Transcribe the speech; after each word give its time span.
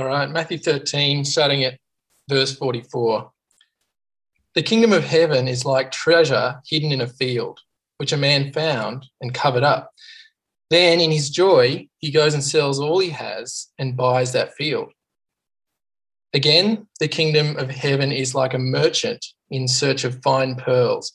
All 0.00 0.06
right, 0.06 0.30
Matthew 0.30 0.56
13, 0.56 1.26
starting 1.26 1.62
at 1.62 1.78
verse 2.26 2.56
44. 2.56 3.30
The 4.54 4.62
kingdom 4.62 4.94
of 4.94 5.04
heaven 5.04 5.46
is 5.46 5.66
like 5.66 5.90
treasure 5.90 6.62
hidden 6.66 6.90
in 6.90 7.02
a 7.02 7.06
field, 7.06 7.60
which 7.98 8.14
a 8.14 8.16
man 8.16 8.50
found 8.50 9.04
and 9.20 9.34
covered 9.34 9.62
up. 9.62 9.92
Then, 10.70 11.00
in 11.00 11.10
his 11.10 11.28
joy, 11.28 11.86
he 11.98 12.10
goes 12.10 12.32
and 12.32 12.42
sells 12.42 12.80
all 12.80 12.98
he 12.98 13.10
has 13.10 13.68
and 13.78 13.94
buys 13.94 14.32
that 14.32 14.54
field. 14.54 14.90
Again, 16.32 16.86
the 16.98 17.06
kingdom 17.06 17.58
of 17.58 17.70
heaven 17.70 18.10
is 18.10 18.34
like 18.34 18.54
a 18.54 18.58
merchant 18.58 19.26
in 19.50 19.68
search 19.68 20.04
of 20.04 20.22
fine 20.22 20.54
pearls, 20.54 21.12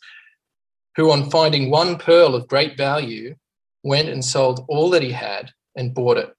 who, 0.96 1.10
on 1.10 1.32
finding 1.32 1.72
one 1.72 1.98
pearl 1.98 2.36
of 2.36 2.48
great 2.48 2.78
value, 2.78 3.36
went 3.82 4.10
and 4.10 4.24
sold 4.24 4.64
all 4.68 4.92
that 4.92 5.02
he 5.02 5.12
had 5.12 5.50
and 5.76 5.96
bought 5.96 6.18
it. 6.18 6.36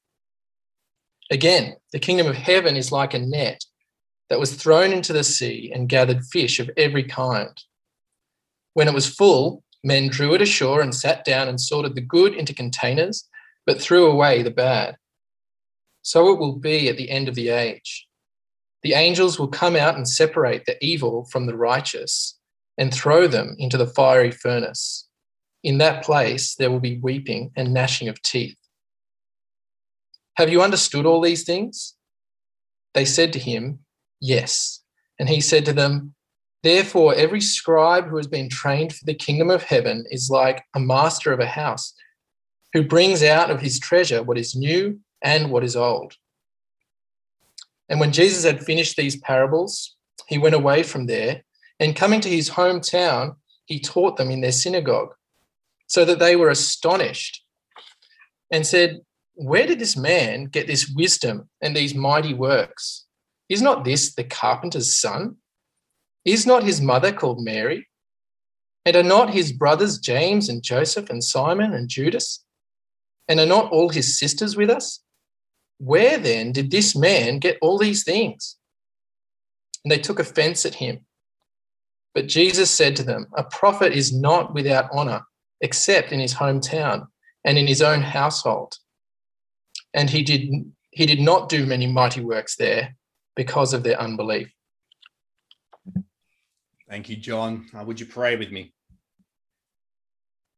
Again, 1.31 1.77
the 1.93 1.99
kingdom 1.99 2.27
of 2.27 2.37
heaven 2.37 2.77
is 2.77 2.93
like 2.93 3.15
a 3.15 3.19
net 3.19 3.65
that 4.31 4.41
was 4.41 4.55
thrown 4.55 4.93
into 4.93 5.13
the 5.13 5.25
sea 5.25 5.73
and 5.75 5.89
gathered 5.89 6.25
fish 6.25 6.61
of 6.61 6.71
every 6.77 7.05
kind. 7.05 7.61
When 8.75 8.89
it 8.89 8.95
was 8.95 9.13
full, 9.13 9.65
men 9.83 10.09
drew 10.09 10.35
it 10.35 10.43
ashore 10.43 10.81
and 10.81 10.95
sat 10.95 11.25
down 11.25 11.49
and 11.49 11.61
sorted 11.61 11.95
the 11.95 12.01
good 12.01 12.35
into 12.35 12.55
containers, 12.55 13.29
but 13.65 13.81
threw 13.81 14.07
away 14.07 14.43
the 14.43 14.51
bad. 14.51 14.97
So 16.03 16.33
it 16.33 16.39
will 16.39 16.57
be 16.57 16.89
at 16.89 16.97
the 16.97 17.11
end 17.11 17.29
of 17.29 17.35
the 17.35 17.49
age. 17.49 18.07
The 18.83 18.95
angels 18.95 19.39
will 19.39 19.49
come 19.49 19.75
out 19.75 19.97
and 19.97 20.09
separate 20.09 20.65
the 20.67 20.77
evil 20.85 21.25
from 21.33 21.47
the 21.47 21.57
righteous 21.57 22.39
and 22.79 22.93
throw 22.93 23.27
them 23.27 23.57
into 23.59 23.77
the 23.77 23.87
fiery 23.87 24.31
furnace. 24.31 25.09
In 25.65 25.79
that 25.79 26.05
place, 26.05 26.55
there 26.55 26.71
will 26.71 26.81
be 26.81 26.99
weeping 26.99 27.51
and 27.57 27.75
gnashing 27.75 28.09
of 28.09 28.23
teeth. 28.23 28.57
Have 30.37 30.51
you 30.51 30.63
understood 30.63 31.07
all 31.07 31.21
these 31.21 31.45
things? 31.45 31.95
They 32.95 33.05
said 33.05 33.33
to 33.33 33.39
him, 33.39 33.81
Yes. 34.21 34.83
And 35.19 35.29
he 35.29 35.41
said 35.41 35.65
to 35.67 35.73
them, 35.73 36.15
Therefore, 36.63 37.15
every 37.15 37.41
scribe 37.41 38.09
who 38.09 38.17
has 38.17 38.27
been 38.27 38.49
trained 38.49 38.95
for 38.95 39.05
the 39.05 39.15
kingdom 39.15 39.51
of 39.51 39.63
heaven 39.63 40.05
is 40.11 40.31
like 40.31 40.65
a 40.75 40.81
master 40.81 41.33
of 41.33 41.41
a 41.41 41.47
house 41.47 41.95
who 42.73 42.83
brings 42.83 43.23
out 43.23 43.51
of 43.51 43.61
his 43.61 43.79
treasure 43.79 44.23
what 44.23 44.39
is 44.39 44.55
new 44.55 45.01
and 45.23 45.51
what 45.51 45.65
is 45.65 45.77
old. 45.77 46.15
And 47.89 48.01
when 48.01 48.13
Jesus 48.13 48.45
had 48.45 48.65
finished 48.65 48.97
these 48.97 49.17
parables, 49.17 49.97
he 50.27 50.39
went 50.39 50.55
away 50.55 50.83
from 50.83 51.07
there, 51.07 51.45
and 51.79 51.95
coming 51.95 52.21
to 52.23 52.29
his 52.29 52.51
hometown, 52.51 53.37
he 53.67 53.79
taught 53.79 54.17
them 54.17 54.31
in 54.31 54.41
their 54.41 54.53
synagogue, 54.53 55.15
so 55.87 56.05
that 56.05 56.19
they 56.19 56.37
were 56.37 56.51
astonished 56.51 57.45
and 58.51 58.67
said, 58.67 59.01
Where 59.37 59.67
did 59.67 59.79
this 59.79 59.99
man 59.99 60.45
get 60.47 60.67
this 60.67 60.89
wisdom 60.89 61.51
and 61.61 61.77
these 61.77 61.95
mighty 61.95 62.33
works? 62.33 63.05
Is 63.51 63.61
not 63.61 63.85
this 63.85 64.15
the 64.15 64.25
carpenter's 64.25 64.97
son? 64.97 65.37
Is 66.25 66.47
not 66.47 66.65
his 66.65 66.81
mother 66.81 67.13
called 67.13 67.45
Mary? 67.45 67.87
And 68.87 68.97
are 68.97 69.03
not 69.03 69.35
his 69.35 69.53
brothers 69.53 69.99
James 69.99 70.49
and 70.49 70.63
Joseph 70.63 71.11
and 71.11 71.23
Simon 71.23 71.75
and 71.75 71.87
Judas? 71.87 72.45
And 73.29 73.39
are 73.39 73.47
not 73.47 73.71
all 73.71 73.91
his 73.91 74.19
sisters 74.19 74.57
with 74.57 74.71
us? 74.71 75.01
Where 75.79 76.17
then 76.17 76.53
did 76.53 76.71
this 76.71 76.97
man 76.97 77.39
get 77.39 77.59
all 77.61 77.77
these 77.77 78.05
things? 78.05 78.57
And 79.85 79.93
they 79.93 79.99
took 79.99 80.19
offense 80.19 80.65
at 80.65 80.77
him. 80.77 81.01
But 82.15 82.27
Jesus 82.27 82.71
said 82.71 82.97
to 82.97 83.03
them, 83.03 83.27
A 83.37 83.45
prophet 83.45 83.93
is 83.93 84.19
not 84.19 84.55
without 84.55 84.89
honor, 84.93 85.21
except 85.61 86.11
in 86.11 86.21
his 86.21 86.33
hometown 86.33 87.09
and 87.45 87.59
in 87.59 87.67
his 87.67 87.83
own 87.83 88.01
household. 88.01 88.79
And 89.97 90.09
he 90.09 90.23
did, 90.23 90.73
he 90.93 91.07
did 91.07 91.21
not 91.21 91.49
do 91.49 91.67
many 91.67 91.89
mighty 91.89 92.21
works 92.21 92.55
there 92.55 92.95
because 93.35 93.73
of 93.73 93.83
their 93.83 94.01
unbelief. 94.01 94.53
Thank 96.89 97.09
you, 97.09 97.17
John. 97.17 97.67
Uh, 97.77 97.85
would 97.85 97.99
you 97.99 98.07
pray 98.07 98.37
with 98.37 98.53
me? 98.53 98.73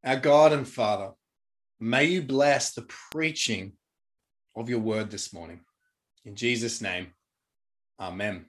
Our 0.05 0.17
God 0.17 0.53
and 0.53 0.69
Father, 0.69 1.13
may 1.81 2.05
you 2.05 2.21
bless 2.21 2.75
the 2.75 2.83
preaching 2.83 3.73
of 4.55 4.69
your 4.69 4.81
word 4.81 5.11
this 5.11 5.33
morning. 5.33 5.61
In 6.27 6.37
Jesus' 6.37 6.83
name, 6.83 7.15
Amen. 8.01 8.47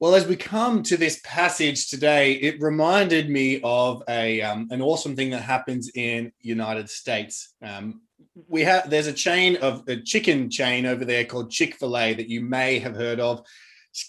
Well, 0.00 0.14
as 0.14 0.26
we 0.26 0.36
come 0.36 0.82
to 0.84 0.96
this 0.96 1.20
passage 1.24 1.88
today, 1.88 2.32
it 2.32 2.60
reminded 2.60 3.30
me 3.30 3.60
of 3.62 4.02
a 4.08 4.40
um, 4.42 4.68
an 4.70 4.80
awesome 4.82 5.14
thing 5.14 5.30
that 5.30 5.42
happens 5.42 5.90
in 5.94 6.32
United 6.40 6.88
States. 6.88 7.54
Um, 7.62 8.02
we 8.46 8.62
have 8.62 8.88
there's 8.90 9.06
a 9.06 9.12
chain 9.12 9.56
of 9.56 9.82
a 9.88 9.96
chicken 9.96 10.50
chain 10.50 10.86
over 10.86 11.04
there 11.04 11.24
called 11.24 11.50
Chick-fil-A 11.50 12.14
that 12.14 12.28
you 12.28 12.40
may 12.40 12.78
have 12.78 12.94
heard 12.94 13.20
of. 13.20 13.44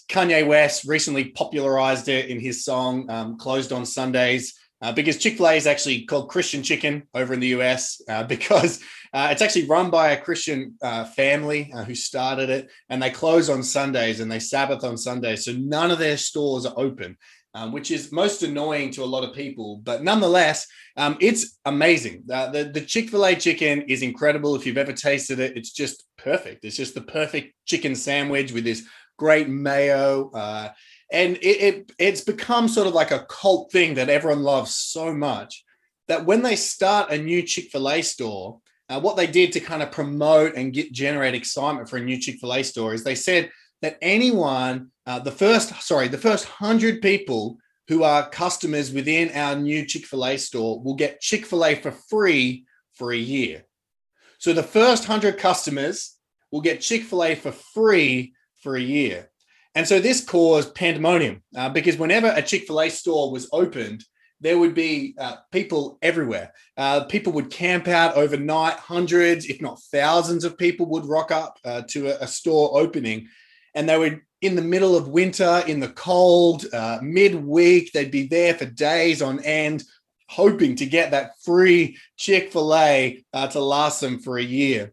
Kanye 0.08 0.46
West 0.46 0.84
recently 0.84 1.30
popularized 1.30 2.08
it 2.08 2.26
in 2.28 2.38
his 2.38 2.64
song 2.64 3.10
um, 3.10 3.38
"Closed 3.38 3.72
on 3.72 3.84
Sundays." 3.84 4.54
Uh, 4.82 4.92
because 4.92 5.18
Chick 5.18 5.36
fil 5.36 5.48
A 5.48 5.54
is 5.54 5.66
actually 5.66 6.06
called 6.06 6.30
Christian 6.30 6.62
Chicken 6.62 7.02
over 7.14 7.34
in 7.34 7.40
the 7.40 7.48
US 7.48 8.00
uh, 8.08 8.22
because 8.34 8.82
uh, 9.12 9.28
it's 9.30 9.42
actually 9.42 9.66
run 9.66 9.90
by 9.90 10.12
a 10.12 10.20
Christian 10.20 10.74
uh, 10.82 11.04
family 11.04 11.70
uh, 11.74 11.84
who 11.84 11.94
started 11.94 12.48
it 12.48 12.70
and 12.88 13.02
they 13.02 13.10
close 13.10 13.50
on 13.50 13.62
Sundays 13.62 14.20
and 14.20 14.32
they 14.32 14.38
Sabbath 14.38 14.84
on 14.84 14.96
Sundays. 14.96 15.44
So 15.44 15.52
none 15.52 15.90
of 15.90 15.98
their 15.98 16.16
stores 16.16 16.64
are 16.64 16.74
open, 16.78 17.18
um, 17.54 17.72
which 17.72 17.90
is 17.90 18.12
most 18.12 18.42
annoying 18.42 18.90
to 18.92 19.02
a 19.02 19.04
lot 19.04 19.24
of 19.24 19.34
people. 19.34 19.80
But 19.82 20.02
nonetheless, 20.02 20.66
um, 20.96 21.16
it's 21.20 21.58
amazing. 21.64 22.24
the 22.26 22.70
the 22.72 22.80
Chick 22.80 23.10
fil 23.10 23.26
A 23.26 23.34
chicken 23.34 23.82
is 23.82 24.02
incredible. 24.02 24.54
If 24.54 24.66
you've 24.66 24.78
ever 24.78 24.92
tasted 24.92 25.40
it, 25.40 25.56
it's 25.56 25.72
just 25.72 26.04
perfect. 26.18 26.64
It's 26.64 26.76
just 26.76 26.94
the 26.94 27.00
perfect 27.00 27.54
chicken 27.66 27.94
sandwich 27.94 28.52
with 28.52 28.64
this 28.64 28.86
great 29.20 29.50
mayo 29.50 30.30
uh, 30.30 30.70
and 31.12 31.36
it, 31.36 31.42
it, 31.42 31.92
it's 31.98 32.22
become 32.22 32.68
sort 32.68 32.86
of 32.86 32.94
like 32.94 33.10
a 33.10 33.26
cult 33.28 33.70
thing 33.70 33.92
that 33.92 34.08
everyone 34.08 34.42
loves 34.42 34.74
so 34.74 35.12
much 35.12 35.62
that 36.08 36.24
when 36.24 36.40
they 36.40 36.56
start 36.56 37.12
a 37.12 37.18
new 37.18 37.42
chick-fil-a 37.42 38.00
store 38.00 38.58
uh, 38.88 38.98
what 38.98 39.18
they 39.18 39.26
did 39.26 39.52
to 39.52 39.60
kind 39.60 39.82
of 39.82 39.92
promote 39.92 40.54
and 40.56 40.72
get 40.72 40.90
generate 40.90 41.34
excitement 41.34 41.86
for 41.86 41.98
a 41.98 42.02
new 42.02 42.18
chick-fil-a 42.18 42.62
store 42.62 42.94
is 42.94 43.04
they 43.04 43.14
said 43.14 43.50
that 43.82 43.98
anyone 44.02 44.90
uh, 45.06 45.18
the 45.18 45.30
first 45.30 45.82
sorry 45.82 46.08
the 46.08 46.18
first 46.18 46.46
100 46.60 47.02
people 47.02 47.58
who 47.88 48.04
are 48.04 48.28
customers 48.28 48.92
within 48.92 49.30
our 49.34 49.56
new 49.56 49.84
chick-fil-a 49.84 50.36
store 50.36 50.80
will 50.82 50.94
get 50.94 51.20
chick-fil-a 51.20 51.74
for 51.76 51.90
free 51.90 52.64
for 52.94 53.12
a 53.12 53.16
year 53.16 53.64
so 54.38 54.52
the 54.52 54.62
first 54.62 55.08
100 55.08 55.38
customers 55.38 56.16
will 56.50 56.60
get 56.60 56.80
chick-fil-a 56.80 57.34
for 57.34 57.52
free 57.52 58.32
for 58.62 58.76
a 58.76 58.80
year 58.80 59.30
and 59.74 59.86
so 59.86 60.00
this 60.00 60.24
caused 60.24 60.74
pandemonium 60.74 61.42
uh, 61.56 61.68
because 61.68 61.96
whenever 61.96 62.32
a 62.34 62.42
Chick 62.42 62.66
fil 62.66 62.80
A 62.80 62.90
store 62.90 63.30
was 63.30 63.48
opened, 63.52 64.04
there 64.40 64.58
would 64.58 64.74
be 64.74 65.14
uh, 65.18 65.36
people 65.52 65.98
everywhere. 66.02 66.52
Uh, 66.76 67.04
people 67.04 67.32
would 67.34 67.50
camp 67.50 67.86
out 67.86 68.16
overnight, 68.16 68.74
hundreds, 68.74 69.46
if 69.46 69.60
not 69.60 69.80
thousands 69.92 70.44
of 70.44 70.58
people 70.58 70.86
would 70.86 71.04
rock 71.04 71.30
up 71.30 71.58
uh, 71.64 71.82
to 71.88 72.08
a, 72.08 72.24
a, 72.24 72.26
store 72.26 72.70
opening. 72.80 73.28
And 73.74 73.88
they 73.88 73.98
would, 73.98 74.20
in 74.40 74.56
the 74.56 74.62
middle 74.62 74.96
of 74.96 75.08
winter, 75.08 75.62
in 75.66 75.80
the 75.80 75.88
cold, 75.88 76.66
uh, 76.72 76.98
midweek, 77.02 77.92
they'd 77.92 78.10
be 78.10 78.26
there 78.26 78.54
for 78.54 78.64
days 78.64 79.22
on 79.22 79.40
end, 79.44 79.84
hoping 80.28 80.76
to 80.76 80.86
get 80.86 81.10
that 81.10 81.32
free 81.42 81.96
Chick 82.16 82.52
fil 82.52 82.74
A 82.74 83.22
uh, 83.32 83.48
to 83.48 83.60
last 83.60 84.00
them 84.00 84.18
for 84.18 84.38
a 84.38 84.42
year. 84.42 84.92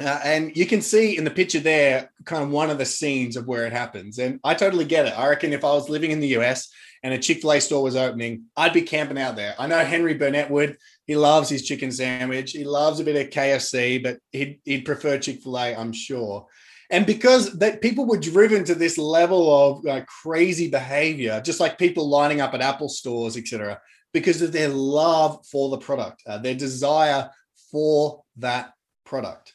Uh, 0.00 0.20
and 0.24 0.56
you 0.56 0.64
can 0.64 0.80
see 0.80 1.16
in 1.18 1.24
the 1.24 1.30
picture 1.30 1.60
there 1.60 2.10
kind 2.24 2.42
of 2.42 2.50
one 2.50 2.70
of 2.70 2.78
the 2.78 2.84
scenes 2.84 3.36
of 3.36 3.46
where 3.46 3.66
it 3.66 3.72
happens. 3.72 4.18
And 4.18 4.40
I 4.42 4.54
totally 4.54 4.86
get 4.86 5.06
it. 5.06 5.18
I 5.18 5.28
reckon 5.28 5.52
if 5.52 5.64
I 5.64 5.72
was 5.72 5.90
living 5.90 6.10
in 6.10 6.20
the 6.20 6.38
US 6.38 6.70
and 7.02 7.12
a 7.12 7.18
Chick 7.18 7.42
fil 7.42 7.52
A 7.52 7.60
store 7.60 7.82
was 7.82 7.96
opening, 7.96 8.44
I'd 8.56 8.72
be 8.72 8.82
camping 8.82 9.18
out 9.18 9.36
there. 9.36 9.54
I 9.58 9.66
know 9.66 9.84
Henry 9.84 10.14
Burnett 10.14 10.50
would. 10.50 10.78
He 11.06 11.16
loves 11.16 11.48
his 11.48 11.66
chicken 11.66 11.92
sandwich. 11.92 12.52
He 12.52 12.64
loves 12.64 13.00
a 13.00 13.04
bit 13.04 13.26
of 13.26 13.32
KFC, 13.32 14.02
but 14.02 14.18
he'd, 14.30 14.60
he'd 14.64 14.86
prefer 14.86 15.18
Chick 15.18 15.42
fil 15.42 15.58
A, 15.58 15.74
I'm 15.74 15.92
sure. 15.92 16.46
And 16.92 17.06
because 17.06 17.58
that 17.58 17.80
people 17.80 18.04
were 18.04 18.18
driven 18.18 18.64
to 18.64 18.74
this 18.74 18.98
level 18.98 19.52
of 19.52 19.86
uh, 19.86 20.04
crazy 20.04 20.68
behavior, 20.68 21.40
just 21.40 21.58
like 21.58 21.78
people 21.78 22.06
lining 22.06 22.42
up 22.42 22.52
at 22.52 22.60
Apple 22.60 22.90
stores, 22.90 23.38
etc., 23.38 23.80
because 24.12 24.42
of 24.42 24.52
their 24.52 24.68
love 24.68 25.44
for 25.50 25.70
the 25.70 25.78
product, 25.78 26.22
uh, 26.26 26.36
their 26.36 26.54
desire 26.54 27.30
for 27.70 28.22
that 28.36 28.74
product. 29.06 29.54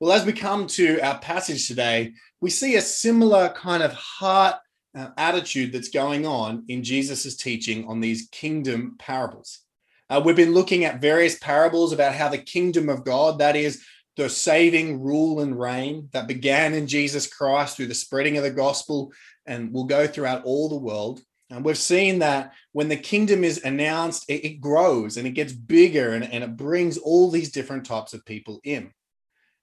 Well, 0.00 0.12
as 0.12 0.24
we 0.24 0.32
come 0.32 0.66
to 0.68 0.98
our 1.00 1.18
passage 1.18 1.68
today, 1.68 2.14
we 2.40 2.48
see 2.48 2.76
a 2.76 2.80
similar 2.80 3.50
kind 3.50 3.82
of 3.82 3.92
heart 3.92 4.56
uh, 4.96 5.08
attitude 5.18 5.70
that's 5.70 5.90
going 5.90 6.26
on 6.26 6.64
in 6.68 6.82
Jesus' 6.82 7.36
teaching 7.36 7.86
on 7.86 8.00
these 8.00 8.28
kingdom 8.32 8.96
parables. 8.98 9.60
Uh, 10.08 10.22
we've 10.24 10.34
been 10.34 10.54
looking 10.54 10.86
at 10.86 11.02
various 11.02 11.38
parables 11.38 11.92
about 11.92 12.14
how 12.14 12.28
the 12.28 12.38
kingdom 12.38 12.88
of 12.88 13.04
God, 13.04 13.38
that 13.38 13.54
is 13.54 13.84
the 14.16 14.28
saving 14.28 15.02
rule 15.02 15.40
and 15.40 15.58
reign 15.58 16.08
that 16.12 16.28
began 16.28 16.74
in 16.74 16.86
Jesus 16.86 17.26
Christ 17.26 17.76
through 17.76 17.88
the 17.88 17.94
spreading 17.94 18.36
of 18.36 18.44
the 18.44 18.50
gospel 18.50 19.12
and 19.46 19.72
will 19.72 19.84
go 19.84 20.06
throughout 20.06 20.44
all 20.44 20.68
the 20.68 20.76
world. 20.76 21.20
And 21.50 21.64
we've 21.64 21.78
seen 21.78 22.20
that 22.20 22.52
when 22.72 22.88
the 22.88 22.96
kingdom 22.96 23.44
is 23.44 23.62
announced, 23.64 24.24
it, 24.28 24.44
it 24.44 24.60
grows 24.60 25.16
and 25.16 25.26
it 25.26 25.32
gets 25.32 25.52
bigger 25.52 26.14
and, 26.14 26.24
and 26.24 26.42
it 26.42 26.56
brings 26.56 26.96
all 26.96 27.30
these 27.30 27.52
different 27.52 27.84
types 27.84 28.14
of 28.14 28.24
people 28.24 28.60
in. 28.64 28.92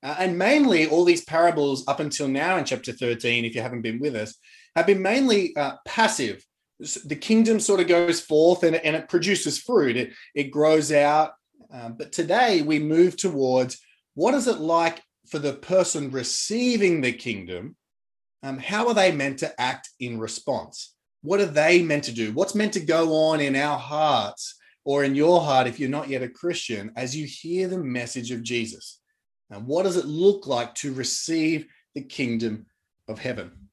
Uh, 0.03 0.15
and 0.17 0.37
mainly, 0.37 0.87
all 0.87 1.05
these 1.05 1.23
parables 1.23 1.87
up 1.87 1.99
until 1.99 2.27
now 2.27 2.57
in 2.57 2.65
chapter 2.65 2.91
13, 2.91 3.45
if 3.45 3.53
you 3.55 3.61
haven't 3.61 3.83
been 3.83 3.99
with 3.99 4.15
us, 4.15 4.35
have 4.75 4.87
been 4.87 5.01
mainly 5.01 5.55
uh, 5.55 5.73
passive. 5.85 6.45
The 7.05 7.15
kingdom 7.15 7.59
sort 7.59 7.79
of 7.79 7.87
goes 7.87 8.19
forth 8.19 8.63
and, 8.63 8.75
and 8.75 8.95
it 8.95 9.09
produces 9.09 9.59
fruit, 9.59 9.95
it, 9.97 10.13
it 10.33 10.45
grows 10.45 10.91
out. 10.91 11.33
Um, 11.71 11.93
but 11.93 12.11
today 12.11 12.63
we 12.63 12.79
move 12.79 13.15
towards 13.15 13.79
what 14.13 14.33
is 14.33 14.47
it 14.47 14.59
like 14.59 15.01
for 15.27 15.39
the 15.39 15.53
person 15.53 16.11
receiving 16.11 17.01
the 17.01 17.13
kingdom? 17.13 17.75
Um, 18.43 18.57
how 18.57 18.87
are 18.87 18.93
they 18.93 19.11
meant 19.11 19.39
to 19.39 19.61
act 19.61 19.89
in 19.99 20.19
response? 20.19 20.95
What 21.21 21.39
are 21.39 21.45
they 21.45 21.83
meant 21.83 22.05
to 22.05 22.11
do? 22.11 22.33
What's 22.33 22.55
meant 22.55 22.73
to 22.73 22.79
go 22.79 23.13
on 23.13 23.39
in 23.39 23.55
our 23.55 23.77
hearts 23.77 24.55
or 24.83 25.03
in 25.03 25.15
your 25.15 25.41
heart 25.41 25.67
if 25.67 25.79
you're 25.79 25.89
not 25.89 26.09
yet 26.09 26.23
a 26.23 26.29
Christian 26.29 26.91
as 26.95 27.15
you 27.15 27.25
hear 27.25 27.67
the 27.67 27.77
message 27.77 28.31
of 28.31 28.43
Jesus? 28.43 28.99
And 29.51 29.67
what 29.67 29.83
does 29.83 29.97
it 29.97 30.05
look 30.05 30.47
like 30.47 30.73
to 30.75 30.93
receive 30.93 31.67
the 31.93 32.01
kingdom 32.01 32.65
of 33.07 33.19
heaven? 33.19 33.69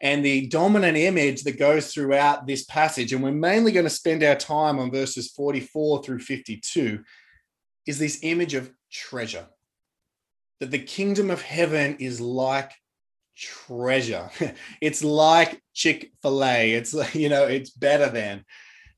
And 0.00 0.24
the 0.24 0.46
dominant 0.46 0.96
image 0.96 1.42
that 1.42 1.58
goes 1.58 1.92
throughout 1.92 2.46
this 2.46 2.64
passage, 2.64 3.12
and 3.12 3.22
we're 3.22 3.32
mainly 3.32 3.70
going 3.70 3.84
to 3.84 3.90
spend 3.90 4.22
our 4.22 4.36
time 4.36 4.78
on 4.78 4.90
verses 4.90 5.30
44 5.32 6.02
through 6.02 6.20
52, 6.20 7.04
is 7.86 7.98
this 7.98 8.20
image 8.22 8.54
of 8.54 8.72
treasure. 8.90 9.46
That 10.60 10.70
the 10.70 10.78
kingdom 10.78 11.30
of 11.30 11.42
heaven 11.42 11.96
is 11.98 12.20
like 12.20 12.72
treasure. 13.36 14.30
it's 14.80 15.02
like 15.02 15.62
Chick 15.74 16.12
fil 16.22 16.44
A. 16.44 16.72
It's, 16.72 16.94
you 17.14 17.28
know, 17.28 17.44
it's 17.44 17.70
better 17.70 18.08
than. 18.08 18.44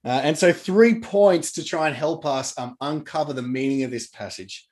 Uh, 0.04 0.20
and 0.24 0.36
so, 0.36 0.52
three 0.52 1.00
points 1.00 1.52
to 1.52 1.64
try 1.64 1.86
and 1.86 1.96
help 1.96 2.26
us 2.26 2.58
um, 2.58 2.76
uncover 2.80 3.32
the 3.32 3.42
meaning 3.42 3.84
of 3.84 3.90
this 3.90 4.08
passage 4.08 4.66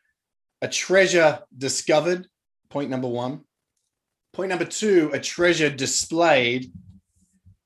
a 0.62 0.69
treasure 0.69 1.40
discovered, 1.56 2.26
point 2.69 2.90
number 2.90 3.08
one. 3.08 3.40
Point 4.32 4.50
number 4.50 4.64
two, 4.64 5.10
a 5.12 5.19
treasure 5.19 5.70
displayed. 5.70 6.70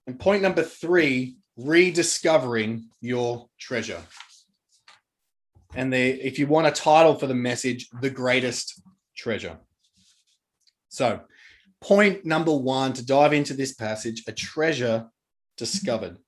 And 0.07 0.19
point 0.19 0.43
number 0.43 0.63
three, 0.63 1.37
rediscovering 1.57 2.89
your 3.01 3.49
treasure. 3.59 4.03
And 5.75 5.93
the, 5.93 5.99
if 5.99 6.39
you 6.39 6.47
want 6.47 6.69
a 6.69 6.71
title 6.71 7.15
for 7.15 7.27
the 7.27 7.35
message, 7.35 7.89
the 8.01 8.11
greatest 8.11 8.81
treasure. 9.17 9.59
So, 10.89 11.21
point 11.81 12.25
number 12.25 12.55
one 12.55 12.93
to 12.95 13.05
dive 13.05 13.33
into 13.33 13.55
this 13.55 13.75
passage, 13.75 14.25
a 14.27 14.33
treasure 14.33 15.07
discovered 15.57 16.19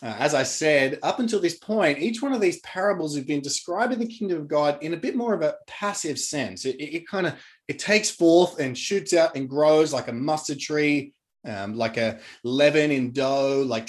uh, 0.00 0.14
as 0.18 0.32
I 0.32 0.44
said, 0.44 0.98
up 1.02 1.18
until 1.18 1.40
this 1.40 1.58
point, 1.58 1.98
each 1.98 2.22
one 2.22 2.32
of 2.32 2.40
these 2.40 2.60
parables 2.60 3.16
have 3.16 3.26
been 3.26 3.40
describing 3.40 3.98
the 3.98 4.06
kingdom 4.06 4.38
of 4.38 4.48
God 4.48 4.80
in 4.80 4.94
a 4.94 4.98
bit 4.98 5.16
more 5.16 5.34
of 5.34 5.42
a 5.42 5.56
passive 5.66 6.20
sense. 6.20 6.64
It, 6.64 6.76
it, 6.76 6.96
it 6.96 7.08
kind 7.08 7.26
of 7.26 7.34
it 7.66 7.80
takes 7.80 8.08
forth 8.08 8.60
and 8.60 8.78
shoots 8.78 9.12
out 9.12 9.34
and 9.34 9.48
grows 9.48 9.92
like 9.92 10.06
a 10.06 10.12
mustard 10.12 10.60
tree, 10.60 11.14
um, 11.44 11.74
like 11.74 11.96
a 11.96 12.20
leaven 12.44 12.92
in 12.92 13.10
dough, 13.10 13.64
like 13.66 13.88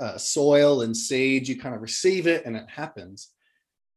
uh, 0.00 0.18
soil 0.18 0.82
and 0.82 0.96
seed. 0.96 1.46
You 1.46 1.60
kind 1.60 1.76
of 1.76 1.82
receive 1.82 2.26
it 2.26 2.44
and 2.44 2.56
it 2.56 2.68
happens. 2.68 3.28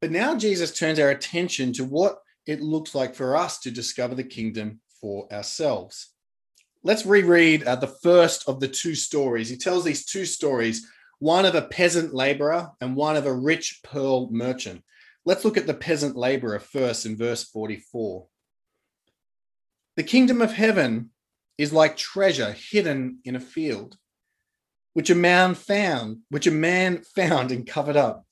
But 0.01 0.11
now 0.11 0.35
Jesus 0.35 0.77
turns 0.77 0.99
our 0.99 1.09
attention 1.09 1.73
to 1.73 1.83
what 1.83 2.19
it 2.49 2.61
looks 2.61 2.95
like 2.95 3.13
for 3.13 3.37
us 3.37 3.59
to 3.59 3.69
discover 3.69 4.15
the 4.15 4.23
kingdom 4.23 4.81
for 4.99 5.31
ourselves. 5.31 6.15
Let's 6.83 7.05
reread 7.05 7.61
uh, 7.63 7.75
the 7.75 7.95
first 8.01 8.49
of 8.49 8.59
the 8.59 8.67
two 8.67 8.95
stories. 8.95 9.49
He 9.49 9.55
tells 9.55 9.83
these 9.83 10.03
two 10.03 10.25
stories 10.25 10.87
one 11.19 11.45
of 11.45 11.53
a 11.53 11.61
peasant 11.61 12.11
laborer 12.11 12.71
and 12.81 12.95
one 12.95 13.15
of 13.15 13.27
a 13.27 13.33
rich 13.33 13.81
pearl 13.83 14.31
merchant. 14.31 14.83
Let's 15.25 15.45
look 15.45 15.57
at 15.57 15.67
the 15.67 15.75
peasant 15.75 16.15
laborer 16.15 16.57
first 16.59 17.05
in 17.05 17.15
verse 17.15 17.43
44. 17.43 18.25
The 19.95 20.03
kingdom 20.03 20.41
of 20.41 20.51
heaven 20.51 21.11
is 21.59 21.71
like 21.71 21.97
treasure 21.97 22.53
hidden 22.53 23.19
in 23.25 23.35
a 23.35 23.39
field, 23.39 23.95
which 24.93 25.11
a 25.11 25.15
man 25.15 25.53
found, 25.53 26.21
which 26.29 26.47
a 26.47 26.51
man 26.51 27.03
found 27.15 27.51
and 27.51 27.67
covered 27.67 27.97
up. 27.97 28.25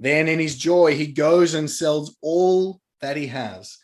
Then 0.00 0.26
in 0.26 0.38
his 0.38 0.56
joy, 0.56 0.96
he 0.96 1.08
goes 1.08 1.52
and 1.52 1.70
sells 1.70 2.16
all 2.22 2.80
that 3.02 3.16
he 3.16 3.26
has 3.28 3.78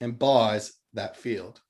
and 0.00 0.18
buys 0.18 0.72
that 0.94 1.16
field 1.16 1.60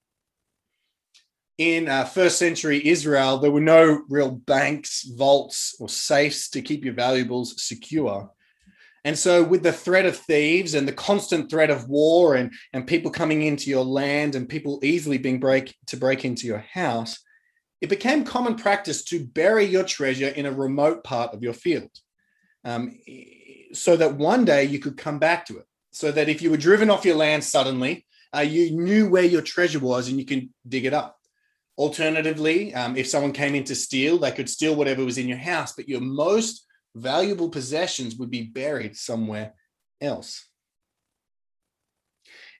in 1.61 1.89
uh, 1.91 2.07
first 2.07 2.39
century 2.39 2.89
Israel, 2.89 3.37
there 3.37 3.51
were 3.51 3.61
no 3.61 4.03
real 4.09 4.31
banks, 4.31 5.05
vaults, 5.05 5.77
or 5.79 5.91
safes 5.91 6.49
to 6.49 6.63
keep 6.63 6.87
your 6.87 6.95
valuables 6.95 7.63
secure. 7.63 8.31
And 9.05 9.19
so, 9.19 9.45
with 9.45 9.63
the 9.63 9.71
threat 9.71 10.07
of 10.07 10.17
thieves 10.17 10.73
and 10.73 10.89
the 10.89 10.93
constant 10.95 11.51
threat 11.51 11.69
of 11.69 11.87
war 11.87 12.35
and, 12.35 12.51
and 12.73 12.87
people 12.87 13.11
coming 13.11 13.43
into 13.43 13.69
your 13.69 13.85
land 13.85 14.37
and 14.37 14.49
people 14.49 14.81
easily 14.83 15.19
being 15.19 15.39
break 15.39 15.77
to 15.89 15.99
break 15.99 16.25
into 16.25 16.47
your 16.47 16.65
house, 16.73 17.19
it 17.83 17.91
became 17.91 18.25
common 18.25 18.55
practice 18.55 19.05
to 19.05 19.27
bury 19.27 19.67
your 19.67 19.85
treasure 19.85 20.29
in 20.29 20.47
a 20.47 20.53
remote 20.53 21.05
part 21.05 21.35
of 21.35 21.43
your 21.43 21.53
field, 21.53 21.91
um, 22.65 22.99
so 23.75 23.99
that 23.99 24.17
one 24.17 24.47
day 24.47 24.65
you 24.65 24.79
could 24.79 24.97
come 24.97 25.19
back 25.19 25.45
to 25.45 25.59
it. 25.59 25.67
So 25.93 26.13
that 26.13 26.29
if 26.29 26.41
you 26.43 26.51
were 26.51 26.57
driven 26.57 26.91
off 26.91 27.05
your 27.05 27.17
land 27.17 27.43
suddenly, 27.43 28.07
uh, 28.35 28.41
you 28.41 28.71
knew 28.71 29.09
where 29.09 29.25
your 29.25 29.43
treasure 29.43 29.81
was 29.81 30.09
and 30.09 30.19
you 30.19 30.25
can 30.25 30.55
dig 30.67 30.85
it 30.85 30.95
up. 30.95 31.17
Alternatively, 31.77 32.75
um, 32.75 32.97
if 32.97 33.09
someone 33.09 33.33
came 33.33 33.55
in 33.55 33.65
to 33.65 33.75
steal, 33.75 34.19
they 34.19 34.31
could 34.31 34.49
steal 34.49 34.77
whatever 34.77 35.05
was 35.05 35.19
in 35.19 35.29
your 35.29 35.39
house, 35.39 35.73
but 35.73 35.89
your 35.89 36.01
most 36.01 36.67
valuable 36.95 37.49
possessions 37.49 38.17
would 38.17 38.31
be 38.31 38.43
buried 38.43 38.97
somewhere 38.97 39.55
else. 40.01 40.50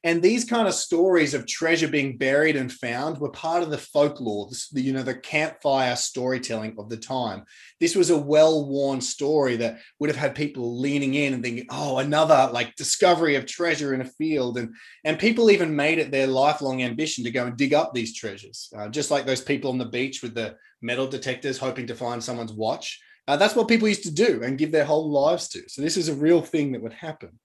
And 0.03 0.23
these 0.23 0.47
kind 0.47 0.67
of 0.67 0.73
stories 0.73 1.35
of 1.35 1.47
treasure 1.47 1.89
being 1.89 2.17
buried 2.17 2.57
and 2.57 2.73
found 2.73 3.19
were 3.19 3.31
part 3.31 3.63
of 3.63 3.69
the 3.69 3.77
folklore, 3.77 4.49
the, 4.73 4.81
you 4.81 4.95
know, 4.95 5.03
the 5.03 5.15
campfire 5.15 5.95
storytelling 5.95 6.77
of 6.79 6.89
the 6.89 6.97
time. 6.97 7.45
This 7.81 7.95
was 7.95 8.09
a 8.09 8.17
well-worn 8.17 9.03
story 9.03 9.57
that 9.57 9.81
would 9.99 10.09
have 10.09 10.17
had 10.17 10.35
people 10.35 10.81
leaning 10.81 11.15
in 11.15 11.35
and 11.35 11.43
thinking, 11.43 11.67
"Oh, 11.69 11.99
another 11.99 12.51
like 12.51 12.77
discovery 12.77 13.35
of 13.35 13.45
treasure 13.45 13.93
in 13.93 14.01
a 14.01 14.07
field," 14.07 14.57
and 14.57 14.75
and 15.05 15.19
people 15.19 15.51
even 15.51 15.77
made 15.77 15.99
it 15.99 16.11
their 16.11 16.27
lifelong 16.27 16.83
ambition 16.83 17.23
to 17.25 17.31
go 17.31 17.45
and 17.45 17.57
dig 17.59 17.75
up 17.75 17.93
these 17.93 18.17
treasures, 18.17 18.73
uh, 18.75 18.89
just 18.89 19.11
like 19.11 19.27
those 19.27 19.43
people 19.43 19.71
on 19.71 19.79
the 19.79 19.85
beach 19.85 20.23
with 20.23 20.35
the 20.35 20.57
metal 20.81 21.09
detectors 21.09 21.59
hoping 21.59 21.87
to 21.89 21.95
find 21.95 22.25
someone's 22.25 22.55
watch. 22.55 22.99
Uh, 23.29 23.37
that's 23.37 23.55
what 23.55 23.69
people 23.69 23.87
used 23.87 24.05
to 24.05 24.11
do 24.11 24.43
and 24.43 24.59
give 24.59 24.73
their 24.73 24.87
whole 24.87 25.11
lives 25.11 25.47
to. 25.49 25.63
So 25.69 25.83
this 25.83 25.99
is 25.99 26.09
a 26.09 26.15
real 26.15 26.41
thing 26.41 26.73
that 26.73 26.83
would 26.83 26.95
happen. 26.95 27.39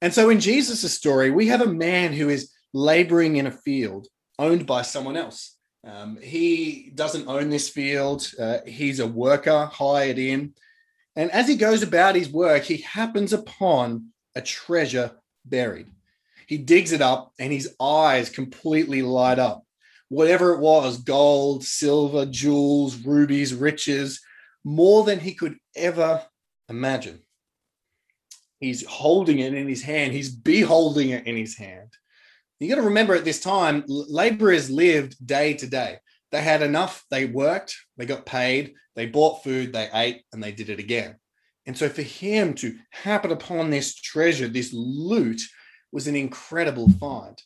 And 0.00 0.14
so 0.14 0.30
in 0.30 0.40
Jesus' 0.40 0.92
story, 0.92 1.30
we 1.30 1.48
have 1.48 1.60
a 1.60 1.66
man 1.66 2.12
who 2.12 2.28
is 2.28 2.52
laboring 2.72 3.36
in 3.36 3.46
a 3.46 3.50
field 3.52 4.06
owned 4.38 4.66
by 4.66 4.82
someone 4.82 5.16
else. 5.16 5.56
Um, 5.84 6.18
he 6.20 6.92
doesn't 6.94 7.28
own 7.28 7.50
this 7.50 7.68
field, 7.68 8.30
uh, 8.38 8.58
he's 8.66 9.00
a 9.00 9.06
worker 9.06 9.66
hired 9.66 10.18
in. 10.18 10.54
And 11.16 11.30
as 11.30 11.48
he 11.48 11.56
goes 11.56 11.82
about 11.82 12.14
his 12.14 12.28
work, 12.28 12.64
he 12.64 12.78
happens 12.78 13.32
upon 13.32 14.08
a 14.34 14.40
treasure 14.40 15.12
buried. 15.44 15.88
He 16.46 16.58
digs 16.58 16.92
it 16.92 17.02
up 17.02 17.32
and 17.38 17.52
his 17.52 17.74
eyes 17.80 18.30
completely 18.30 19.02
light 19.02 19.38
up. 19.38 19.64
Whatever 20.08 20.54
it 20.54 20.60
was 20.60 20.98
gold, 20.98 21.64
silver, 21.64 22.24
jewels, 22.24 23.04
rubies, 23.04 23.54
riches 23.54 24.20
more 24.64 25.04
than 25.04 25.20
he 25.20 25.34
could 25.34 25.56
ever 25.76 26.22
imagine. 26.68 27.20
He's 28.60 28.84
holding 28.86 29.38
it 29.38 29.54
in 29.54 29.68
his 29.68 29.82
hand. 29.82 30.12
He's 30.12 30.30
beholding 30.30 31.10
it 31.10 31.26
in 31.26 31.36
his 31.36 31.56
hand. 31.56 31.92
You 32.58 32.68
got 32.68 32.76
to 32.76 32.82
remember 32.82 33.14
at 33.14 33.24
this 33.24 33.40
time, 33.40 33.84
laborers 33.86 34.68
lived 34.68 35.24
day 35.24 35.54
to 35.54 35.66
day. 35.66 35.98
They 36.32 36.42
had 36.42 36.62
enough, 36.62 37.04
they 37.10 37.24
worked, 37.24 37.76
they 37.96 38.04
got 38.04 38.26
paid, 38.26 38.74
they 38.96 39.06
bought 39.06 39.44
food, 39.44 39.72
they 39.72 39.88
ate, 39.94 40.22
and 40.32 40.42
they 40.42 40.52
did 40.52 40.68
it 40.68 40.80
again. 40.80 41.16
And 41.66 41.76
so 41.76 41.88
for 41.88 42.02
him 42.02 42.54
to 42.54 42.76
happen 42.90 43.30
upon 43.30 43.70
this 43.70 43.94
treasure, 43.94 44.48
this 44.48 44.72
loot, 44.72 45.40
was 45.92 46.06
an 46.06 46.16
incredible 46.16 46.90
find. 47.00 47.40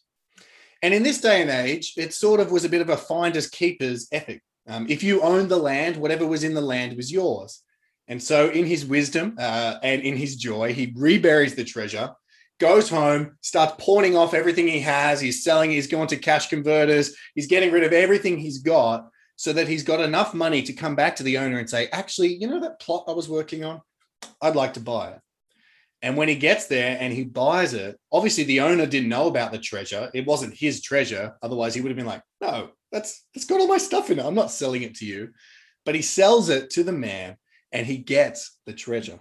And 0.83 0.93
in 0.93 1.03
this 1.03 1.21
day 1.21 1.43
and 1.43 1.51
age, 1.51 1.93
it 1.97 2.13
sort 2.13 2.41
of 2.41 2.51
was 2.51 2.65
a 2.65 2.69
bit 2.69 2.81
of 2.81 2.89
a 2.89 2.97
finders 2.97 3.49
keepers 3.49 4.09
ethic. 4.11 4.43
Um, 4.67 4.87
if 4.89 5.03
you 5.03 5.21
owned 5.23 5.49
the 5.49 5.57
land, 5.57 5.97
whatever 5.97 6.27
was 6.27 6.43
in 6.43 6.55
the 6.55 6.61
land 6.61 6.97
was 6.97 7.13
yours. 7.13 7.63
And 8.09 8.23
so, 8.23 8.51
in 8.51 8.67
his 8.67 8.85
wisdom 8.85 9.37
uh, 9.39 9.79
and 9.83 10.03
in 10.03 10.17
his 10.17 10.37
joy, 10.37 10.73
he 10.73 10.93
reburies 10.97 11.55
the 11.55 11.65
treasure, 11.65 12.11
goes 12.59 12.89
home, 12.89 13.37
starts 13.41 13.75
pawning 13.79 14.17
off 14.17 14.35
everything 14.35 14.67
he 14.67 14.81
has. 14.81 15.21
He's 15.21 15.45
selling, 15.45 15.71
he's 15.71 15.87
going 15.87 16.09
to 16.09 16.17
cash 16.17 16.49
converters, 16.49 17.15
he's 17.35 17.47
getting 17.47 17.73
rid 17.73 17.85
of 17.85 17.93
everything 17.93 18.39
he's 18.39 18.59
got 18.59 19.09
so 19.37 19.53
that 19.53 19.69
he's 19.69 19.83
got 19.83 20.01
enough 20.01 20.35
money 20.35 20.63
to 20.63 20.73
come 20.73 20.95
back 20.95 21.17
to 21.17 21.23
the 21.23 21.39
owner 21.39 21.59
and 21.59 21.69
say, 21.69 21.89
Actually, 21.93 22.35
you 22.35 22.47
know 22.49 22.61
that 22.61 22.81
plot 22.81 23.05
I 23.09 23.13
was 23.13 23.29
working 23.29 23.65
on? 23.65 23.81
I'd 24.41 24.57
like 24.57 24.75
to 24.75 24.81
buy 24.81 25.11
it. 25.11 25.21
And 26.03 26.17
when 26.17 26.29
he 26.29 26.35
gets 26.35 26.67
there 26.67 26.97
and 27.01 27.13
he 27.13 27.25
buys 27.25 27.75
it, 27.75 27.99
obviously 28.11 28.45
the 28.45 28.61
owner 28.61 28.87
didn't 28.87 29.09
know 29.09 29.29
about 29.29 29.53
the 29.53 29.59
treasure. 29.59 30.11
It 30.13 30.27
wasn't 30.27 30.55
his 30.55 30.83
treasure. 30.83 31.37
Otherwise, 31.43 31.75
he 31.75 31.81
would 31.81 31.91
have 31.91 31.97
been 31.97 32.07
like, 32.07 32.23
no, 32.41 32.71
that's 32.91 33.25
it's 33.35 33.45
got 33.45 33.61
all 33.61 33.69
my 33.69 33.79
stuff 33.79 34.11
in 34.11 34.19
it. 34.19 34.25
I'm 34.25 34.35
not 34.35 34.51
selling 34.51 34.83
it 34.83 34.97
to 34.97 35.07
you. 35.07 35.31
But 35.85 35.95
he 35.95 36.03
sells 36.03 36.49
it 36.49 36.71
to 36.71 36.83
the 36.83 36.93
man 36.93 37.37
and 37.73 37.87
he 37.87 37.97
gets 37.97 38.59
the 38.67 38.73
treasure. 38.73 39.19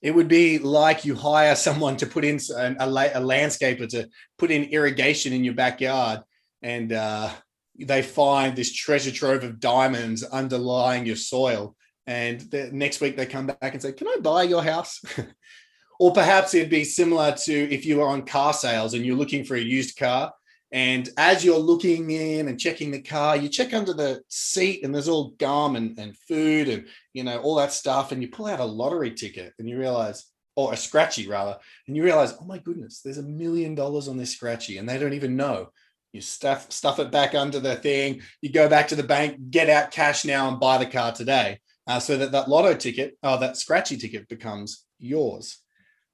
It 0.00 0.14
would 0.14 0.28
be 0.28 0.58
like 0.58 1.04
you 1.04 1.14
hire 1.14 1.56
someone 1.56 1.96
to 1.96 2.06
put 2.06 2.24
in 2.24 2.38
a, 2.56 2.74
a 2.78 3.20
landscaper 3.20 3.88
to 3.88 4.08
put 4.38 4.50
in 4.50 4.64
irrigation 4.64 5.32
in 5.32 5.44
your 5.44 5.54
backyard, 5.54 6.20
and 6.62 6.92
uh, 6.92 7.30
they 7.78 8.02
find 8.02 8.54
this 8.54 8.72
treasure 8.72 9.10
trove 9.10 9.44
of 9.44 9.60
diamonds 9.60 10.22
underlying 10.22 11.06
your 11.06 11.16
soil. 11.16 11.74
And 12.06 12.40
the, 12.40 12.70
next 12.70 13.00
week 13.00 13.16
they 13.16 13.26
come 13.26 13.46
back 13.46 13.72
and 13.72 13.80
say, 13.80 13.92
Can 13.92 14.08
I 14.08 14.16
buy 14.20 14.42
your 14.42 14.62
house? 14.62 15.00
or 15.98 16.12
perhaps 16.12 16.54
it'd 16.54 16.70
be 16.70 16.84
similar 16.84 17.32
to 17.32 17.72
if 17.72 17.86
you 17.86 17.98
were 17.98 18.08
on 18.08 18.26
car 18.26 18.52
sales 18.52 18.94
and 18.94 19.04
you're 19.06 19.16
looking 19.16 19.44
for 19.44 19.54
a 19.54 19.60
used 19.60 19.96
car 19.96 20.32
and 20.74 21.08
as 21.16 21.44
you're 21.44 21.56
looking 21.56 22.10
in 22.10 22.48
and 22.48 22.58
checking 22.58 22.90
the 22.90 23.00
car, 23.00 23.36
you 23.36 23.48
check 23.48 23.72
under 23.72 23.94
the 23.94 24.20
seat 24.28 24.82
and 24.82 24.92
there's 24.92 25.08
all 25.08 25.30
gum 25.38 25.76
and, 25.76 25.96
and 26.00 26.18
food 26.28 26.68
and 26.68 26.88
you 27.12 27.22
know 27.22 27.38
all 27.38 27.54
that 27.54 27.72
stuff. 27.72 28.10
And 28.10 28.20
you 28.20 28.28
pull 28.28 28.46
out 28.46 28.58
a 28.58 28.64
lottery 28.64 29.12
ticket 29.12 29.52
and 29.60 29.68
you 29.68 29.78
realize, 29.78 30.24
or 30.56 30.72
a 30.72 30.76
scratchy 30.76 31.28
rather, 31.28 31.56
and 31.86 31.96
you 31.96 32.02
realize, 32.02 32.34
oh 32.40 32.44
my 32.44 32.58
goodness, 32.58 33.02
there's 33.02 33.18
a 33.18 33.22
million 33.22 33.76
dollars 33.76 34.08
on 34.08 34.16
this 34.16 34.32
scratchy, 34.32 34.78
and 34.78 34.88
they 34.88 34.98
don't 34.98 35.12
even 35.12 35.36
know. 35.36 35.68
You 36.12 36.20
stuff 36.20 36.72
stuff 36.72 36.98
it 36.98 37.12
back 37.12 37.36
under 37.36 37.60
the 37.60 37.76
thing. 37.76 38.22
You 38.42 38.50
go 38.50 38.68
back 38.68 38.88
to 38.88 38.96
the 38.96 39.04
bank, 39.04 39.50
get 39.50 39.70
out 39.70 39.92
cash 39.92 40.24
now, 40.24 40.48
and 40.48 40.58
buy 40.58 40.78
the 40.78 40.86
car 40.86 41.12
today, 41.12 41.60
uh, 41.86 42.00
so 42.00 42.16
that 42.16 42.32
that 42.32 42.48
lotto 42.48 42.74
ticket, 42.74 43.16
oh, 43.22 43.38
that 43.38 43.56
scratchy 43.56 43.96
ticket 43.96 44.28
becomes 44.28 44.84
yours. 44.98 45.58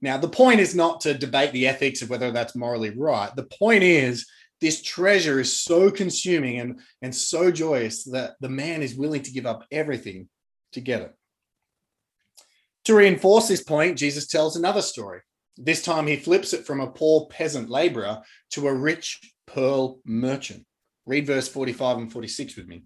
Now, 0.02 0.18
the 0.18 0.28
point 0.28 0.60
is 0.60 0.74
not 0.74 1.00
to 1.02 1.14
debate 1.14 1.52
the 1.52 1.66
ethics 1.66 2.02
of 2.02 2.10
whether 2.10 2.30
that's 2.30 2.56
morally 2.56 2.90
right. 2.90 3.34
The 3.36 3.44
point 3.44 3.82
is 3.82 4.26
this 4.60 4.82
treasure 4.82 5.40
is 5.40 5.60
so 5.60 5.90
consuming 5.90 6.60
and, 6.60 6.80
and 7.02 7.14
so 7.14 7.50
joyous 7.50 8.04
that 8.04 8.34
the 8.40 8.48
man 8.48 8.82
is 8.82 8.94
willing 8.94 9.22
to 9.22 9.32
give 9.32 9.46
up 9.46 9.64
everything 9.70 10.28
to 10.72 10.80
get 10.80 11.02
it. 11.02 11.14
To 12.84 12.94
reinforce 12.94 13.48
this 13.48 13.62
point, 13.62 13.98
Jesus 13.98 14.26
tells 14.26 14.56
another 14.56 14.82
story. 14.82 15.20
This 15.56 15.82
time 15.82 16.06
he 16.06 16.16
flips 16.16 16.52
it 16.52 16.66
from 16.66 16.80
a 16.80 16.90
poor 16.90 17.26
peasant 17.26 17.68
laborer 17.68 18.22
to 18.52 18.68
a 18.68 18.74
rich 18.74 19.20
pearl 19.46 20.00
merchant. 20.04 20.64
Read 21.06 21.26
verse 21.26 21.48
45 21.48 21.98
and 21.98 22.12
46 22.12 22.56
with 22.56 22.68
me. 22.68 22.84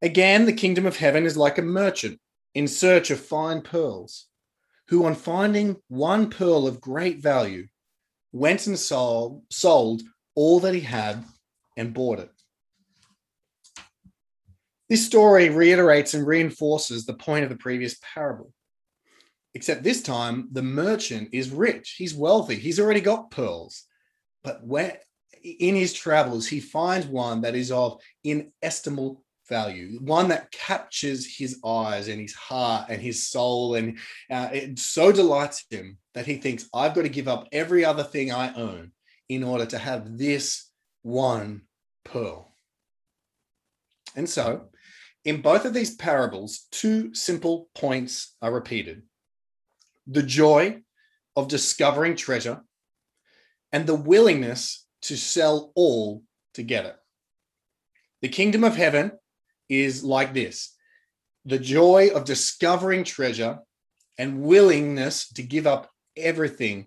Again, 0.00 0.46
the 0.46 0.52
kingdom 0.52 0.86
of 0.86 0.96
heaven 0.96 1.26
is 1.26 1.36
like 1.36 1.58
a 1.58 1.62
merchant 1.62 2.20
in 2.54 2.68
search 2.68 3.10
of 3.10 3.20
fine 3.20 3.62
pearls, 3.62 4.26
who, 4.88 5.04
on 5.04 5.14
finding 5.14 5.76
one 5.88 6.30
pearl 6.30 6.66
of 6.66 6.80
great 6.80 7.20
value, 7.20 7.66
went 8.32 8.66
and 8.66 8.78
sold, 8.78 9.42
sold 9.50 10.02
all 10.38 10.60
that 10.60 10.72
he 10.72 10.80
had 10.80 11.24
and 11.76 11.92
bought 11.92 12.20
it. 12.20 12.30
This 14.88 15.04
story 15.04 15.48
reiterates 15.48 16.14
and 16.14 16.24
reinforces 16.24 17.04
the 17.04 17.14
point 17.14 17.42
of 17.42 17.50
the 17.50 17.56
previous 17.56 17.96
parable. 18.14 18.52
Except 19.54 19.82
this 19.82 20.00
time, 20.00 20.48
the 20.52 20.62
merchant 20.62 21.30
is 21.32 21.50
rich, 21.50 21.96
he's 21.98 22.14
wealthy, 22.14 22.54
he's 22.54 22.78
already 22.78 23.00
got 23.00 23.32
pearls. 23.32 23.82
But 24.44 24.64
where, 24.64 25.00
in 25.42 25.74
his 25.74 25.92
travels, 25.92 26.46
he 26.46 26.60
finds 26.60 27.08
one 27.08 27.40
that 27.40 27.56
is 27.56 27.72
of 27.72 28.00
inestimable 28.22 29.24
value, 29.48 29.98
one 30.02 30.28
that 30.28 30.52
captures 30.52 31.26
his 31.26 31.58
eyes 31.64 32.06
and 32.06 32.20
his 32.20 32.34
heart 32.34 32.90
and 32.90 33.02
his 33.02 33.26
soul. 33.26 33.74
And 33.74 33.98
uh, 34.30 34.50
it 34.52 34.78
so 34.78 35.10
delights 35.10 35.66
him 35.68 35.98
that 36.14 36.26
he 36.26 36.36
thinks, 36.36 36.68
I've 36.72 36.94
got 36.94 37.02
to 37.02 37.08
give 37.08 37.26
up 37.26 37.48
every 37.50 37.84
other 37.84 38.04
thing 38.04 38.30
I 38.30 38.54
own 38.54 38.92
in 39.28 39.42
order 39.42 39.66
to 39.66 39.78
have 39.78 40.18
this 40.18 40.70
one 41.02 41.62
pearl. 42.04 42.54
And 44.16 44.28
so, 44.28 44.68
in 45.24 45.42
both 45.42 45.64
of 45.64 45.74
these 45.74 45.94
parables, 45.94 46.66
two 46.70 47.14
simple 47.14 47.68
points 47.74 48.36
are 48.40 48.52
repeated 48.52 49.02
the 50.06 50.22
joy 50.22 50.80
of 51.36 51.48
discovering 51.48 52.16
treasure 52.16 52.62
and 53.72 53.86
the 53.86 53.94
willingness 53.94 54.86
to 55.02 55.16
sell 55.16 55.70
all 55.74 56.22
to 56.54 56.62
get 56.62 56.86
it. 56.86 56.96
The 58.22 58.30
kingdom 58.30 58.64
of 58.64 58.74
heaven 58.74 59.12
is 59.68 60.02
like 60.02 60.32
this 60.32 60.74
the 61.44 61.58
joy 61.58 62.08
of 62.14 62.24
discovering 62.24 63.04
treasure 63.04 63.58
and 64.18 64.42
willingness 64.42 65.28
to 65.28 65.42
give 65.42 65.66
up 65.66 65.90
everything 66.16 66.86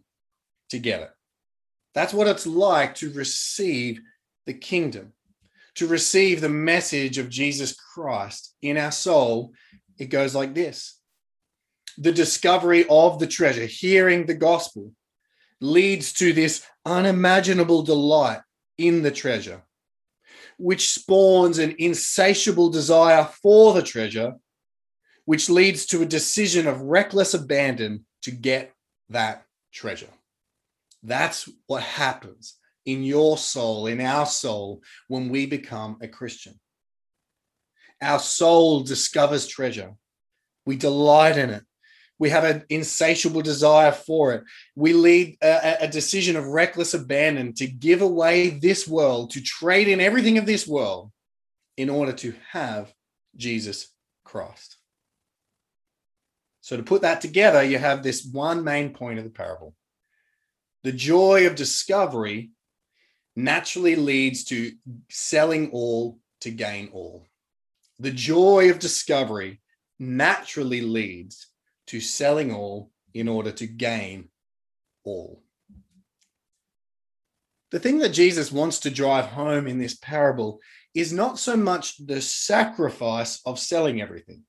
to 0.69 0.77
get 0.77 1.01
it. 1.01 1.09
That's 1.93 2.13
what 2.13 2.27
it's 2.27 2.47
like 2.47 2.95
to 2.95 3.11
receive 3.11 4.01
the 4.45 4.53
kingdom, 4.53 5.13
to 5.75 5.87
receive 5.87 6.41
the 6.41 6.49
message 6.49 7.17
of 7.17 7.29
Jesus 7.29 7.75
Christ 7.75 8.55
in 8.61 8.77
our 8.77 8.91
soul. 8.91 9.53
It 9.97 10.05
goes 10.05 10.33
like 10.33 10.53
this 10.53 10.99
the 11.97 12.11
discovery 12.11 12.85
of 12.89 13.19
the 13.19 13.27
treasure, 13.27 13.65
hearing 13.65 14.25
the 14.25 14.33
gospel, 14.33 14.93
leads 15.59 16.13
to 16.13 16.33
this 16.33 16.65
unimaginable 16.85 17.83
delight 17.83 18.39
in 18.77 19.03
the 19.03 19.11
treasure, 19.11 19.61
which 20.57 20.93
spawns 20.93 21.59
an 21.59 21.75
insatiable 21.77 22.69
desire 22.69 23.25
for 23.41 23.73
the 23.73 23.83
treasure, 23.83 24.33
which 25.25 25.49
leads 25.49 25.85
to 25.85 26.01
a 26.01 26.05
decision 26.05 26.65
of 26.67 26.81
reckless 26.81 27.33
abandon 27.33 28.05
to 28.21 28.31
get 28.31 28.73
that 29.09 29.45
treasure. 29.71 30.09
That's 31.03 31.49
what 31.67 31.83
happens 31.83 32.55
in 32.85 33.03
your 33.03 33.37
soul, 33.37 33.87
in 33.87 34.01
our 34.01 34.25
soul, 34.25 34.81
when 35.07 35.29
we 35.29 35.45
become 35.45 35.97
a 36.01 36.07
Christian. 36.07 36.59
Our 38.01 38.19
soul 38.19 38.81
discovers 38.81 39.47
treasure. 39.47 39.93
We 40.65 40.75
delight 40.75 41.37
in 41.37 41.51
it. 41.51 41.63
We 42.17 42.29
have 42.29 42.43
an 42.43 42.63
insatiable 42.69 43.41
desire 43.41 43.91
for 43.91 44.33
it. 44.33 44.43
We 44.75 44.93
lead 44.93 45.37
a, 45.41 45.85
a, 45.85 45.87
decision 45.87 46.35
of 46.35 46.45
reckless 46.45 46.93
abandon 46.93 47.53
to 47.55 47.65
give 47.65 48.03
away 48.03 48.51
this 48.51 48.87
world, 48.87 49.31
to 49.31 49.41
trade 49.41 49.87
in 49.87 49.99
everything 49.99 50.37
of 50.37 50.45
this 50.45 50.67
world 50.67 51.11
in 51.77 51.89
order 51.89 52.13
to 52.13 52.35
have 52.51 52.93
Jesus 53.35 53.87
Christ. 54.23 54.77
So, 56.61 56.77
to 56.77 56.83
put 56.83 57.01
that 57.01 57.21
together, 57.21 57.63
you 57.63 57.79
have 57.79 58.03
this 58.03 58.23
one 58.23 58.63
main 58.63 58.93
point 58.93 59.17
of 59.17 59.25
the 59.25 59.31
parable 59.31 59.73
the 60.83 60.91
joy 60.91 61.47
of 61.47 61.55
discovery 61.55 62.51
naturally 63.35 63.95
leads 63.95 64.43
to 64.45 64.73
selling 65.09 65.69
all 65.71 66.19
to 66.41 66.51
gain 66.51 66.89
all. 66.93 67.27
The 67.99 68.11
joy 68.11 68.69
of 68.71 68.79
discovery 68.79 69.61
naturally 69.99 70.81
leads 70.81 71.47
to 71.87 72.01
selling 72.01 72.53
all 72.53 72.91
in 73.13 73.27
order 73.27 73.51
to 73.51 73.67
gain 73.67 74.29
all. 75.03 75.43
The 77.71 77.79
thing 77.79 77.99
that 77.99 78.09
Jesus 78.09 78.51
wants 78.51 78.79
to 78.79 78.89
drive 78.89 79.27
home 79.27 79.67
in 79.67 79.77
this 79.77 79.95
parable 79.95 80.59
is 80.93 81.13
not 81.13 81.39
so 81.39 81.55
much 81.55 82.05
the 82.05 82.21
sacrifice 82.21 83.39
of 83.45 83.59
selling 83.59 84.01
everything, 84.01 84.43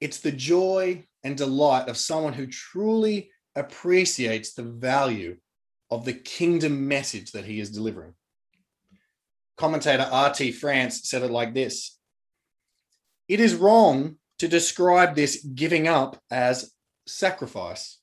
it's 0.00 0.18
the 0.18 0.32
joy 0.32 1.06
and 1.24 1.36
delight 1.36 1.88
of 1.88 1.96
someone 1.96 2.34
who 2.34 2.46
truly 2.46 3.30
appreciates 3.56 4.52
the 4.52 4.62
value 4.62 5.38
of 5.90 6.04
the 6.04 6.12
kingdom 6.12 6.86
message 6.86 7.32
that 7.32 7.44
he 7.44 7.60
is 7.60 7.70
delivering. 7.70 8.14
Commentator 9.56 10.06
R.T. 10.10 10.52
France 10.52 11.08
said 11.08 11.22
it 11.22 11.30
like 11.30 11.54
this 11.54 11.98
It 13.28 13.40
is 13.40 13.54
wrong 13.54 14.16
to 14.38 14.48
describe 14.48 15.14
this 15.14 15.44
giving 15.54 15.88
up 15.88 16.20
as 16.30 16.72
sacrifice. 17.06 17.98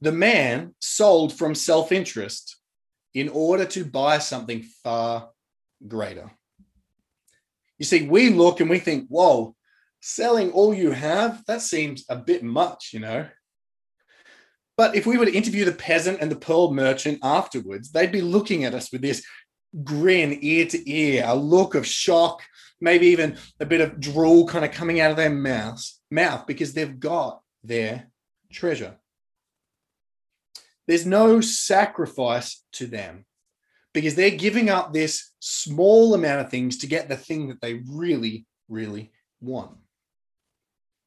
The 0.00 0.12
man 0.12 0.74
sold 0.80 1.32
from 1.32 1.54
self 1.54 1.90
interest 1.90 2.56
in 3.14 3.28
order 3.28 3.64
to 3.64 3.84
buy 3.84 4.18
something 4.18 4.62
far 4.82 5.30
greater. 5.86 6.30
You 7.78 7.84
see, 7.84 8.06
we 8.06 8.30
look 8.30 8.60
and 8.60 8.70
we 8.70 8.78
think, 8.78 9.08
whoa, 9.08 9.56
selling 10.00 10.52
all 10.52 10.74
you 10.74 10.90
have, 10.90 11.44
that 11.46 11.62
seems 11.62 12.04
a 12.08 12.16
bit 12.16 12.42
much, 12.42 12.90
you 12.92 13.00
know. 13.00 13.26
But 14.76 14.96
if 14.96 15.06
we 15.06 15.16
were 15.16 15.26
to 15.26 15.34
interview 15.34 15.64
the 15.64 15.72
peasant 15.72 16.20
and 16.20 16.30
the 16.30 16.36
pearl 16.36 16.72
merchant 16.72 17.20
afterwards, 17.22 17.90
they'd 17.90 18.12
be 18.12 18.20
looking 18.20 18.64
at 18.64 18.74
us 18.74 18.90
with 18.90 19.02
this 19.02 19.24
grin 19.82 20.38
ear 20.42 20.66
to 20.66 20.90
ear, 20.90 21.24
a 21.26 21.34
look 21.34 21.74
of 21.74 21.86
shock, 21.86 22.42
maybe 22.80 23.06
even 23.06 23.36
a 23.60 23.66
bit 23.66 23.80
of 23.80 24.00
drool 24.00 24.46
kind 24.46 24.64
of 24.64 24.72
coming 24.72 25.00
out 25.00 25.10
of 25.10 25.16
their 25.16 25.30
mouths, 25.30 26.00
mouth 26.10 26.46
because 26.46 26.72
they've 26.72 26.98
got 26.98 27.40
their 27.62 28.08
treasure. 28.52 28.96
There's 30.86 31.06
no 31.06 31.40
sacrifice 31.40 32.62
to 32.72 32.86
them 32.86 33.24
because 33.94 34.16
they're 34.16 34.30
giving 34.30 34.68
up 34.68 34.92
this 34.92 35.30
small 35.38 36.14
amount 36.14 36.40
of 36.40 36.50
things 36.50 36.78
to 36.78 36.86
get 36.86 37.08
the 37.08 37.16
thing 37.16 37.48
that 37.48 37.60
they 37.60 37.80
really, 37.88 38.44
really 38.68 39.12
want. 39.40 39.70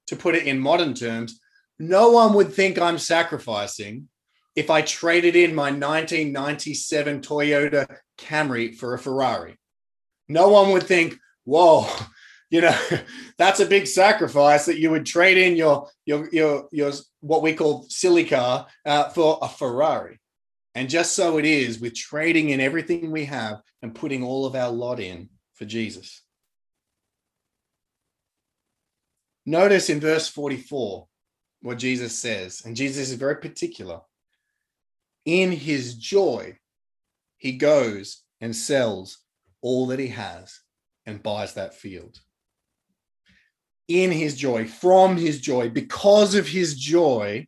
To 0.07 0.15
put 0.15 0.35
it 0.35 0.47
in 0.47 0.57
modern 0.59 0.93
terms, 0.93 1.39
no 1.79 2.09
one 2.09 2.33
would 2.33 2.53
think 2.53 2.79
I'm 2.79 2.97
sacrificing 2.97 4.09
if 4.55 4.69
I 4.69 4.81
traded 4.81 5.35
in 5.35 5.53
my 5.53 5.69
1997 5.69 7.21
Toyota 7.21 7.97
Camry 8.17 8.75
for 8.75 8.95
a 8.95 8.99
Ferrari. 8.99 9.55
No 10.27 10.49
one 10.49 10.71
would 10.71 10.83
think, 10.83 11.17
whoa, 11.43 11.87
you 12.49 12.61
know, 12.61 12.75
that's 13.37 13.59
a 13.59 13.65
big 13.65 13.85
sacrifice 13.87 14.65
that 14.65 14.79
you 14.79 14.89
would 14.89 15.05
trade 15.05 15.37
in 15.37 15.55
your 15.55 15.89
your 16.05 16.27
your 16.31 16.67
your 16.71 16.91
what 17.19 17.43
we 17.43 17.53
call 17.53 17.85
silly 17.89 18.25
car 18.25 18.67
uh, 18.85 19.09
for 19.09 19.37
a 19.41 19.47
Ferrari. 19.47 20.19
And 20.73 20.89
just 20.89 21.13
so 21.13 21.37
it 21.37 21.45
is 21.45 21.79
with 21.79 21.95
trading 21.95 22.49
in 22.49 22.59
everything 22.59 23.11
we 23.11 23.25
have 23.25 23.61
and 23.81 23.95
putting 23.95 24.23
all 24.23 24.45
of 24.45 24.55
our 24.55 24.71
lot 24.71 24.99
in 24.99 25.29
for 25.55 25.65
Jesus. 25.65 26.21
Notice 29.45 29.89
in 29.89 29.99
verse 29.99 30.27
44 30.27 31.07
what 31.67 31.77
Jesus 31.77 32.17
says, 32.17 32.61
and 32.63 32.77
Jesus 32.77 33.09
is 33.09 33.15
very 33.15 33.35
particular. 33.35 33.99
In 35.25 35.51
his 35.51 35.95
joy, 35.95 36.57
he 37.35 37.57
goes 37.57 38.23
and 38.39 38.55
sells 38.55 39.17
all 39.61 39.87
that 39.87 39.99
he 39.99 40.07
has 40.07 40.61
and 41.05 41.21
buys 41.21 41.55
that 41.55 41.75
field. 41.75 42.21
In 43.89 44.11
his 44.13 44.37
joy, 44.37 44.65
from 44.65 45.17
his 45.17 45.41
joy, 45.41 45.67
because 45.67 46.35
of 46.35 46.47
his 46.47 46.73
joy, 46.73 47.45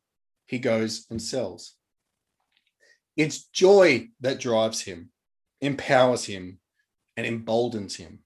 he 0.48 0.60
goes 0.60 1.06
and 1.10 1.22
sells. 1.22 1.76
It's 3.16 3.46
joy 3.46 4.10
that 4.20 4.42
drives 4.42 4.82
him, 4.82 5.12
empowers 5.62 6.26
him, 6.26 6.60
and 7.16 7.26
emboldens 7.26 7.96
him. 7.96 8.20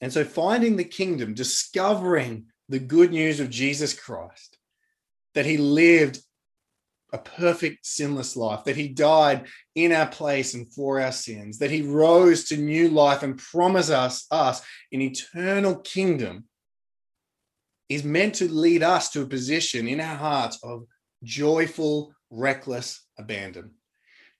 And 0.00 0.12
so, 0.12 0.24
finding 0.24 0.74
the 0.74 0.82
kingdom, 0.82 1.34
discovering 1.34 2.46
the 2.68 2.78
good 2.78 3.10
news 3.10 3.40
of 3.40 3.50
Jesus 3.50 3.98
Christ, 3.98 4.58
that 5.34 5.46
he 5.46 5.56
lived 5.56 6.20
a 7.12 7.18
perfect 7.18 7.86
sinless 7.86 8.36
life, 8.36 8.64
that 8.64 8.76
he 8.76 8.88
died 8.88 9.46
in 9.74 9.92
our 9.92 10.06
place 10.06 10.54
and 10.54 10.70
for 10.72 11.00
our 11.00 11.12
sins, 11.12 11.58
that 11.58 11.70
he 11.70 11.82
rose 11.82 12.44
to 12.44 12.56
new 12.56 12.88
life 12.88 13.22
and 13.22 13.38
promised 13.38 13.90
us, 13.90 14.26
us 14.30 14.60
an 14.92 15.00
eternal 15.00 15.76
kingdom, 15.76 16.44
is 17.88 18.04
meant 18.04 18.34
to 18.34 18.52
lead 18.52 18.82
us 18.82 19.10
to 19.10 19.22
a 19.22 19.26
position 19.26 19.88
in 19.88 20.00
our 20.00 20.16
hearts 20.16 20.58
of 20.62 20.84
joyful, 21.22 22.12
reckless 22.30 23.06
abandon, 23.18 23.70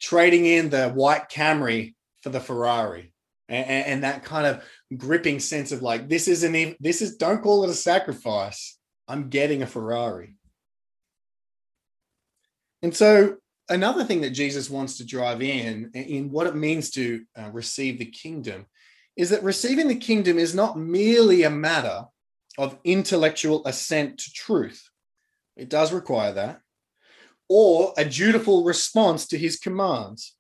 trading 0.01 0.45
in 0.45 0.69
the 0.69 0.91
white 0.91 1.31
Camry 1.31 1.95
for 2.23 2.29
the 2.29 2.41
Ferrari. 2.41 3.13
And, 3.49 3.87
and 3.87 4.05
that 4.05 4.25
kind 4.25 4.47
of 4.47 4.63
gripping 4.97 5.41
sense 5.41 5.73
of 5.73 5.83
like, 5.83 6.09
this 6.09 6.29
isn't 6.29 6.55
even, 6.55 6.77
this 6.81 7.03
is, 7.03 7.17
don't 7.17 7.43
call 7.43 7.65
it 7.65 7.71
a 7.71 7.75
sacrifice. 7.75 8.79
I'm 9.07 9.31
getting 9.31 9.63
a 9.63 9.67
Ferrari 9.67 10.39
and 12.83 12.95
so, 12.95 13.37
another 13.69 14.05
thing 14.05 14.21
that 14.21 14.31
Jesus 14.31 14.71
wants 14.71 14.99
to 14.99 15.07
drive 15.07 15.43
in, 15.43 15.91
in 15.95 16.31
what 16.31 16.47
it 16.47 16.55
means 16.55 16.91
to 16.91 17.25
uh, 17.37 17.51
receive 17.51 17.99
the 17.99 18.07
kingdom, 18.07 18.67
is 19.17 19.31
that 19.31 19.43
receiving 19.43 19.89
the 19.89 19.97
kingdom 19.97 20.39
is 20.39 20.55
not 20.55 20.79
merely 20.79 21.43
a 21.43 21.51
matter 21.51 22.05
of 22.57 22.79
intellectual 22.85 23.67
assent 23.67 24.19
to 24.19 24.33
truth. 24.33 24.89
It 25.57 25.69
does 25.69 25.93
require 25.93 26.33
that, 26.35 26.61
or 27.49 27.95
a 27.97 28.05
dutiful 28.05 28.65
response 28.65 29.27
to 29.29 29.39
his 29.39 29.59
commands. 29.59 30.35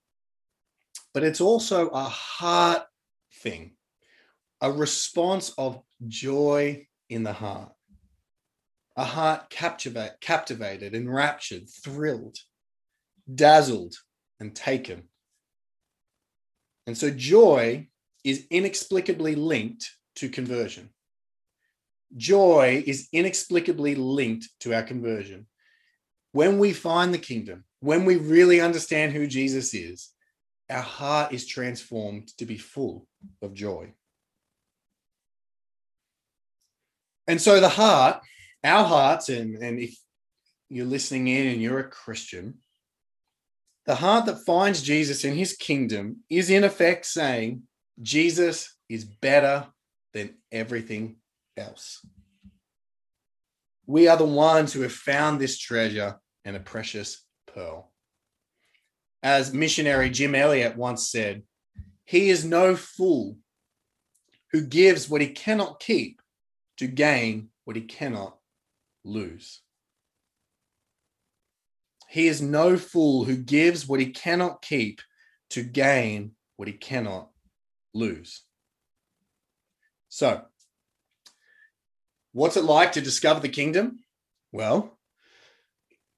But 1.12 1.24
it's 1.24 1.40
also 1.40 1.88
a 1.88 2.04
heart 2.04 2.82
thing, 3.38 3.73
a 4.61 4.71
response 4.71 5.52
of 5.59 5.80
joy 6.07 6.87
in 7.09 7.23
the 7.23 7.33
heart 7.33 7.73
a 8.99 9.04
heart 9.04 9.49
captivate, 9.49 10.21
captivated, 10.21 10.92
enraptured, 10.92 11.71
thrilled, 11.71 12.37
dazzled, 13.33 13.95
and 14.40 14.57
taken. 14.57 15.04
And 16.85 16.99
so 16.99 17.09
joy 17.09 17.87
is 18.25 18.47
inexplicably 18.50 19.37
linked 19.37 19.88
to 20.16 20.28
conversion. 20.28 20.90
Joy 22.16 22.83
is 22.88 23.07
inexplicably 23.12 23.95
linked 23.95 24.49
to 24.61 24.75
our 24.75 24.83
conversion. 24.83 25.47
When 26.33 26.59
we 26.59 26.73
find 26.73 27.14
the 27.14 27.18
kingdom, 27.18 27.64
when 27.78 28.04
we 28.04 28.16
really 28.16 28.61
understand 28.61 29.12
who 29.12 29.28
Jesus 29.28 29.75
is, 29.75 30.11
our 30.68 30.83
heart 30.83 31.33
is 31.33 31.47
transformed 31.47 32.36
to 32.39 32.45
be 32.45 32.58
full 32.58 33.06
of 33.43 33.54
joy. 33.54 33.93
And 37.26 37.41
so 37.41 37.61
the 37.61 37.69
heart 37.69 38.23
our 38.65 38.85
hearts, 38.85 39.28
and, 39.28 39.57
and 39.57 39.78
if 39.78 39.97
you're 40.69 40.87
listening 40.87 41.28
in 41.28 41.47
and 41.47 41.63
you're 41.63 41.78
a 41.81 41.89
Christian, 41.89 42.59
the 43.87 43.95
heart 43.95 44.26
that 44.26 44.45
finds 44.45 44.83
Jesus 44.83 45.25
in 45.25 45.35
his 45.35 45.54
kingdom 45.54 46.19
is 46.28 46.50
in 46.50 46.65
effect 46.65 47.07
saying, 47.07 47.63
Jesus 48.02 48.76
is 48.89 49.04
better 49.04 49.67
than 50.13 50.37
everything 50.52 51.17
else. 51.57 52.04
We 53.87 54.09
are 54.09 54.17
the 54.17 54.25
ones 54.25 54.73
who 54.73 54.83
have 54.83 54.93
found 54.93 55.41
this 55.41 55.59
treasure 55.59 56.19
and 56.45 56.54
a 56.54 56.61
precious 56.61 57.25
pearl. 57.47 57.91
As 59.23 59.54
missionary 59.54 60.11
Jim 60.11 60.35
Elliot 60.35 60.76
once 60.76 61.11
said, 61.11 61.43
he 62.08 62.30
is 62.30 62.42
no 62.42 62.75
fool 62.75 63.36
who 64.52 64.62
gives 64.62 65.10
what 65.10 65.21
he 65.21 65.28
cannot 65.28 65.78
keep 65.78 66.23
to 66.78 66.86
gain 66.86 67.50
what 67.66 67.76
he 67.76 67.82
cannot 67.82 68.38
lose. 69.04 69.60
He 72.08 72.26
is 72.26 72.40
no 72.40 72.78
fool 72.78 73.26
who 73.26 73.36
gives 73.36 73.86
what 73.86 74.00
he 74.00 74.06
cannot 74.06 74.62
keep 74.62 75.02
to 75.50 75.62
gain 75.62 76.30
what 76.56 76.66
he 76.66 76.73
cannot 76.73 77.28
lose. 77.92 78.42
So, 80.08 80.44
what's 82.32 82.56
it 82.56 82.64
like 82.64 82.92
to 82.92 83.02
discover 83.02 83.40
the 83.40 83.50
kingdom? 83.50 83.99
Well, 84.50 84.99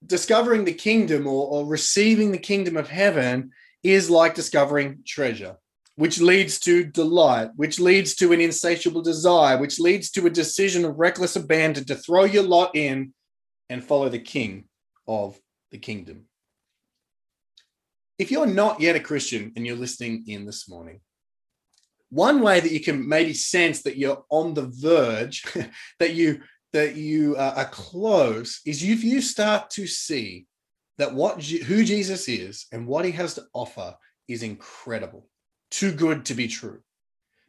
discovering 0.06 0.66
the 0.66 0.72
kingdom 0.72 1.26
or, 1.26 1.48
or 1.48 1.66
receiving 1.66 2.30
the 2.30 2.38
kingdom 2.38 2.76
of 2.76 2.88
heaven 2.88 3.50
is 3.82 4.08
like 4.08 4.36
discovering 4.36 5.02
treasure 5.04 5.56
which 6.00 6.18
leads 6.18 6.58
to 6.58 6.82
delight, 6.82 7.50
which 7.56 7.78
leads 7.78 8.14
to 8.14 8.32
an 8.32 8.40
insatiable 8.40 9.02
desire, 9.02 9.58
which 9.58 9.78
leads 9.78 10.10
to 10.10 10.26
a 10.26 10.30
decision 10.30 10.82
of 10.86 10.98
reckless 10.98 11.36
abandon 11.36 11.84
to 11.84 11.94
throw 11.94 12.24
your 12.24 12.42
lot 12.42 12.74
in 12.74 13.12
and 13.68 13.84
follow 13.84 14.08
the 14.08 14.18
king 14.18 14.64
of 15.06 15.38
the 15.70 15.76
kingdom. 15.76 16.24
If 18.18 18.30
you're 18.30 18.46
not 18.46 18.80
yet 18.80 18.96
a 18.96 19.00
Christian 19.00 19.52
and 19.54 19.66
you're 19.66 19.76
listening 19.76 20.24
in 20.26 20.46
this 20.46 20.70
morning, 20.70 21.00
one 22.08 22.40
way 22.40 22.60
that 22.60 22.72
you 22.72 22.80
can 22.80 23.06
maybe 23.06 23.34
sense 23.34 23.82
that 23.82 23.98
you're 23.98 24.24
on 24.30 24.54
the 24.54 24.72
verge, 24.72 25.44
that 25.98 26.14
you 26.14 26.40
that 26.72 26.96
you 26.96 27.36
are 27.36 27.66
close, 27.66 28.62
is 28.64 28.82
if 28.82 29.04
you 29.04 29.20
start 29.20 29.68
to 29.72 29.86
see 29.86 30.46
that 30.96 31.12
what 31.12 31.42
who 31.42 31.84
Jesus 31.84 32.26
is 32.26 32.64
and 32.72 32.86
what 32.86 33.04
he 33.04 33.10
has 33.10 33.34
to 33.34 33.44
offer 33.52 33.94
is 34.28 34.42
incredible 34.42 35.26
too 35.70 35.92
good 35.92 36.24
to 36.26 36.34
be 36.34 36.48
true. 36.48 36.80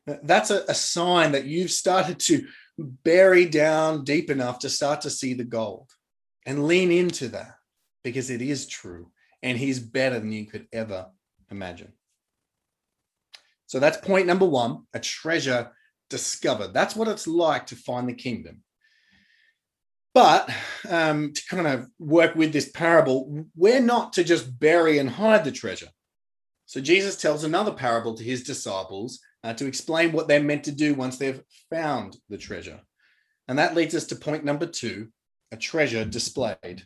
That's 0.05 0.49
a, 0.49 0.63
a 0.67 0.73
sign 0.73 1.33
that 1.33 1.45
you've 1.45 1.71
started 1.71 2.19
to 2.21 2.45
bury 2.77 3.45
down 3.45 4.03
deep 4.03 4.29
enough 4.29 4.59
to 4.59 4.69
start 4.69 5.01
to 5.01 5.09
see 5.09 5.33
the 5.33 5.43
gold 5.43 5.89
and 6.45 6.67
lean 6.67 6.91
into 6.91 7.27
that 7.29 7.55
because 8.03 8.29
it 8.29 8.41
is 8.41 8.67
true 8.67 9.11
and 9.43 9.57
he's 9.57 9.79
better 9.79 10.19
than 10.19 10.31
you 10.31 10.45
could 10.45 10.67
ever 10.73 11.07
imagine. 11.49 11.93
So 13.67 13.79
that's 13.79 13.97
point 13.97 14.27
number 14.27 14.45
one 14.45 14.83
a 14.93 14.99
treasure 14.99 15.71
discovered. 16.09 16.73
That's 16.73 16.95
what 16.95 17.07
it's 17.07 17.27
like 17.27 17.67
to 17.67 17.75
find 17.75 18.07
the 18.07 18.13
kingdom. 18.13 18.63
But 20.13 20.49
um, 20.89 21.31
to 21.33 21.41
kind 21.49 21.67
of 21.67 21.87
work 21.97 22.35
with 22.35 22.51
this 22.51 22.69
parable, 22.69 23.45
we're 23.55 23.79
not 23.79 24.13
to 24.13 24.23
just 24.25 24.59
bury 24.59 24.97
and 24.97 25.09
hide 25.09 25.45
the 25.45 25.53
treasure. 25.53 25.87
So 26.71 26.79
Jesus 26.79 27.17
tells 27.17 27.43
another 27.43 27.73
parable 27.73 28.13
to 28.13 28.23
his 28.23 28.43
disciples 28.43 29.19
uh, 29.43 29.53
to 29.55 29.65
explain 29.65 30.13
what 30.13 30.29
they're 30.29 30.41
meant 30.41 30.63
to 30.63 30.71
do 30.71 30.93
once 30.93 31.17
they've 31.17 31.43
found 31.69 32.15
the 32.29 32.37
treasure. 32.37 32.79
And 33.49 33.59
that 33.59 33.75
leads 33.75 33.93
us 33.93 34.05
to 34.05 34.15
point 34.15 34.45
number 34.45 34.65
two 34.65 35.09
a 35.51 35.57
treasure 35.57 36.05
displayed. 36.05 36.85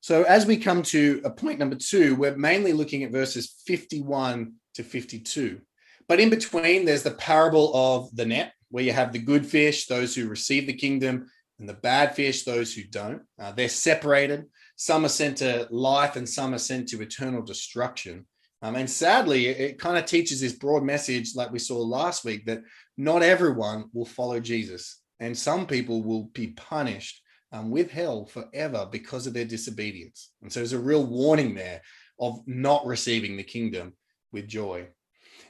So, 0.00 0.22
as 0.22 0.46
we 0.46 0.56
come 0.56 0.82
to 0.84 1.20
a 1.22 1.28
point 1.28 1.58
number 1.58 1.76
two, 1.76 2.14
we're 2.14 2.34
mainly 2.34 2.72
looking 2.72 3.04
at 3.04 3.12
verses 3.12 3.54
51 3.66 4.54
to 4.76 4.82
52. 4.82 5.60
But 6.08 6.18
in 6.18 6.30
between, 6.30 6.86
there's 6.86 7.02
the 7.02 7.10
parable 7.10 7.76
of 7.76 8.16
the 8.16 8.24
net, 8.24 8.54
where 8.70 8.84
you 8.84 8.94
have 8.94 9.12
the 9.12 9.18
good 9.18 9.44
fish, 9.44 9.86
those 9.86 10.14
who 10.14 10.28
receive 10.28 10.66
the 10.66 10.72
kingdom, 10.72 11.26
and 11.58 11.68
the 11.68 11.74
bad 11.74 12.14
fish, 12.14 12.44
those 12.44 12.72
who 12.72 12.84
don't. 12.84 13.20
Uh, 13.38 13.52
they're 13.52 13.68
separated. 13.68 14.46
Some 14.76 15.04
are 15.04 15.10
sent 15.10 15.38
to 15.38 15.68
life 15.70 16.16
and 16.16 16.28
some 16.28 16.54
are 16.54 16.58
sent 16.58 16.88
to 16.88 17.02
eternal 17.02 17.42
destruction. 17.42 18.26
Um, 18.62 18.76
and 18.76 18.88
sadly, 18.88 19.46
it, 19.46 19.60
it 19.60 19.78
kind 19.78 19.98
of 19.98 20.06
teaches 20.06 20.40
this 20.40 20.54
broad 20.54 20.82
message, 20.82 21.34
like 21.34 21.52
we 21.52 21.58
saw 21.58 21.78
last 21.78 22.24
week, 22.24 22.46
that 22.46 22.62
not 22.96 23.22
everyone 23.22 23.84
will 23.92 24.06
follow 24.06 24.40
Jesus. 24.40 25.00
And 25.20 25.36
some 25.36 25.66
people 25.66 26.02
will 26.02 26.24
be 26.32 26.48
punished 26.48 27.20
um, 27.52 27.70
with 27.70 27.90
hell 27.90 28.26
forever 28.26 28.88
because 28.90 29.26
of 29.26 29.34
their 29.34 29.44
disobedience. 29.44 30.32
And 30.42 30.52
so 30.52 30.60
there's 30.60 30.72
a 30.72 30.78
real 30.78 31.04
warning 31.04 31.54
there 31.54 31.82
of 32.18 32.40
not 32.46 32.86
receiving 32.86 33.36
the 33.36 33.44
kingdom 33.44 33.92
with 34.32 34.48
joy. 34.48 34.88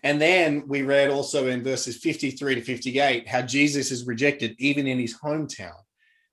And 0.02 0.20
then 0.20 0.64
we 0.68 0.82
read 0.82 1.08
also 1.08 1.46
in 1.46 1.64
verses 1.64 1.96
53 1.96 2.56
to 2.56 2.60
58 2.60 3.26
how 3.26 3.40
Jesus 3.40 3.90
is 3.90 4.06
rejected 4.06 4.54
even 4.58 4.87
in 4.87 4.98
his 4.98 5.16
hometown. 5.18 5.80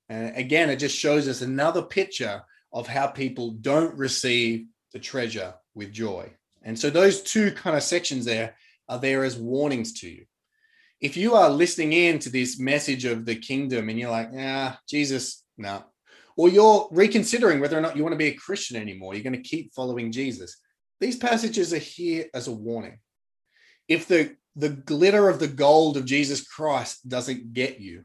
And 0.10 0.36
again, 0.36 0.69
it 0.69 0.75
just 0.75 0.97
shows 0.97 1.27
us 1.30 1.41
another 1.41 1.82
picture 1.82 2.41
of 2.73 2.88
how 2.88 3.07
people 3.07 3.51
don't 3.51 3.97
receive 3.97 4.65
the 4.93 4.99
treasure 4.99 5.53
with 5.75 5.91
joy. 5.91 6.31
And 6.63 6.77
so 6.77 6.89
those 6.89 7.21
two 7.21 7.51
kind 7.51 7.75
of 7.75 7.84
sections 7.84 8.25
there 8.25 8.55
are 8.88 8.99
there 8.99 9.23
as 9.23 9.38
warnings 9.38 9.93
to 10.01 10.10
you. 10.10 10.25
If 10.99 11.17
you 11.17 11.34
are 11.34 11.49
listening 11.49 11.93
in 11.93 12.19
to 12.19 12.29
this 12.29 12.60
message 12.60 13.05
of 13.05 13.25
the 13.25 13.36
kingdom 13.36 13.89
and 13.89 13.97
you're 13.99 14.12
like, 14.12 14.29
yeah, 14.31 14.75
Jesus, 14.88 15.43
no. 15.57 15.84
Or 16.38 16.49
you're 16.49 16.88
reconsidering 16.91 17.60
whether 17.60 17.77
or 17.77 17.81
not 17.81 17.97
you 17.97 18.03
want 18.03 18.13
to 18.13 18.17
be 18.17 18.27
a 18.27 18.36
Christian 18.36 18.77
anymore, 18.77 19.15
you're 19.15 19.23
going 19.23 19.41
to 19.41 19.49
keep 19.49 19.73
following 19.73 20.12
Jesus. 20.12 20.57
These 20.99 21.17
passages 21.17 21.73
are 21.73 21.79
here 21.79 22.25
as 22.34 22.47
a 22.47 22.51
warning. 22.51 22.99
If 23.88 24.07
the, 24.07 24.36
the 24.55 24.69
glitter 24.69 25.27
of 25.27 25.39
the 25.39 25.47
gold 25.47 25.97
of 25.97 26.05
Jesus 26.05 26.47
Christ 26.47 27.10
doesn't 27.10 27.53
get 27.53 27.79
you, 27.79 28.03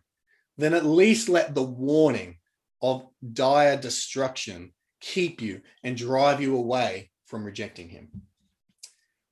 then 0.57 0.73
at 0.73 0.87
least 0.87 1.29
let 1.29 1.55
the 1.55 1.63
warning 1.63 2.39
of 2.83 3.07
dire 3.33 3.77
destruction 3.77 4.73
keep 5.01 5.41
you 5.41 5.63
and 5.83 5.97
drive 5.97 6.41
you 6.41 6.57
away 6.57 7.11
from 7.27 7.45
rejecting 7.45 7.89
him. 7.89 8.09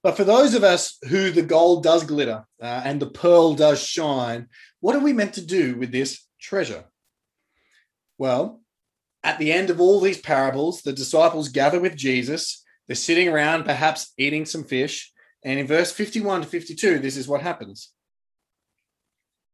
But 0.03 0.17
for 0.17 0.25
those 0.25 0.55
of 0.55 0.63
us 0.63 0.99
who 1.09 1.31
the 1.31 1.43
gold 1.43 1.83
does 1.83 2.05
glitter 2.05 2.45
uh, 2.61 2.83
and 2.85 3.01
the 3.01 3.11
pearl 3.11 3.55
does 3.55 3.83
shine, 3.83 4.49
what 4.81 4.95
are 4.95 5.01
we 5.01 5.15
meant 5.15 5.35
to 5.35 5.47
do 5.47 5.77
with 5.77 5.93
this 5.93 6.27
treasure? 6.39 6.85
Well, 8.19 8.61
at 9.23 9.39
the 9.39 9.51
end 9.51 9.71
of 9.71 9.81
all 9.81 10.01
these 10.01 10.21
parables, 10.21 10.83
the 10.83 10.93
disciples 10.93 11.49
gather 11.49 11.81
with 11.81 11.97
Jesus. 11.97 12.63
They're 12.87 12.95
sitting 12.95 13.29
around, 13.29 13.65
perhaps 13.65 14.13
eating 14.19 14.45
some 14.45 14.65
fish. 14.65 15.11
And 15.43 15.59
in 15.59 15.67
verse 15.67 15.91
51 15.91 16.43
to 16.43 16.47
52, 16.47 16.99
this 16.99 17.17
is 17.17 17.27
what 17.27 17.41
happens. 17.41 17.91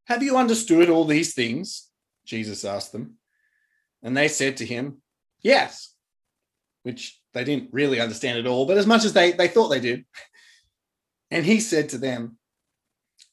Have 0.07 0.25
you 0.25 0.37
understood 0.37 0.91
all 0.91 1.05
these 1.05 1.35
things? 1.35 1.89
Jesus 2.27 2.65
asked 2.65 2.91
them. 2.91 3.20
And 4.03 4.17
they 4.17 4.29
said 4.29 4.59
to 4.59 4.67
him, 4.67 5.03
Yes, 5.43 5.95
which 6.83 7.21
they 7.33 7.45
didn't 7.45 7.73
really 7.73 8.01
understand 8.01 8.39
at 8.39 8.47
all, 8.47 8.67
but 8.67 8.79
as 8.79 8.87
much 8.87 9.05
as 9.05 9.13
they, 9.13 9.33
they 9.33 9.49
thought 9.49 9.69
they 9.69 9.81
did. 9.81 10.05
And 11.33 11.47
he 11.47 11.61
said 11.61 11.91
to 11.91 11.99
them, 11.99 12.39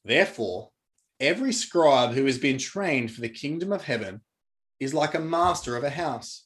Therefore, 0.06 0.70
every 1.20 1.52
scribe 1.52 2.12
who 2.12 2.26
has 2.26 2.38
been 2.38 2.60
trained 2.60 3.12
for 3.12 3.22
the 3.22 3.28
kingdom 3.28 3.72
of 3.72 3.84
heaven 3.84 4.22
is 4.80 4.94
like 4.94 5.16
a 5.16 5.20
master 5.20 5.76
of 5.76 5.84
a 5.84 5.90
house 5.90 6.46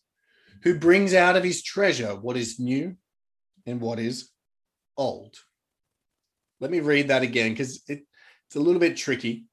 who 0.63 0.79
brings 0.79 1.13
out 1.13 1.36
of 1.36 1.43
his 1.43 1.62
treasure 1.62 2.15
what 2.15 2.38
is 2.38 2.57
new 2.57 2.95
and 3.65 3.81
what 3.81 3.99
is 3.99 4.29
old. 4.97 5.36
Let 6.60 6.71
me 6.71 6.79
read 6.79 7.10
that 7.10 7.23
again 7.23 7.51
because 7.51 7.84
it, 7.88 8.03
it's 8.47 8.55
a 8.55 8.60
little 8.60 8.79
bit 8.79 8.95
tricky. 8.95 9.45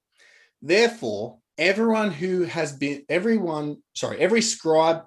Therefore, 0.60 1.38
everyone 1.58 2.10
who 2.12 2.44
has 2.44 2.72
been, 2.72 3.04
everyone, 3.08 3.78
sorry, 3.94 4.18
every 4.18 4.40
scribe 4.40 5.02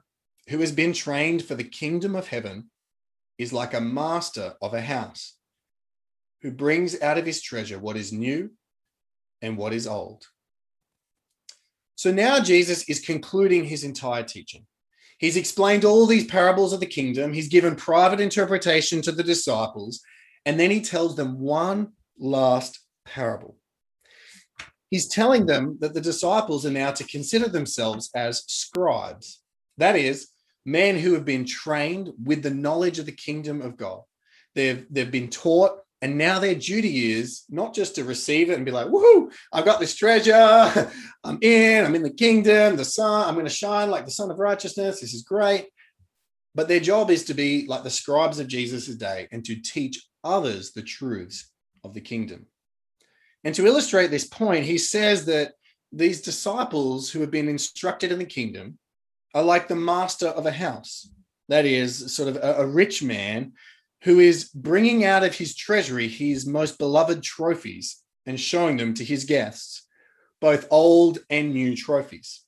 who 0.50 0.60
has 0.60 0.72
been 0.72 0.94
trained 0.94 1.44
for 1.44 1.56
the 1.56 1.64
kingdom 1.64 2.16
of 2.16 2.28
heaven 2.28 2.70
is 3.38 3.54
like 3.54 3.74
a 3.74 3.82
master 3.82 4.54
of 4.62 4.74
a 4.74 4.82
house 4.82 5.36
who 6.42 6.52
brings 6.52 7.02
out 7.02 7.18
of 7.18 7.26
his 7.26 7.42
treasure 7.42 7.80
what 7.80 7.96
is 7.96 8.12
new 8.12 8.52
and 9.42 9.58
what 9.58 9.74
is 9.74 9.88
old. 9.88 10.26
So 11.96 12.12
now 12.12 12.40
Jesus 12.40 12.84
is 12.90 13.00
concluding 13.00 13.64
his 13.64 13.84
entire 13.84 14.24
teaching. 14.24 14.66
He's 15.20 15.38
explained 15.38 15.86
all 15.86 16.08
these 16.08 16.26
parables 16.26 16.74
of 16.74 16.80
the 16.80 16.88
kingdom, 16.88 17.32
he's 17.32 17.48
given 17.48 17.76
private 17.76 18.20
interpretation 18.20 19.04
to 19.04 19.12
the 19.12 19.24
disciples, 19.24 20.02
and 20.46 20.60
then 20.60 20.72
he 20.72 20.82
tells 20.82 21.16
them 21.16 21.40
one 21.40 21.92
last 22.18 22.80
parable. 23.06 23.61
He's 24.92 25.08
telling 25.08 25.48
them 25.48 25.78
that 25.80 25.96
the 25.96 26.02
disciples 26.02 26.66
are 26.66 26.72
now 26.72 26.92
to 26.92 27.04
consider 27.06 27.48
themselves 27.48 28.12
as 28.14 28.44
scribes, 28.48 29.42
that 29.78 29.96
is, 29.96 30.28
men 30.66 31.00
who 31.00 31.14
have 31.14 31.26
been 31.26 31.46
trained 31.46 32.12
with 32.24 32.44
the 32.44 32.52
knowledge 32.52 33.00
of 33.00 33.08
the 33.08 33.12
kingdom 33.12 33.62
of 33.62 33.78
God. 33.78 34.02
They've, 34.54 34.86
they've 34.92 35.10
been 35.10 35.30
taught 35.30 35.80
and 36.02 36.18
now 36.18 36.40
their 36.40 36.56
duty 36.56 37.12
is 37.12 37.44
not 37.48 37.76
just 37.76 37.96
to 37.96 38.04
receive 38.04 38.50
it 38.50 38.56
and 38.56 38.66
be 38.66 38.72
like, 38.72 38.88
woohoo, 38.88 39.32
I've 39.54 39.66
got 39.66 39.80
this 39.80 39.96
treasure. 39.96 40.34
I'm 41.24 41.38
in, 41.42 41.86
I'm 41.86 41.94
in 41.94 42.02
the 42.02 42.10
kingdom, 42.10 42.76
the 42.76 42.86
sun, 42.86 43.28
I'm 43.28 43.36
going 43.36 43.46
to 43.46 43.52
shine 43.52 43.92
like 43.92 44.06
the 44.06 44.12
sun 44.12 44.32
of 44.32 44.40
righteousness. 44.40 45.00
This 45.00 45.14
is 45.14 45.22
great. 45.22 45.68
But 46.56 46.68
their 46.68 46.80
job 46.80 47.12
is 47.12 47.26
to 47.26 47.36
be 47.36 47.68
like 47.68 47.84
the 47.84 47.90
scribes 47.92 48.40
of 48.40 48.48
Jesus' 48.48 48.96
day 48.96 49.28
and 49.32 49.46
to 49.46 49.56
teach 49.56 50.04
others 50.24 50.72
the 50.72 50.82
truths 50.82 51.52
of 51.84 51.94
the 51.94 52.02
kingdom. 52.02 52.48
And 53.44 53.56
to 53.56 53.66
illustrate 53.66 54.08
this 54.08 54.26
point, 54.28 54.66
he 54.66 54.78
says 54.78 55.26
that 55.26 55.54
these 55.92 56.22
disciples 56.22 57.10
who 57.10 57.22
have 57.22 57.32
been 57.32 57.48
instructed 57.48 58.12
in 58.12 58.20
the 58.20 58.26
kingdom 58.26 58.78
are 59.34 59.44
like 59.44 59.68
the 59.68 59.76
master 59.76 60.28
of 60.28 60.46
a 60.46 60.52
house. 60.52 61.10
That 61.50 61.66
is, 61.66 62.16
sort 62.16 62.30
of 62.30 62.38
a, 62.38 62.62
a 62.62 62.66
rich 62.66 63.04
man 63.04 63.54
who 64.04 64.20
is 64.20 64.46
bringing 64.46 65.04
out 65.04 65.24
of 65.24 65.36
his 65.36 65.56
treasury 65.56 66.08
his 66.08 66.46
most 66.46 66.78
beloved 66.78 67.22
trophies 67.24 68.02
and 68.26 68.40
showing 68.40 68.78
them 68.78 68.94
to 68.96 69.04
his 69.04 69.26
guests, 69.26 69.86
both 70.40 70.68
old 70.72 71.20
and 71.30 71.54
new 71.54 71.76
trophies. 71.76 72.44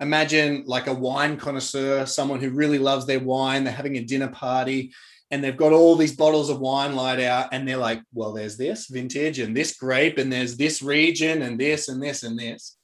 Imagine 0.00 0.64
like 0.66 0.86
a 0.86 0.94
wine 0.94 1.36
connoisseur, 1.36 2.06
someone 2.06 2.40
who 2.40 2.50
really 2.50 2.78
loves 2.78 3.06
their 3.06 3.20
wine, 3.20 3.64
they're 3.64 3.72
having 3.72 3.96
a 3.96 4.04
dinner 4.04 4.28
party 4.28 4.92
and 5.32 5.42
they've 5.42 5.56
got 5.56 5.72
all 5.72 5.96
these 5.96 6.14
bottles 6.14 6.50
of 6.50 6.60
wine 6.60 6.94
laid 6.94 7.18
out 7.18 7.48
and 7.52 7.66
they're 7.66 7.78
like, 7.78 8.02
well, 8.12 8.34
there's 8.34 8.58
this 8.58 8.86
vintage 8.86 9.38
and 9.38 9.56
this 9.56 9.74
grape 9.74 10.18
and 10.18 10.30
there's 10.30 10.58
this 10.58 10.82
region 10.82 11.40
and 11.40 11.58
this 11.58 11.88
and 11.88 12.02
this 12.02 12.22
and 12.22 12.38
this. 12.38 12.76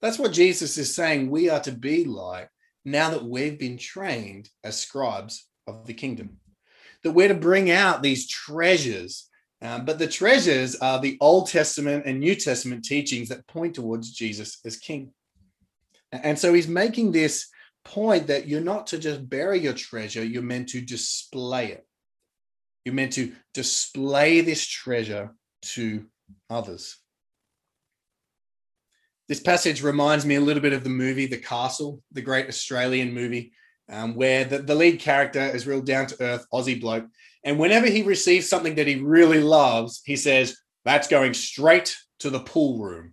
That's 0.00 0.18
what 0.18 0.32
Jesus 0.32 0.78
is 0.78 0.94
saying 0.94 1.28
we 1.28 1.50
are 1.50 1.60
to 1.60 1.72
be 1.72 2.04
like 2.04 2.48
now 2.84 3.10
that 3.10 3.24
we've 3.24 3.58
been 3.58 3.76
trained 3.76 4.48
as 4.62 4.78
scribes 4.78 5.48
of 5.66 5.86
the 5.86 5.92
kingdom 5.92 6.38
that 7.02 7.10
we're 7.12 7.28
to 7.28 7.34
bring 7.34 7.70
out 7.70 8.02
these 8.02 8.28
treasures. 8.28 9.28
Um, 9.60 9.84
but 9.84 9.98
the 9.98 10.06
treasures 10.06 10.76
are 10.76 11.00
the 11.00 11.18
Old 11.20 11.48
Testament 11.48 12.04
and 12.06 12.20
New 12.20 12.36
Testament 12.36 12.84
teachings 12.84 13.28
that 13.28 13.46
point 13.48 13.74
towards 13.74 14.12
Jesus 14.12 14.58
as 14.64 14.76
King. 14.76 15.12
And 16.12 16.38
so 16.38 16.54
he's 16.54 16.68
making 16.68 17.10
this 17.10 17.48
point 17.84 18.28
that 18.28 18.46
you're 18.46 18.60
not 18.60 18.86
to 18.88 18.98
just 18.98 19.28
bury 19.28 19.58
your 19.58 19.72
treasure, 19.72 20.24
you're 20.24 20.42
meant 20.42 20.68
to 20.70 20.80
display 20.80 21.72
it. 21.72 21.87
You're 22.88 22.94
meant 22.94 23.12
to 23.12 23.34
display 23.52 24.40
this 24.40 24.66
treasure 24.66 25.34
to 25.74 26.06
others. 26.48 26.96
This 29.28 29.40
passage 29.40 29.82
reminds 29.82 30.24
me 30.24 30.36
a 30.36 30.40
little 30.40 30.62
bit 30.62 30.72
of 30.72 30.84
the 30.84 30.88
movie 30.88 31.26
The 31.26 31.36
Castle, 31.36 32.00
the 32.12 32.22
great 32.22 32.48
Australian 32.48 33.12
movie 33.12 33.52
um, 33.90 34.14
where 34.14 34.46
the, 34.46 34.60
the 34.60 34.74
lead 34.74 35.00
character 35.00 35.38
is 35.38 35.66
real 35.66 35.82
down 35.82 36.06
to 36.06 36.22
earth 36.22 36.46
Aussie 36.50 36.80
bloke. 36.80 37.04
And 37.44 37.58
whenever 37.58 37.88
he 37.88 38.04
receives 38.04 38.48
something 38.48 38.76
that 38.76 38.86
he 38.86 38.96
really 38.96 39.40
loves, 39.40 40.00
he 40.06 40.16
says, 40.16 40.56
That's 40.86 41.08
going 41.08 41.34
straight 41.34 41.94
to 42.20 42.30
the 42.30 42.40
pool 42.40 42.82
room. 42.82 43.12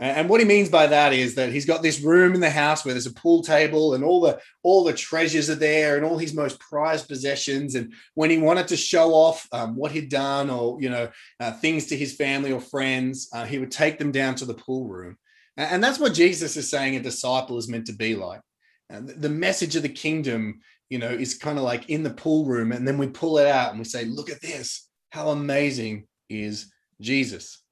And 0.00 0.30
what 0.30 0.40
he 0.40 0.46
means 0.46 0.70
by 0.70 0.86
that 0.86 1.12
is 1.12 1.34
that 1.34 1.52
he's 1.52 1.66
got 1.66 1.82
this 1.82 2.00
room 2.00 2.34
in 2.34 2.40
the 2.40 2.48
house 2.48 2.84
where 2.84 2.94
there's 2.94 3.06
a 3.06 3.12
pool 3.12 3.42
table 3.42 3.92
and 3.92 4.02
all 4.02 4.22
the 4.22 4.40
all 4.62 4.82
the 4.82 4.94
treasures 4.94 5.50
are 5.50 5.54
there 5.54 5.96
and 5.96 6.06
all 6.06 6.16
his 6.16 6.32
most 6.32 6.58
prized 6.58 7.06
possessions. 7.06 7.74
And 7.74 7.92
when 8.14 8.30
he 8.30 8.38
wanted 8.38 8.66
to 8.68 8.78
show 8.78 9.12
off 9.12 9.46
um, 9.52 9.76
what 9.76 9.92
he'd 9.92 10.08
done 10.08 10.48
or 10.48 10.80
you 10.80 10.88
know 10.88 11.10
uh, 11.38 11.52
things 11.52 11.86
to 11.86 11.96
his 11.98 12.14
family 12.16 12.50
or 12.50 12.62
friends, 12.62 13.28
uh, 13.34 13.44
he 13.44 13.58
would 13.58 13.70
take 13.70 13.98
them 13.98 14.10
down 14.10 14.36
to 14.36 14.46
the 14.46 14.54
pool 14.54 14.88
room. 14.88 15.18
And 15.58 15.84
that's 15.84 15.98
what 15.98 16.14
Jesus 16.14 16.56
is 16.56 16.70
saying 16.70 16.96
a 16.96 17.00
disciple 17.00 17.58
is 17.58 17.68
meant 17.68 17.86
to 17.88 17.92
be 17.92 18.14
like 18.14 18.40
And 18.88 19.06
the 19.06 19.28
message 19.28 19.76
of 19.76 19.82
the 19.82 19.90
kingdom, 19.90 20.60
you 20.88 20.98
know, 20.98 21.10
is 21.10 21.34
kind 21.34 21.58
of 21.58 21.64
like 21.64 21.90
in 21.90 22.02
the 22.02 22.14
pool 22.14 22.46
room, 22.46 22.72
and 22.72 22.88
then 22.88 22.96
we 22.96 23.08
pull 23.08 23.36
it 23.36 23.46
out 23.46 23.70
and 23.70 23.78
we 23.78 23.84
say, 23.84 24.06
"Look 24.06 24.30
at 24.30 24.40
this! 24.40 24.88
How 25.10 25.28
amazing 25.28 26.06
is 26.30 26.72
Jesus!" 27.02 27.62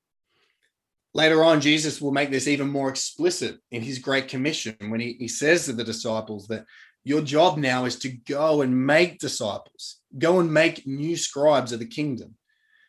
Later 1.18 1.42
on, 1.42 1.60
Jesus 1.60 2.00
will 2.00 2.12
make 2.12 2.30
this 2.30 2.46
even 2.46 2.68
more 2.68 2.88
explicit 2.88 3.58
in 3.72 3.82
his 3.82 3.98
Great 3.98 4.28
Commission 4.28 4.76
when 4.86 5.00
he, 5.00 5.16
he 5.18 5.26
says 5.26 5.64
to 5.64 5.72
the 5.72 5.82
disciples 5.82 6.46
that 6.46 6.64
your 7.02 7.22
job 7.22 7.58
now 7.58 7.86
is 7.86 7.98
to 7.98 8.10
go 8.10 8.62
and 8.62 8.86
make 8.86 9.18
disciples, 9.18 9.98
go 10.16 10.38
and 10.38 10.54
make 10.54 10.86
new 10.86 11.16
scribes 11.16 11.72
of 11.72 11.80
the 11.80 11.86
kingdom. 11.86 12.36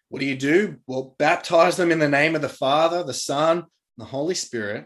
What 0.09 0.19
do 0.19 0.27
you 0.27 0.35
do? 0.35 0.77
Well, 0.85 1.15
baptize 1.17 1.75
them 1.75 1.91
in 1.91 1.97
the 1.97 2.07
name 2.07 2.35
of 2.35 2.43
the 2.43 2.49
Father, 2.49 3.01
the 3.01 3.15
Son, 3.15 3.65
the 3.97 4.05
Holy 4.05 4.35
Spirit. 4.35 4.85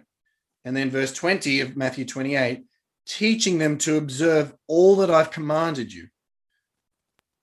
And 0.63 0.73
then, 0.73 0.89
verse 0.89 1.11
20 1.11 1.59
of 1.59 1.75
Matthew 1.75 2.05
28 2.05 2.63
teaching 3.05 3.57
them 3.57 3.77
to 3.79 3.97
observe 3.97 4.53
all 4.69 4.95
that 4.95 5.11
I've 5.11 5.31
commanded 5.31 5.91
you. 5.91 6.07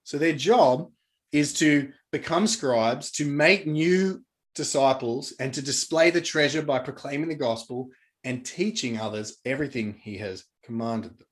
So 0.05 0.17
their 0.17 0.33
job 0.33 0.91
is 1.31 1.53
to 1.59 1.93
become 2.11 2.47
scribes, 2.47 3.11
to 3.11 3.27
make 3.27 3.67
new 3.67 4.25
disciples, 4.55 5.33
and 5.39 5.55
to 5.55 5.63
display 5.63 6.11
the 6.11 6.21
treasure 6.21 6.63
by 6.63 6.79
proclaiming 6.79 7.29
the 7.29 7.35
gospel 7.35 7.89
and 8.25 8.45
teaching 8.45 8.99
others 8.99 9.39
everything 9.45 9.95
he 10.03 10.19
has 10.19 10.45
commanded 10.65 11.19
them. 11.19 11.27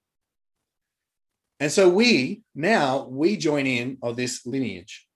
And 1.60 1.72
so 1.72 1.88
we 1.88 2.42
now 2.54 3.06
we 3.10 3.36
join 3.36 3.66
in 3.66 3.98
of 4.02 4.16
this 4.16 4.46
lineage. 4.46 5.06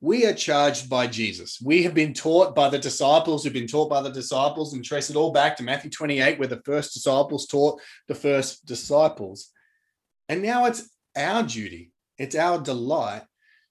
we 0.00 0.24
are 0.26 0.32
charged 0.32 0.88
by 0.88 1.06
Jesus. 1.08 1.60
We 1.60 1.82
have 1.82 1.94
been 1.94 2.14
taught 2.14 2.54
by 2.54 2.68
the 2.68 2.78
disciples 2.78 3.42
who've 3.42 3.52
been 3.52 3.66
taught 3.66 3.90
by 3.90 4.00
the 4.00 4.10
disciples 4.10 4.72
and 4.72 4.84
trace 4.84 5.10
it 5.10 5.16
all 5.16 5.32
back 5.32 5.56
to 5.56 5.64
Matthew 5.64 5.90
28, 5.90 6.38
where 6.38 6.48
the 6.48 6.62
first 6.64 6.94
disciples 6.94 7.46
taught 7.46 7.80
the 8.06 8.14
first 8.14 8.64
disciples. 8.64 9.50
And 10.28 10.42
now 10.42 10.66
it's 10.66 10.88
our 11.16 11.42
duty, 11.42 11.90
it's 12.16 12.36
our 12.36 12.60
delight 12.60 13.22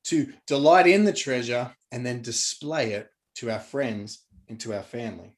to 0.06 0.34
delight 0.48 0.88
in 0.88 1.06
the 1.06 1.14
treasure 1.14 1.74
and 1.92 2.06
then 2.06 2.22
display 2.22 2.92
it 2.94 3.10
to 3.38 3.52
our 3.52 3.60
friends 3.60 4.26
and 4.50 4.60
to 4.60 4.74
our 4.74 4.84
family. 4.84 5.36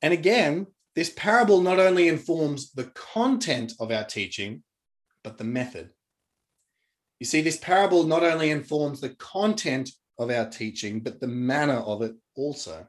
And 0.00 0.12
again, 0.12 0.66
this 0.94 1.10
parable 1.10 1.60
not 1.60 1.78
only 1.78 2.08
informs 2.08 2.72
the 2.72 2.90
content 2.94 3.72
of 3.80 3.90
our 3.90 4.04
teaching, 4.04 4.62
but 5.24 5.38
the 5.38 5.44
method. 5.44 5.90
You 7.20 7.26
see, 7.26 7.40
this 7.40 7.56
parable 7.56 8.02
not 8.04 8.24
only 8.24 8.50
informs 8.50 9.00
the 9.00 9.10
content 9.10 9.90
of 10.18 10.30
our 10.30 10.48
teaching, 10.48 11.00
but 11.00 11.20
the 11.20 11.28
manner 11.28 11.78
of 11.78 12.02
it 12.02 12.14
also. 12.34 12.86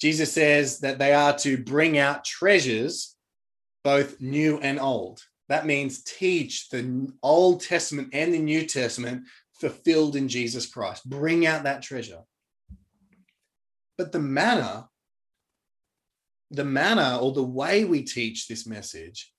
Jesus 0.00 0.32
says 0.32 0.80
that 0.80 0.98
they 0.98 1.12
are 1.12 1.36
to 1.38 1.58
bring 1.58 1.98
out 1.98 2.24
treasures, 2.24 3.16
both 3.84 4.20
new 4.20 4.58
and 4.60 4.80
old. 4.80 5.20
That 5.48 5.66
means 5.66 6.04
teach 6.04 6.68
the 6.68 7.12
Old 7.22 7.62
Testament 7.62 8.10
and 8.12 8.32
the 8.32 8.38
New 8.38 8.64
Testament 8.64 9.24
fulfilled 9.60 10.16
in 10.16 10.28
Jesus 10.28 10.66
Christ. 10.66 11.08
Bring 11.08 11.46
out 11.46 11.64
that 11.64 11.82
treasure. 11.82 12.20
But 13.98 14.12
the 14.12 14.18
manner, 14.18 14.84
the 16.50 16.64
manner 16.64 17.18
or 17.20 17.32
the 17.32 17.42
way 17.42 17.84
we 17.84 18.02
teach 18.02 18.48
this 18.48 18.66
message 18.66 19.32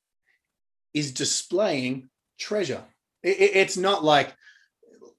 is 0.94 1.14
displaying 1.14 2.10
treasure. 2.40 2.84
It, 3.24 3.38
it's 3.40 3.78
not 3.78 4.04
like 4.04 4.36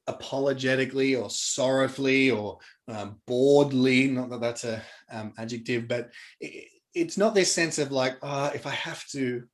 apologetically 0.06 1.14
or 1.16 1.30
sorrowfully 1.30 2.30
or 2.30 2.58
um, 2.88 3.20
boredly, 3.26 4.08
not 4.08 4.30
that 4.30 4.40
that's 4.40 4.64
a 4.64 4.82
um, 5.10 5.32
adjective, 5.38 5.88
but 5.88 6.10
it, 6.40 6.68
it's 6.94 7.16
not 7.16 7.34
this 7.34 7.52
sense 7.52 7.78
of 7.78 7.90
like, 7.90 8.18
oh, 8.22 8.50
if 8.54 8.66
I 8.66 8.70
have 8.70 9.06
to, 9.08 9.44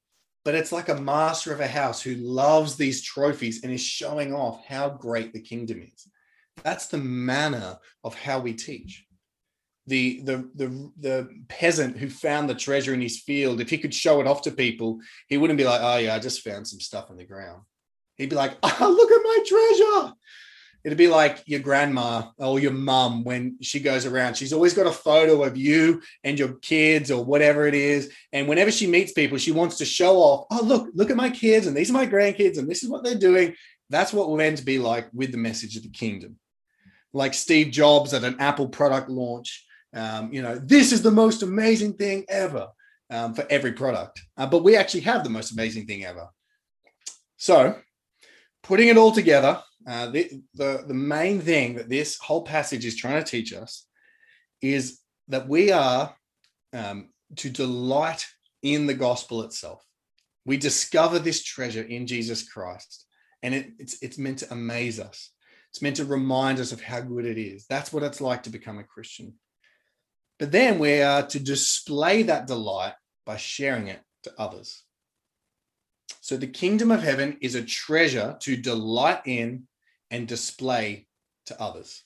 but 0.48 0.54
it's 0.54 0.72
like 0.72 0.88
a 0.88 0.98
master 0.98 1.52
of 1.52 1.60
a 1.60 1.68
house 1.68 2.00
who 2.00 2.14
loves 2.14 2.76
these 2.76 3.02
trophies 3.02 3.62
and 3.62 3.70
is 3.70 3.82
showing 3.82 4.32
off 4.32 4.64
how 4.64 4.88
great 4.88 5.34
the 5.34 5.42
kingdom 5.42 5.82
is. 5.82 6.08
That's 6.64 6.86
the 6.86 6.96
manner 6.96 7.78
of 8.02 8.14
how 8.14 8.40
we 8.40 8.54
teach. 8.54 9.04
The, 9.88 10.22
the, 10.22 10.48
the, 10.54 10.90
the 10.98 11.28
peasant 11.48 11.98
who 11.98 12.08
found 12.08 12.48
the 12.48 12.54
treasure 12.54 12.94
in 12.94 13.02
his 13.02 13.20
field, 13.20 13.60
if 13.60 13.68
he 13.68 13.76
could 13.76 13.92
show 13.92 14.22
it 14.22 14.26
off 14.26 14.40
to 14.40 14.50
people, 14.50 15.00
he 15.26 15.36
wouldn't 15.36 15.58
be 15.58 15.66
like, 15.66 15.82
oh, 15.82 15.98
yeah, 15.98 16.14
I 16.14 16.18
just 16.18 16.40
found 16.40 16.66
some 16.66 16.80
stuff 16.80 17.10
on 17.10 17.18
the 17.18 17.26
ground. 17.26 17.60
He'd 18.16 18.30
be 18.30 18.36
like, 18.36 18.56
oh, 18.62 18.68
look 18.96 19.12
at 19.12 19.22
my 19.22 19.44
treasure. 19.46 20.14
It'd 20.84 20.96
be 20.96 21.08
like 21.08 21.42
your 21.46 21.60
grandma 21.60 22.30
or 22.38 22.60
your 22.60 22.72
mum 22.72 23.24
when 23.24 23.58
she 23.60 23.80
goes 23.80 24.06
around. 24.06 24.36
She's 24.36 24.52
always 24.52 24.74
got 24.74 24.86
a 24.86 24.92
photo 24.92 25.42
of 25.42 25.56
you 25.56 26.02
and 26.24 26.38
your 26.38 26.54
kids 26.54 27.10
or 27.10 27.24
whatever 27.24 27.66
it 27.66 27.74
is. 27.74 28.12
And 28.32 28.48
whenever 28.48 28.70
she 28.70 28.86
meets 28.86 29.12
people, 29.12 29.38
she 29.38 29.52
wants 29.52 29.78
to 29.78 29.84
show 29.84 30.16
off, 30.16 30.46
oh, 30.50 30.62
look, 30.62 30.88
look 30.94 31.10
at 31.10 31.16
my 31.16 31.30
kids 31.30 31.66
and 31.66 31.76
these 31.76 31.90
are 31.90 31.94
my 31.94 32.06
grandkids 32.06 32.58
and 32.58 32.68
this 32.68 32.82
is 32.82 32.88
what 32.88 33.02
they're 33.04 33.16
doing. 33.16 33.54
That's 33.90 34.12
what 34.12 34.30
we're 34.30 34.38
meant 34.38 34.58
to 34.58 34.64
be 34.64 34.78
like 34.78 35.08
with 35.12 35.32
the 35.32 35.38
message 35.38 35.76
of 35.76 35.82
the 35.82 35.90
kingdom. 35.90 36.38
Like 37.12 37.34
Steve 37.34 37.70
Jobs 37.70 38.14
at 38.14 38.24
an 38.24 38.36
Apple 38.38 38.68
product 38.68 39.08
launch. 39.08 39.64
Um, 39.94 40.32
you 40.32 40.42
know, 40.42 40.56
this 40.58 40.92
is 40.92 41.02
the 41.02 41.10
most 41.10 41.42
amazing 41.42 41.94
thing 41.94 42.24
ever 42.28 42.68
um, 43.10 43.34
for 43.34 43.46
every 43.50 43.72
product. 43.72 44.20
Uh, 44.36 44.46
but 44.46 44.62
we 44.62 44.76
actually 44.76 45.00
have 45.00 45.24
the 45.24 45.30
most 45.30 45.52
amazing 45.52 45.86
thing 45.86 46.04
ever. 46.04 46.28
So, 47.36 47.76
putting 48.62 48.88
it 48.88 48.96
all 48.96 49.12
together, 49.12 49.62
uh, 49.88 50.10
the, 50.10 50.42
the, 50.54 50.84
the 50.86 50.94
main 50.94 51.40
thing 51.40 51.76
that 51.76 51.88
this 51.88 52.18
whole 52.18 52.42
passage 52.42 52.84
is 52.84 52.94
trying 52.94 53.24
to 53.24 53.30
teach 53.30 53.54
us 53.54 53.86
is 54.60 55.00
that 55.28 55.48
we 55.48 55.72
are 55.72 56.14
um, 56.74 57.08
to 57.36 57.48
delight 57.48 58.26
in 58.62 58.86
the 58.86 58.94
gospel 58.94 59.42
itself. 59.42 59.82
We 60.44 60.58
discover 60.58 61.18
this 61.18 61.42
treasure 61.42 61.82
in 61.82 62.06
Jesus 62.06 62.46
Christ, 62.46 63.06
and 63.42 63.54
it, 63.54 63.72
it's, 63.78 64.02
it's 64.02 64.18
meant 64.18 64.40
to 64.40 64.52
amaze 64.52 65.00
us. 65.00 65.30
It's 65.70 65.80
meant 65.80 65.96
to 65.96 66.04
remind 66.04 66.58
us 66.58 66.72
of 66.72 66.82
how 66.82 67.00
good 67.00 67.24
it 67.24 67.38
is. 67.38 67.64
That's 67.68 67.92
what 67.92 68.02
it's 68.02 68.20
like 68.20 68.42
to 68.42 68.50
become 68.50 68.78
a 68.78 68.84
Christian. 68.84 69.34
But 70.38 70.52
then 70.52 70.78
we 70.78 71.00
are 71.00 71.26
to 71.26 71.38
display 71.38 72.24
that 72.24 72.46
delight 72.46 72.94
by 73.24 73.36
sharing 73.36 73.88
it 73.88 74.00
to 74.24 74.32
others. 74.38 74.82
So 76.20 76.36
the 76.36 76.46
kingdom 76.46 76.90
of 76.90 77.02
heaven 77.02 77.38
is 77.40 77.54
a 77.54 77.62
treasure 77.62 78.36
to 78.40 78.56
delight 78.56 79.20
in 79.24 79.67
and 80.10 80.26
display 80.26 81.06
to 81.46 81.60
others. 81.60 82.04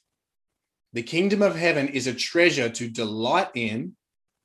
The 0.93 1.03
kingdom 1.03 1.43
of 1.43 1.57
heaven 1.57 1.89
is 1.89 2.07
a 2.07 2.15
treasure 2.15 2.69
to 2.69 2.89
delight 2.89 3.49
in 3.55 3.97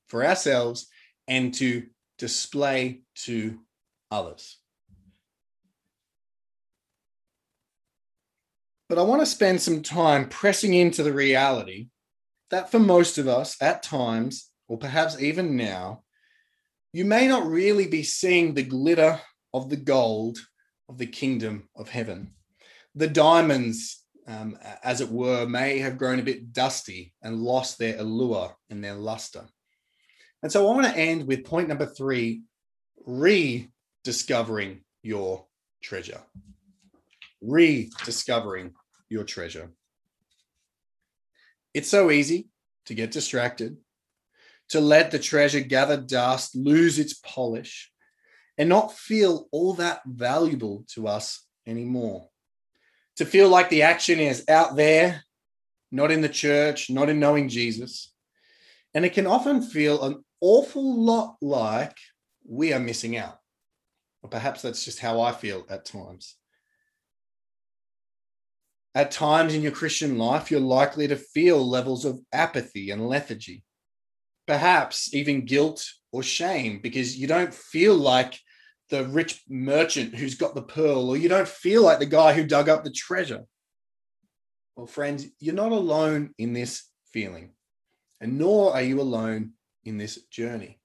for 0.08 0.26
ourselves 0.26 0.88
and 1.28 1.54
to 1.56 1.88
display 2.18 3.02
to 3.16 3.60
others. 4.10 4.58
But 8.90 8.98
I 8.98 9.02
want 9.02 9.22
to 9.22 9.26
spend 9.26 9.62
some 9.62 9.82
time 9.82 10.30
pressing 10.30 10.74
into 10.74 11.04
the 11.04 11.12
reality 11.12 11.90
that 12.50 12.72
for 12.72 12.80
most 12.80 13.18
of 13.18 13.28
us, 13.28 13.62
at 13.62 13.84
times, 13.84 14.50
or 14.70 14.78
perhaps 14.78 15.20
even 15.22 15.58
now, 15.58 16.04
you 16.94 17.04
may 17.04 17.28
not 17.28 17.46
really 17.46 17.88
be 17.88 18.04
seeing 18.04 18.54
the 18.54 18.64
glitter 18.64 19.20
of 19.54 19.70
the 19.70 19.76
gold 19.76 20.38
of 20.88 20.98
the 20.98 21.06
kingdom 21.06 21.68
of 21.76 21.90
heaven. 21.90 22.32
The 22.98 23.08
diamonds, 23.08 24.04
um, 24.26 24.58
as 24.84 25.02
it 25.02 25.10
were, 25.10 25.46
may 25.46 25.78
have 25.78 26.00
grown 26.00 26.18
a 26.18 26.24
bit 26.24 26.52
dusty 26.52 27.14
and 27.22 27.44
lost 27.44 27.78
their 27.78 28.00
allure 28.00 28.56
and 28.72 28.84
their 28.84 28.96
luster. 28.96 29.46
And 30.42 30.52
so 30.52 30.68
I 30.68 30.74
want 30.74 30.88
to 30.88 31.00
end 31.00 31.28
with 31.28 31.46
point 31.46 31.68
number 31.68 31.86
three 31.86 32.42
rediscovering 33.06 34.82
your 35.04 35.46
treasure. 35.84 36.22
Rediscovering 37.40 38.74
your 39.10 39.26
treasure. 39.26 39.70
It's 41.76 41.90
so 41.90 42.10
easy 42.10 42.50
to 42.88 42.96
get 42.96 43.12
distracted, 43.12 43.78
to 44.70 44.82
let 44.82 45.12
the 45.12 45.20
treasure 45.20 45.60
gather 45.60 45.98
dust, 45.98 46.56
lose 46.56 46.98
its 46.98 47.14
polish, 47.14 47.92
and 48.58 48.68
not 48.70 48.98
feel 48.98 49.48
all 49.52 49.74
that 49.74 50.02
valuable 50.08 50.84
to 50.96 51.08
us 51.08 51.46
anymore. 51.68 52.30
To 53.18 53.26
feel 53.26 53.50
like 53.50 53.70
the 53.70 53.82
action 53.82 54.20
is 54.20 54.46
out 54.48 54.76
there, 54.76 55.24
not 55.92 56.12
in 56.12 56.22
the 56.22 56.30
church, 56.30 56.90
not 56.90 57.10
in 57.10 57.20
knowing 57.20 57.50
Jesus. 57.50 58.14
And 58.94 59.06
it 59.06 59.14
can 59.14 59.28
often 59.28 59.62
feel 59.62 60.04
an 60.04 60.24
awful 60.42 61.04
lot 61.04 61.38
like 61.42 61.96
we 62.48 62.74
are 62.74 62.80
missing 62.80 63.18
out. 63.18 63.38
Or 64.22 64.30
perhaps 64.30 64.62
that's 64.62 64.86
just 64.86 65.00
how 65.00 65.22
I 65.22 65.32
feel 65.32 65.66
at 65.70 65.86
times. 65.86 66.36
At 68.96 69.12
times 69.12 69.54
in 69.54 69.62
your 69.62 69.72
Christian 69.72 70.18
life, 70.18 70.50
you're 70.50 70.60
likely 70.60 71.08
to 71.08 71.16
feel 71.16 71.68
levels 71.68 72.06
of 72.06 72.20
apathy 72.34 72.90
and 72.90 73.08
lethargy, 73.08 73.64
perhaps 74.48 75.14
even 75.14 75.46
guilt 75.46 75.86
or 76.12 76.24
shame 76.24 76.80
because 76.82 77.18
you 77.18 77.28
don't 77.28 77.54
feel 77.54 77.96
like 77.96 78.40
the 78.90 79.06
rich 79.06 79.42
merchant 79.50 80.16
who's 80.16 80.36
got 80.36 80.56
the 80.56 80.62
pearl, 80.62 81.10
or 81.10 81.18
you 81.18 81.30
don't 81.30 81.48
feel 81.48 81.84
like 81.84 82.00
the 82.00 82.06
guy 82.06 82.34
who 82.34 82.46
dug 82.46 82.70
up 82.70 82.84
the 82.84 82.92
treasure. 82.92 83.44
Well, 84.76 84.88
friends, 84.88 85.26
you're 85.40 85.56
not 85.56 85.72
alone 85.72 86.34
in 86.38 86.54
this 86.54 86.84
feeling, 87.12 87.52
and 88.22 88.38
nor 88.38 88.74
are 88.74 88.82
you 88.82 89.02
alone 89.02 89.54
in 89.84 89.98
this 89.98 90.22
journey. 90.28 90.80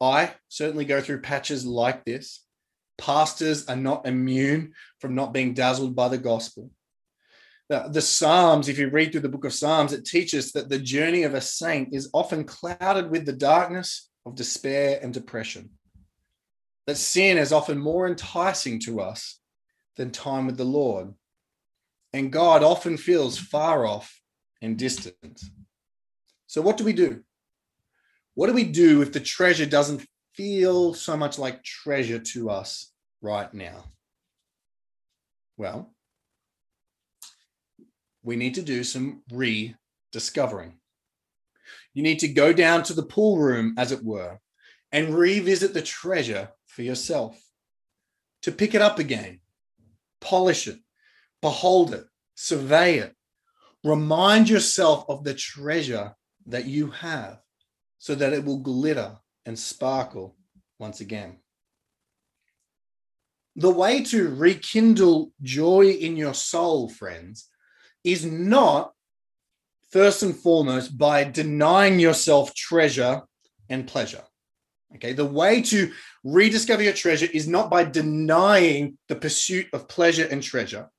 I 0.00 0.34
certainly 0.48 0.84
go 0.84 1.00
through 1.00 1.20
patches 1.20 1.64
like 1.64 2.04
this. 2.04 2.44
Pastors 2.98 3.66
are 3.66 3.76
not 3.76 4.06
immune 4.06 4.72
from 4.98 5.14
not 5.14 5.32
being 5.32 5.54
dazzled 5.54 5.94
by 5.94 6.08
the 6.08 6.18
gospel. 6.18 6.70
The, 7.68 7.88
the 7.88 8.00
Psalms, 8.00 8.68
if 8.68 8.78
you 8.78 8.88
read 8.90 9.12
through 9.12 9.20
the 9.20 9.28
book 9.28 9.44
of 9.44 9.52
Psalms, 9.52 9.92
it 9.92 10.04
teaches 10.04 10.52
that 10.52 10.68
the 10.68 10.78
journey 10.78 11.22
of 11.22 11.34
a 11.34 11.40
saint 11.40 11.94
is 11.94 12.10
often 12.12 12.44
clouded 12.44 13.10
with 13.10 13.24
the 13.26 13.32
darkness 13.32 14.10
of 14.26 14.34
despair 14.34 14.98
and 15.02 15.14
depression 15.14 15.70
that 16.86 16.96
sin 16.96 17.38
is 17.38 17.52
often 17.52 17.78
more 17.78 18.06
enticing 18.06 18.80
to 18.80 19.00
us 19.00 19.40
than 19.96 20.10
time 20.10 20.46
with 20.46 20.56
the 20.56 20.64
Lord. 20.64 21.14
And 22.12 22.32
God 22.32 22.62
often 22.62 22.96
feels 22.96 23.38
far 23.38 23.86
off 23.86 24.20
and 24.60 24.78
distant. 24.78 25.42
So, 26.46 26.60
what 26.60 26.76
do 26.76 26.84
we 26.84 26.92
do? 26.92 27.22
What 28.34 28.46
do 28.48 28.52
we 28.52 28.64
do 28.64 29.02
if 29.02 29.12
the 29.12 29.20
treasure 29.20 29.66
doesn't 29.66 30.06
feel 30.34 30.94
so 30.94 31.16
much 31.16 31.38
like 31.38 31.62
treasure 31.62 32.18
to 32.18 32.50
us 32.50 32.92
right 33.20 33.52
now? 33.52 33.84
Well, 35.56 35.94
we 38.22 38.36
need 38.36 38.54
to 38.54 38.62
do 38.62 38.84
some 38.84 39.22
rediscovering. 39.30 40.78
You 41.94 42.02
need 42.02 42.20
to 42.20 42.28
go 42.28 42.52
down 42.52 42.82
to 42.84 42.94
the 42.94 43.02
pool 43.02 43.38
room, 43.38 43.74
as 43.76 43.92
it 43.92 44.02
were, 44.02 44.38
and 44.92 45.14
revisit 45.14 45.74
the 45.74 45.82
treasure 45.82 46.50
for 46.72 46.82
yourself, 46.82 47.38
to 48.40 48.50
pick 48.50 48.74
it 48.74 48.80
up 48.80 48.98
again, 48.98 49.40
polish 50.20 50.66
it, 50.66 50.78
behold 51.42 51.92
it, 51.92 52.04
survey 52.34 52.98
it, 52.98 53.14
remind 53.84 54.48
yourself 54.48 55.04
of 55.08 55.22
the 55.22 55.34
treasure 55.34 56.14
that 56.46 56.64
you 56.64 56.90
have 56.90 57.38
so 57.98 58.14
that 58.14 58.32
it 58.32 58.44
will 58.44 58.58
glitter 58.58 59.16
and 59.44 59.58
sparkle 59.58 60.34
once 60.78 61.00
again. 61.00 61.36
The 63.54 63.70
way 63.70 64.02
to 64.04 64.34
rekindle 64.34 65.32
joy 65.42 65.88
in 65.88 66.16
your 66.16 66.32
soul, 66.32 66.88
friends, 66.88 67.48
is 68.02 68.24
not 68.24 68.92
first 69.90 70.22
and 70.22 70.34
foremost 70.34 70.96
by 70.96 71.24
denying 71.24 72.00
yourself 72.00 72.54
treasure 72.54 73.20
and 73.68 73.86
pleasure. 73.86 74.24
Okay, 74.96 75.12
the 75.12 75.24
way 75.24 75.62
to 75.62 75.92
rediscover 76.22 76.82
your 76.82 76.92
treasure 76.92 77.28
is 77.32 77.48
not 77.48 77.70
by 77.70 77.84
denying 77.84 78.98
the 79.08 79.16
pursuit 79.16 79.68
of 79.72 79.88
pleasure 79.88 80.26
and 80.30 80.42
treasure, 80.42 80.90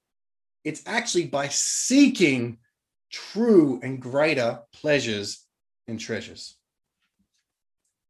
it's 0.63 0.81
actually 0.85 1.27
by 1.27 1.49
seeking 1.49 2.57
true 3.11 3.79
and 3.83 4.01
greater 4.01 4.61
pleasures 4.73 5.45
and 5.87 5.99
treasures. 5.99 6.57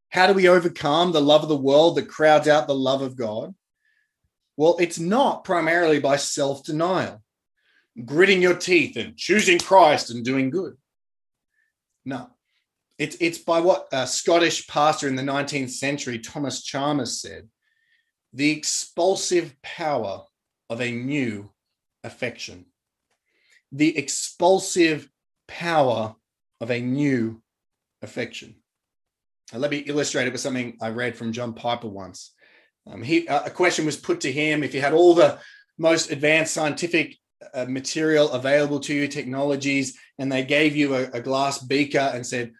How 0.10 0.28
do 0.28 0.34
we 0.34 0.48
overcome 0.48 1.12
the 1.12 1.22
love 1.22 1.41
of 1.43 1.50
the 1.50 1.58
world 1.58 1.96
that 1.96 2.08
crowds 2.08 2.48
out 2.48 2.67
the 2.67 2.76
love 2.76 3.02
of 3.02 3.15
God? 3.17 3.54
Well, 4.56 4.78
it's 4.80 5.00
not 5.00 5.43
primarily 5.43 6.00
by 6.00 6.17
self 6.17 6.63
denial, 6.63 7.22
gritting 8.06 8.41
your 8.41 8.56
teeth 8.56 8.96
and 8.96 9.17
choosing 9.17 9.58
Christ 9.58 10.12
and 10.12 10.24
doing 10.24 10.52
good. 10.52 10.78
No, 12.06 12.30
it's, 13.04 13.18
it's 13.20 13.38
by 13.38 13.60
what 13.60 13.88
a 13.92 14.08
Scottish 14.08 14.66
pastor 14.66 15.10
in 15.10 15.18
the 15.18 15.24
19th 15.24 15.72
century, 15.72 16.20
Thomas 16.20 16.63
Chalmers, 16.63 17.20
said 17.20 17.50
the 18.32 18.50
expulsive 18.50 19.54
power 19.62 20.24
of 20.70 20.80
a 20.80 20.89
new 20.89 21.52
affection. 22.06 22.66
The 23.74 23.98
expulsive 23.98 25.10
power 25.50 26.16
of 26.62 26.72
a 26.72 26.80
new 26.80 27.42
affection. 28.02 28.56
Now, 29.52 29.60
let 29.60 29.72
me 29.72 29.80
illustrate 29.80 30.28
it 30.28 30.32
with 30.32 30.42
something 30.42 30.78
I 30.82 30.88
read 30.88 31.18
from 31.18 31.34
John 31.34 31.54
Piper 31.54 31.89
once. 31.89 32.34
Um, 32.88 33.04
he, 33.04 33.28
a 33.28 33.50
question 33.50 33.86
was 33.86 33.98
put 33.98 34.22
to 34.22 34.32
him 34.32 34.63
if 34.63 34.74
you 34.74 34.80
had 34.80 34.94
all 34.94 35.13
the 35.13 35.39
most 35.78 36.10
advanced 36.10 36.54
scientific 36.54 37.18
uh, 37.54 37.66
material 37.68 38.32
available 38.32 38.80
to 38.80 38.94
you, 38.94 39.10
technologies, 39.10 40.00
and 40.18 40.32
they 40.32 40.46
gave 40.46 40.74
you 40.74 40.96
a, 40.96 41.04
a 41.12 41.22
glass 41.22 41.60
beaker 41.60 42.00
and 42.13 42.26
said, 42.26 42.54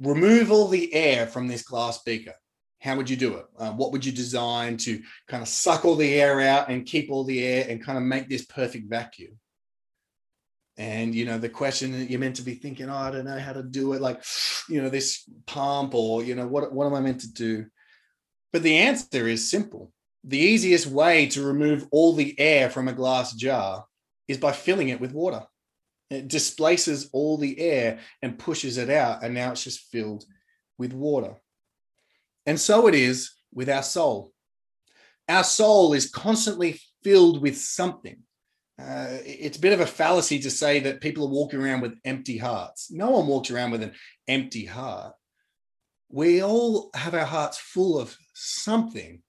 remove 0.00 0.50
all 0.50 0.68
the 0.68 0.92
air 0.94 1.26
from 1.26 1.46
this 1.46 1.62
glass 1.62 2.02
beaker. 2.02 2.34
How 2.80 2.96
would 2.96 3.10
you 3.10 3.16
do 3.16 3.34
it? 3.34 3.46
Uh, 3.58 3.72
what 3.72 3.90
would 3.92 4.04
you 4.04 4.12
design 4.12 4.76
to 4.78 5.02
kind 5.26 5.42
of 5.42 5.48
suck 5.48 5.84
all 5.84 5.96
the 5.96 6.14
air 6.14 6.40
out 6.40 6.68
and 6.68 6.86
keep 6.86 7.10
all 7.10 7.24
the 7.24 7.44
air 7.44 7.66
and 7.68 7.84
kind 7.84 7.98
of 7.98 8.04
make 8.04 8.28
this 8.28 8.44
perfect 8.44 8.88
vacuum? 8.88 9.38
And 10.76 11.12
you 11.12 11.24
know 11.24 11.38
the 11.38 11.48
question 11.48 11.90
that 11.92 12.08
you're 12.08 12.20
meant 12.20 12.36
to 12.36 12.42
be 12.42 12.54
thinking, 12.54 12.88
oh, 12.88 12.96
I 12.96 13.10
don't 13.10 13.24
know 13.24 13.38
how 13.38 13.52
to 13.52 13.64
do 13.64 13.94
it, 13.94 14.00
like 14.00 14.22
you 14.68 14.80
know 14.80 14.88
this 14.88 15.28
pump 15.46 15.94
or 15.94 16.22
you 16.22 16.36
know 16.36 16.46
what 16.46 16.72
what 16.72 16.86
am 16.86 16.94
I 16.94 17.00
meant 17.00 17.20
to 17.22 17.32
do? 17.32 17.66
But 18.52 18.62
the 18.62 18.78
answer 18.78 19.26
is 19.26 19.50
simple. 19.50 19.92
The 20.24 20.38
easiest 20.38 20.86
way 20.86 21.26
to 21.28 21.42
remove 21.42 21.86
all 21.90 22.12
the 22.12 22.38
air 22.38 22.70
from 22.70 22.86
a 22.86 22.92
glass 22.92 23.34
jar 23.34 23.86
is 24.28 24.38
by 24.38 24.52
filling 24.52 24.88
it 24.88 25.00
with 25.00 25.12
water. 25.12 25.44
It 26.10 26.28
displaces 26.28 27.10
all 27.12 27.36
the 27.36 27.58
air 27.60 27.98
and 28.22 28.38
pushes 28.38 28.78
it 28.78 28.88
out, 28.88 29.22
and 29.22 29.34
now 29.34 29.52
it's 29.52 29.64
just 29.64 29.90
filled 29.90 30.24
with 30.78 30.92
water. 30.92 31.36
And 32.46 32.58
so 32.58 32.86
it 32.86 32.94
is 32.94 33.32
with 33.52 33.68
our 33.68 33.82
soul. 33.82 34.32
Our 35.28 35.44
soul 35.44 35.92
is 35.92 36.10
constantly 36.10 36.80
filled 37.02 37.42
with 37.42 37.58
something. 37.58 38.22
Uh, 38.80 39.18
it's 39.26 39.58
a 39.58 39.60
bit 39.60 39.72
of 39.72 39.80
a 39.80 39.86
fallacy 39.86 40.38
to 40.38 40.50
say 40.50 40.80
that 40.80 41.00
people 41.00 41.24
are 41.24 41.30
walking 41.30 41.60
around 41.60 41.80
with 41.80 41.98
empty 42.04 42.38
hearts. 42.38 42.90
No 42.90 43.10
one 43.10 43.26
walks 43.26 43.50
around 43.50 43.72
with 43.72 43.82
an 43.82 43.92
empty 44.28 44.64
heart. 44.64 45.14
We 46.08 46.42
all 46.42 46.90
have 46.94 47.14
our 47.14 47.26
hearts 47.26 47.58
full 47.58 47.98
of 47.98 48.16
something. 48.34 49.20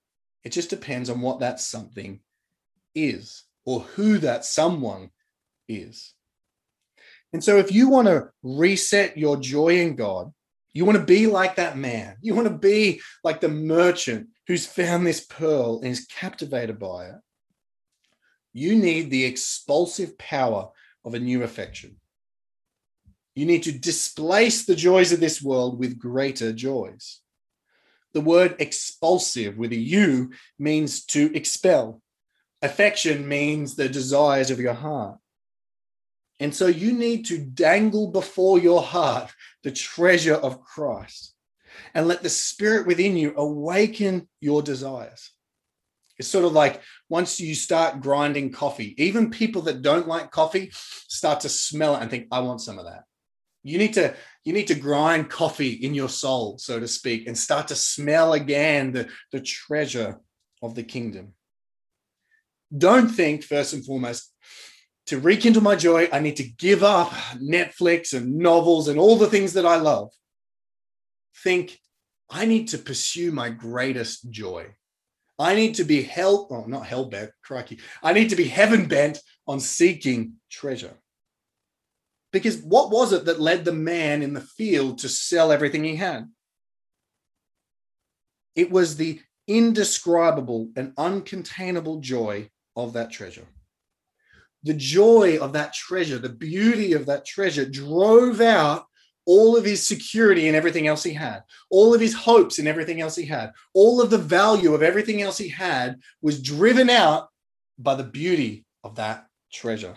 It 0.44 0.52
just 0.52 0.70
depends 0.70 1.10
on 1.10 1.20
what 1.20 1.40
that 1.40 1.60
something 1.60 2.22
is 2.96 3.44
or 3.66 3.82
who 3.82 4.20
that 4.20 4.46
someone 4.46 5.10
is. 5.68 6.14
And 7.34 7.44
so, 7.44 7.58
if 7.58 7.72
you 7.72 7.90
want 7.90 8.08
to 8.08 8.30
reset 8.42 9.18
your 9.18 9.38
joy 9.38 9.80
in 9.80 9.96
God, 9.96 10.32
you 10.74 10.86
want 10.86 10.98
to 10.98 11.04
be 11.04 11.28
like 11.28 11.56
that 11.56 11.78
man, 11.78 12.18
you 12.22 12.36
want 12.36 12.48
to 12.48 12.54
be 12.54 13.02
like 13.24 13.42
the 13.42 13.50
merchant 13.50 14.28
who's 14.48 14.66
found 14.66 15.06
this 15.06 15.26
pearl 15.26 15.80
and 15.82 15.92
is 15.92 16.06
captivated 16.06 16.80
by 16.80 17.06
it, 17.06 17.16
you 18.54 18.76
need 18.76 19.10
the 19.10 19.26
expulsive 19.26 20.18
power 20.18 20.70
of 21.06 21.14
a 21.14 21.20
new 21.20 21.44
affection. 21.44 21.98
You 23.36 23.46
need 23.46 23.64
to 23.64 23.72
displace 23.72 24.66
the 24.66 24.76
joys 24.76 25.12
of 25.12 25.20
this 25.20 25.42
world 25.42 25.80
with 25.80 26.00
greater 26.00 26.52
joys. 26.52 27.22
The 28.14 28.22
word 28.22 28.56
expulsive 28.60 29.58
with 29.58 29.72
a 29.72 29.78
U 29.78 30.32
means 30.58 31.06
to 31.06 31.34
expel. 31.36 32.02
Affection 32.62 33.28
means 33.28 33.76
the 33.76 33.88
desires 33.88 34.52
of 34.52 34.60
your 34.60 34.74
heart. 34.74 35.20
And 36.40 36.56
so 36.56 36.68
you 36.68 36.94
need 36.94 37.26
to 37.26 37.38
dangle 37.38 38.08
before 38.08 38.60
your 38.60 38.82
heart 38.82 39.32
the 39.64 39.72
treasure 39.72 40.36
of 40.36 40.62
Christ 40.62 41.34
and 41.94 42.08
let 42.08 42.24
the 42.24 42.30
spirit 42.30 42.88
within 42.88 43.18
you 43.18 43.34
awaken 43.36 44.28
your 44.40 44.62
desires. 44.62 45.32
It's 46.18 46.28
sort 46.28 46.46
of 46.46 46.52
like 46.52 46.82
once 47.08 47.40
you 47.40 47.56
start 47.56 48.02
grinding 48.02 48.52
coffee, 48.52 48.94
even 48.98 49.32
people 49.32 49.62
that 49.64 49.82
don't 49.82 50.08
like 50.08 50.32
coffee 50.32 50.70
start 50.74 51.42
to 51.42 51.50
smell 51.50 51.96
it 51.96 52.02
and 52.02 52.12
think, 52.12 52.28
I 52.32 52.42
want 52.42 52.62
some 52.62 52.78
of 52.78 52.86
that. 52.86 53.04
You 53.64 53.78
need 53.78 53.94
to 53.96 54.16
you 54.46 54.54
need 54.54 54.68
to 54.68 54.76
grind 54.76 55.30
coffee 55.30 55.72
in 55.72 55.94
your 55.94 56.10
soul, 56.10 56.58
so 56.58 56.80
to 56.80 56.88
speak, 56.88 57.28
and 57.28 57.38
start 57.38 57.68
to 57.68 57.76
smell 57.76 58.34
again 58.34 58.94
the, 58.94 59.10
the 59.32 59.42
treasure 59.42 60.20
of 60.62 60.76
the 60.76 60.84
kingdom. 60.84 61.34
Don't 62.76 63.10
think, 63.10 63.44
first 63.44 63.74
and 63.74 63.86
foremost, 63.86 64.34
to 65.10 65.20
rekindle 65.20 65.64
my 65.64 65.76
joy, 65.76 66.08
I 66.14 66.20
need 66.20 66.36
to 66.36 66.44
give 66.44 66.84
up 66.84 67.10
Netflix 67.36 68.14
and 68.14 68.38
novels 68.38 68.88
and 68.88 69.00
all 69.00 69.16
the 69.16 69.28
things 69.28 69.54
that 69.54 69.66
I 69.66 69.78
love. 69.78 70.12
Think, 71.44 71.80
I 72.30 72.46
need 72.46 72.68
to 72.70 72.78
pursue 72.78 73.32
my 73.32 73.50
greatest 73.50 74.30
joy. 74.30 74.76
I 75.40 75.56
need 75.56 75.74
to 75.76 75.84
be 75.84 76.04
hell, 76.04 76.48
oh, 76.52 76.66
not 76.66 76.86
hell 76.86 77.06
bent, 77.06 77.32
crikey. 77.44 77.80
I 78.04 78.14
need 78.14 78.30
to 78.30 78.36
be 78.36 78.48
heaven 78.48 78.88
bent 78.88 79.20
on 79.48 79.60
seeking 79.60 80.34
treasure. 80.52 80.94
Because 82.32 82.58
what 82.58 82.92
was 82.92 83.12
it 83.12 83.26
that 83.26 83.42
led 83.42 83.66
the 83.66 83.74
man 83.74 84.22
in 84.22 84.34
the 84.34 84.42
field 84.42 85.00
to 85.00 85.10
sell 85.10 85.52
everything 85.52 85.84
he 85.84 85.96
had? 85.96 86.30
It 88.56 88.70
was 88.70 88.96
the 88.96 89.22
indescribable 89.48 90.70
and 90.76 90.94
uncontainable 90.98 92.02
joy 92.02 92.52
of 92.76 92.94
that 92.94 93.10
treasure 93.10 93.48
the 94.64 94.74
joy 94.74 95.38
of 95.40 95.54
that 95.54 95.74
treasure, 95.74 96.18
the 96.18 96.30
beauty 96.30 96.94
of 96.94 97.06
that 97.06 97.26
treasure 97.26 97.66
drove 97.66 98.42
out 98.42 98.86
all 99.26 99.56
of 99.56 99.64
his 99.64 99.86
security 99.86 100.48
and 100.48 100.56
everything 100.56 100.88
else 100.88 101.04
he 101.04 101.14
had, 101.14 101.44
all 101.70 101.94
of 101.94 102.02
his 102.02 102.16
hopes 102.16 102.58
and 102.58 102.68
everything 102.68 103.00
else 103.00 103.16
he 103.16 103.26
had, 103.26 103.52
all 103.74 104.02
of 104.02 104.10
the 104.10 104.18
value 104.18 104.74
of 104.74 104.82
everything 104.82 105.22
else 105.22 105.38
he 105.38 105.50
had 105.50 106.00
was 106.22 106.42
driven 106.42 106.90
out 106.90 107.30
by 107.78 107.96
the 107.96 108.04
beauty 108.04 108.66
of 108.84 108.96
that 108.96 109.28
treasure. 109.54 109.96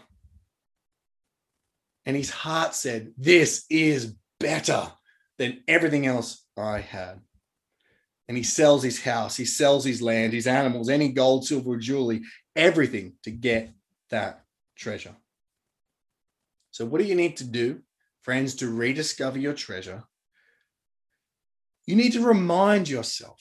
And 2.05 2.17
his 2.17 2.31
heart 2.31 2.75
said, 2.75 3.13
This 3.17 3.65
is 3.71 4.15
better 4.39 4.89
than 5.39 5.63
everything 5.67 6.07
else 6.07 6.45
I 6.57 6.81
had. 6.81 7.21
And 8.29 8.37
he 8.37 8.43
sells 8.43 8.83
his 8.83 9.03
house, 9.03 9.37
he 9.37 9.45
sells 9.45 9.85
his 9.85 10.03
land, 10.03 10.33
his 10.33 10.47
animals, 10.47 10.89
any 10.89 11.09
gold, 11.09 11.47
silver, 11.47 11.71
or 11.71 11.77
jewelry, 11.77 12.23
everything 12.55 13.15
to 13.25 13.31
get 13.31 13.73
that 14.11 14.42
treasure. 14.83 15.15
So, 16.73 16.85
what 16.85 17.01
do 17.01 17.07
you 17.07 17.15
need 17.15 17.37
to 17.37 17.45
do, 17.45 17.81
friends, 18.23 18.57
to 18.57 18.69
rediscover 18.69 19.39
your 19.39 19.55
treasure? 19.55 20.03
You 21.87 21.97
need 21.97 22.13
to 22.13 22.27
remind 22.27 22.89
yourself 22.89 23.41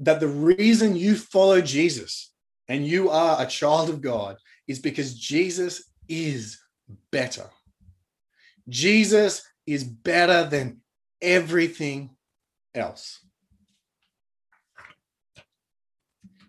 that 0.00 0.20
the 0.20 0.28
reason 0.28 0.96
you 0.96 1.14
follow 1.14 1.60
Jesus 1.60 2.32
and 2.68 2.86
you 2.86 3.10
are 3.10 3.40
a 3.40 3.46
child 3.46 3.88
of 3.88 4.02
God 4.02 4.36
is 4.66 4.78
because 4.78 5.14
Jesus 5.14 5.84
is 6.08 6.58
better. 7.10 7.48
Jesus 8.68 9.42
is 9.66 9.84
better 9.84 10.48
than 10.48 10.80
everything 11.20 12.10
else. 12.74 13.20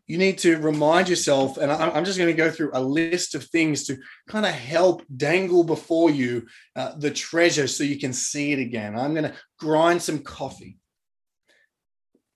You 0.08 0.18
need 0.18 0.38
to 0.40 0.58
remind 0.58 1.10
yourself, 1.10 1.58
and 1.58 1.72
I'm 1.72 2.06
just 2.06 2.18
going 2.18 2.30
to 2.30 2.38
go 2.38 2.52
through 2.52 2.72
a 2.74 2.82
list 2.82 3.34
of 3.34 3.44
things 3.46 3.86
to 3.86 3.98
kind 4.28 4.46
of 4.46 4.52
help 4.52 5.04
dangle 5.16 5.64
before 5.64 6.12
you 6.12 6.46
uh, 6.76 6.96
the 6.98 7.12
treasure 7.12 7.68
so 7.68 7.84
you 7.84 7.98
can 7.98 8.14
see 8.14 8.52
it 8.52 8.60
again. 8.60 8.98
I'm 8.98 9.14
going 9.14 9.32
to 9.32 9.36
grind 9.58 10.02
some 10.02 10.20
coffee. 10.20 10.78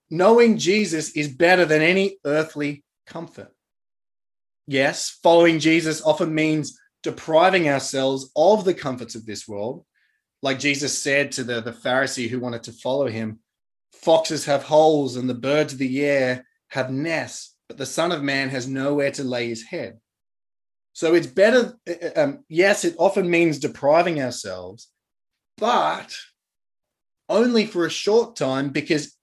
Knowing 0.10 0.58
Jesus 0.58 1.12
is 1.12 1.28
better 1.28 1.66
than 1.66 1.84
any 1.84 2.18
earthly 2.26 2.84
comfort. 3.06 3.54
Yes, 4.66 5.20
following 5.22 5.60
Jesus 5.60 6.02
often 6.02 6.34
means 6.34 6.80
depriving 7.04 7.70
ourselves 7.70 8.32
of 8.36 8.66
the 8.66 8.74
comforts 8.74 9.14
of 9.14 9.26
this 9.26 9.48
world. 9.48 9.86
Like 10.42 10.60
Jesus 10.60 10.98
said 10.98 11.32
to 11.34 11.44
the, 11.44 11.62
the 11.62 11.72
Pharisee 11.72 12.30
who 12.30 12.40
wanted 12.40 12.64
to 12.64 12.72
follow 12.72 13.08
him 13.08 13.40
Foxes 13.94 14.46
have 14.46 14.64
holes 14.64 15.16
and 15.16 15.30
the 15.30 15.34
birds 15.34 15.74
of 15.74 15.80
the 15.80 16.06
air 16.06 16.46
have 16.70 16.92
nests, 16.92 17.56
but 17.70 17.78
the 17.78 17.86
Son 17.86 18.12
of 18.12 18.22
Man 18.22 18.50
has 18.50 18.68
nowhere 18.68 19.12
to 19.12 19.24
lay 19.24 19.48
his 19.48 19.64
head. 19.64 20.00
So 20.92 21.14
it's 21.14 21.28
better, 21.28 21.78
um, 22.18 22.44
yes, 22.50 22.84
it 22.84 22.96
often 22.98 23.30
means 23.30 23.60
depriving 23.60 24.22
ourselves, 24.22 24.90
but 25.58 26.14
only 27.30 27.66
for 27.66 27.86
a 27.86 27.92
short 27.92 28.36
time 28.36 28.70
because 28.70 29.16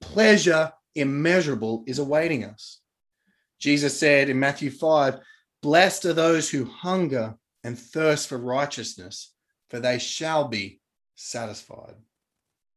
pleasure 0.00 0.72
immeasurable 0.94 1.84
is 1.86 2.00
awaiting 2.00 2.44
us. 2.44 2.80
Jesus 3.60 3.98
said 3.98 4.28
in 4.28 4.38
Matthew 4.38 4.70
5 4.70 5.20
Blessed 5.62 6.04
are 6.04 6.12
those 6.12 6.50
who 6.50 6.66
hunger 6.66 7.36
and 7.62 7.78
thirst 7.78 8.28
for 8.28 8.36
righteousness, 8.36 9.32
for 9.70 9.80
they 9.80 9.98
shall 9.98 10.48
be 10.48 10.80
satisfied. 11.14 11.94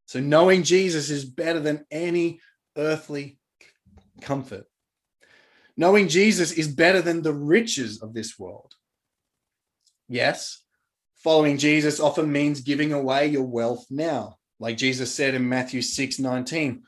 So 0.06 0.22
knowing 0.22 0.64
Jesus 0.64 1.10
is 1.10 1.26
better 1.26 1.60
than 1.60 1.86
any 1.92 2.40
earthly 2.78 3.40
comfort. 4.22 4.68
Knowing 5.78 6.08
Jesus 6.08 6.52
is 6.52 6.68
better 6.68 7.02
than 7.02 7.22
the 7.22 7.34
riches 7.34 8.02
of 8.02 8.14
this 8.14 8.38
world. 8.40 8.74
Yes, 10.10 10.64
following 11.18 11.58
Jesus 11.58 12.00
often 12.00 12.32
means 12.32 12.62
giving 12.62 12.94
away 12.94 13.28
your 13.28 13.44
wealth 13.44 13.86
now. 13.90 14.38
Like 14.60 14.78
Jesus 14.78 15.14
said 15.14 15.36
in 15.36 15.48
Matthew 15.48 15.84
6 15.84 16.18
19, 16.20 16.84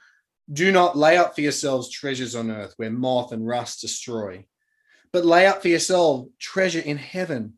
do 0.52 0.72
not 0.72 0.98
lay 0.98 1.18
up 1.18 1.36
for 1.36 1.42
yourselves 1.42 1.92
treasures 1.92 2.36
on 2.36 2.50
earth 2.50 2.74
where 2.78 2.90
moth 2.90 3.32
and 3.32 3.46
rust 3.46 3.82
destroy, 3.82 4.46
but 5.14 5.26
lay 5.26 5.46
up 5.46 5.62
for 5.62 5.68
yourself 5.68 6.28
treasure 6.40 6.80
in 6.80 6.98
heaven. 6.98 7.54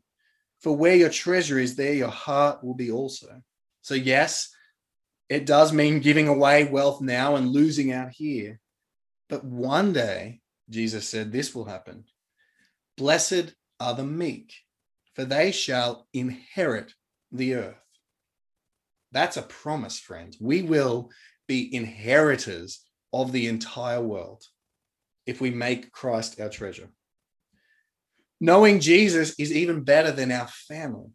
For 0.60 0.76
where 0.76 0.94
your 0.94 1.08
treasure 1.08 1.58
is, 1.58 1.74
there 1.74 1.94
your 1.94 2.08
heart 2.08 2.62
will 2.62 2.74
be 2.74 2.92
also. 2.92 3.42
So, 3.80 3.94
yes, 3.94 4.54
it 5.28 5.46
does 5.46 5.72
mean 5.72 6.00
giving 6.00 6.28
away 6.28 6.64
wealth 6.64 7.00
now 7.00 7.36
and 7.36 7.48
losing 7.48 7.90
out 7.90 8.12
here. 8.12 8.60
But 9.28 9.44
one 9.44 9.92
day, 9.92 10.41
Jesus 10.72 11.08
said, 11.08 11.30
this 11.30 11.54
will 11.54 11.66
happen. 11.66 12.04
Blessed 12.96 13.54
are 13.78 13.94
the 13.94 14.04
meek, 14.04 14.54
for 15.14 15.24
they 15.24 15.52
shall 15.52 16.06
inherit 16.12 16.92
the 17.30 17.54
earth. 17.54 17.76
That's 19.12 19.36
a 19.36 19.42
promise, 19.42 19.98
friends. 19.98 20.38
We 20.40 20.62
will 20.62 21.10
be 21.46 21.74
inheritors 21.74 22.80
of 23.12 23.32
the 23.32 23.48
entire 23.48 24.00
world 24.00 24.42
if 25.26 25.40
we 25.40 25.50
make 25.50 25.92
Christ 25.92 26.40
our 26.40 26.48
treasure. 26.48 26.88
Knowing 28.40 28.80
Jesus 28.80 29.38
is 29.38 29.52
even 29.52 29.84
better 29.84 30.10
than 30.10 30.32
our 30.32 30.48
family. 30.48 31.10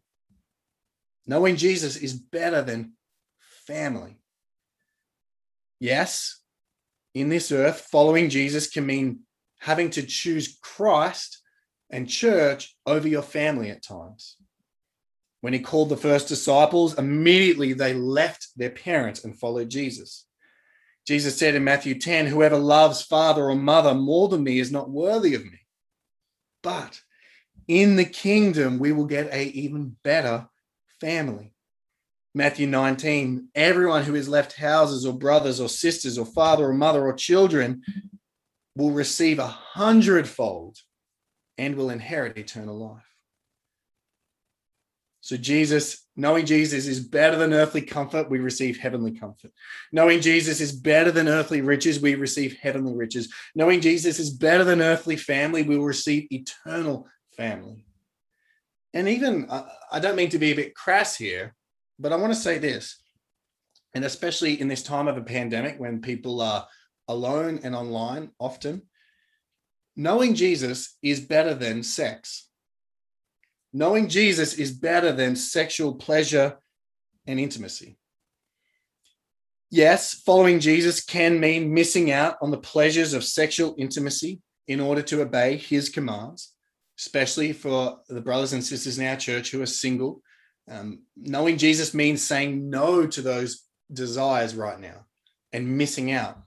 Knowing 1.25 1.55
Jesus 1.55 1.97
is 1.97 2.13
better 2.13 2.61
than 2.61 2.93
family. 3.65 4.19
Yes, 5.79 6.39
in 7.13 7.29
this 7.29 7.51
earth, 7.51 7.87
following 7.91 8.29
Jesus 8.29 8.69
can 8.69 8.85
mean 8.85 9.19
having 9.59 9.89
to 9.91 10.03
choose 10.03 10.57
Christ 10.61 11.41
and 11.89 12.09
church 12.09 12.75
over 12.85 13.07
your 13.07 13.21
family 13.21 13.69
at 13.69 13.83
times. 13.83 14.37
When 15.41 15.53
he 15.53 15.59
called 15.59 15.89
the 15.89 15.97
first 15.97 16.27
disciples, 16.27 16.97
immediately 16.97 17.73
they 17.73 17.93
left 17.93 18.49
their 18.55 18.69
parents 18.69 19.23
and 19.23 19.37
followed 19.37 19.69
Jesus. 19.69 20.25
Jesus 21.05 21.37
said 21.37 21.55
in 21.55 21.63
Matthew 21.63 21.99
10, 21.99 22.27
Whoever 22.27 22.57
loves 22.57 23.01
father 23.01 23.43
or 23.43 23.55
mother 23.55 23.93
more 23.93 24.27
than 24.27 24.43
me 24.43 24.59
is 24.59 24.71
not 24.71 24.89
worthy 24.89 25.35
of 25.35 25.45
me. 25.45 25.59
But 26.61 26.99
in 27.67 27.95
the 27.95 28.05
kingdom, 28.05 28.79
we 28.79 28.91
will 28.91 29.05
get 29.05 29.31
a 29.31 29.45
even 29.45 29.95
better 30.03 30.47
family. 30.99 31.53
Matthew 32.33 32.67
19, 32.67 33.49
everyone 33.55 34.03
who 34.03 34.13
has 34.15 34.27
left 34.27 34.53
houses 34.53 35.05
or 35.05 35.13
brothers 35.13 35.59
or 35.61 35.69
sisters 35.69 36.17
or 36.17 36.25
father 36.25 36.65
or 36.65 36.73
mother 36.73 37.03
or 37.03 37.13
children 37.13 37.81
will 38.77 38.91
receive 38.91 39.39
a 39.39 39.47
hundredfold 39.47 40.77
and 41.57 41.75
will 41.75 41.89
inherit 41.89 42.37
eternal 42.37 42.77
life. 42.77 43.03
So, 45.21 45.35
Jesus, 45.35 46.05
knowing 46.15 46.45
Jesus 46.45 46.87
is 46.87 47.01
better 47.01 47.35
than 47.35 47.53
earthly 47.53 47.81
comfort, 47.81 48.29
we 48.29 48.37
receive 48.37 48.77
heavenly 48.77 49.11
comfort. 49.11 49.51
Knowing 49.91 50.21
Jesus 50.21 50.61
is 50.61 50.71
better 50.71 51.11
than 51.11 51.27
earthly 51.27 51.59
riches, 51.61 51.99
we 51.99 52.15
receive 52.15 52.55
heavenly 52.61 52.95
riches. 52.95 53.33
Knowing 53.55 53.81
Jesus 53.81 54.19
is 54.19 54.29
better 54.29 54.63
than 54.63 54.81
earthly 54.81 55.17
family, 55.17 55.63
we 55.63 55.77
will 55.77 55.85
receive 55.85 56.27
eternal 56.31 57.07
family. 57.35 57.83
And 58.93 59.09
even, 59.09 59.47
I 59.91 59.99
don't 59.99 60.15
mean 60.15 60.29
to 60.29 60.39
be 60.39 60.51
a 60.51 60.55
bit 60.55 60.75
crass 60.75 61.17
here, 61.17 61.55
but 61.99 62.13
I 62.13 62.15
want 62.15 62.33
to 62.33 62.39
say 62.39 62.57
this, 62.57 63.01
and 63.93 64.05
especially 64.05 64.61
in 64.61 64.67
this 64.67 64.83
time 64.83 65.07
of 65.07 65.17
a 65.17 65.23
pandemic 65.23 65.77
when 65.77 65.99
people 65.99 66.41
are 66.41 66.67
alone 67.07 67.59
and 67.63 67.75
online 67.75 68.31
often, 68.39 68.83
knowing 69.95 70.35
Jesus 70.35 70.97
is 71.01 71.19
better 71.19 71.53
than 71.53 71.83
sex. 71.83 72.49
Knowing 73.73 74.07
Jesus 74.07 74.53
is 74.55 74.71
better 74.71 75.11
than 75.11 75.35
sexual 75.35 75.95
pleasure 75.95 76.57
and 77.25 77.39
intimacy. 77.39 77.97
Yes, 79.69 80.13
following 80.13 80.59
Jesus 80.59 81.03
can 81.03 81.39
mean 81.39 81.73
missing 81.73 82.11
out 82.11 82.37
on 82.41 82.51
the 82.51 82.57
pleasures 82.57 83.13
of 83.13 83.23
sexual 83.23 83.75
intimacy 83.77 84.41
in 84.67 84.79
order 84.79 85.01
to 85.01 85.21
obey 85.21 85.57
his 85.57 85.89
commands, 85.89 86.53
especially 86.97 87.51
for 87.51 87.99
the 88.07 88.21
brothers 88.21 88.53
and 88.53 88.63
sisters 88.63 88.97
in 88.97 89.05
our 89.05 89.17
church 89.17 89.51
who 89.51 89.61
are 89.61 89.65
single 89.65 90.21
um, 90.69 91.03
knowing 91.15 91.57
Jesus 91.57 91.93
means 91.93 92.23
saying 92.23 92.69
no 92.69 93.07
to 93.07 93.21
those 93.21 93.63
desires 93.91 94.55
right 94.55 94.79
now 94.79 95.05
and 95.53 95.77
missing 95.77 96.11
out. 96.11 96.39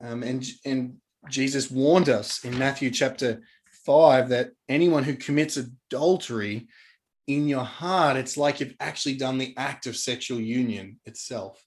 Um, 0.00 0.22
and, 0.22 0.44
and 0.64 0.96
Jesus 1.28 1.70
warned 1.70 2.08
us 2.08 2.44
in 2.44 2.58
Matthew 2.58 2.90
chapter 2.90 3.42
5 3.84 4.28
that 4.30 4.50
anyone 4.68 5.04
who 5.04 5.14
commits 5.14 5.56
adultery 5.56 6.68
in 7.26 7.48
your 7.48 7.64
heart, 7.64 8.16
it's 8.16 8.36
like 8.36 8.60
you've 8.60 8.76
actually 8.80 9.16
done 9.16 9.38
the 9.38 9.54
act 9.56 9.86
of 9.86 9.96
sexual 9.96 10.40
union 10.40 10.98
itself. 11.04 11.62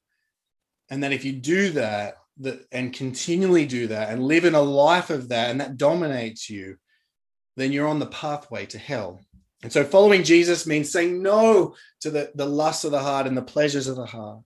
And 0.89 1.03
that 1.03 1.13
if 1.13 1.23
you 1.23 1.33
do 1.33 1.69
that, 1.71 2.15
that 2.39 2.65
and 2.71 2.93
continually 2.93 3.65
do 3.65 3.87
that 3.87 4.09
and 4.09 4.23
live 4.23 4.45
in 4.45 4.55
a 4.55 4.61
life 4.61 5.09
of 5.09 5.29
that, 5.29 5.51
and 5.51 5.61
that 5.61 5.77
dominates 5.77 6.49
you, 6.49 6.77
then 7.57 7.71
you're 7.71 7.87
on 7.87 7.99
the 7.99 8.07
pathway 8.07 8.65
to 8.67 8.77
hell. 8.77 9.21
And 9.63 9.71
so 9.71 9.83
following 9.83 10.23
Jesus 10.23 10.65
means 10.65 10.91
saying 10.91 11.21
no 11.21 11.75
to 12.01 12.09
the, 12.09 12.31
the 12.33 12.45
lusts 12.45 12.83
of 12.83 12.91
the 12.91 12.99
heart 12.99 13.27
and 13.27 13.37
the 13.37 13.43
pleasures 13.43 13.87
of 13.87 13.95
the 13.95 14.05
heart. 14.05 14.39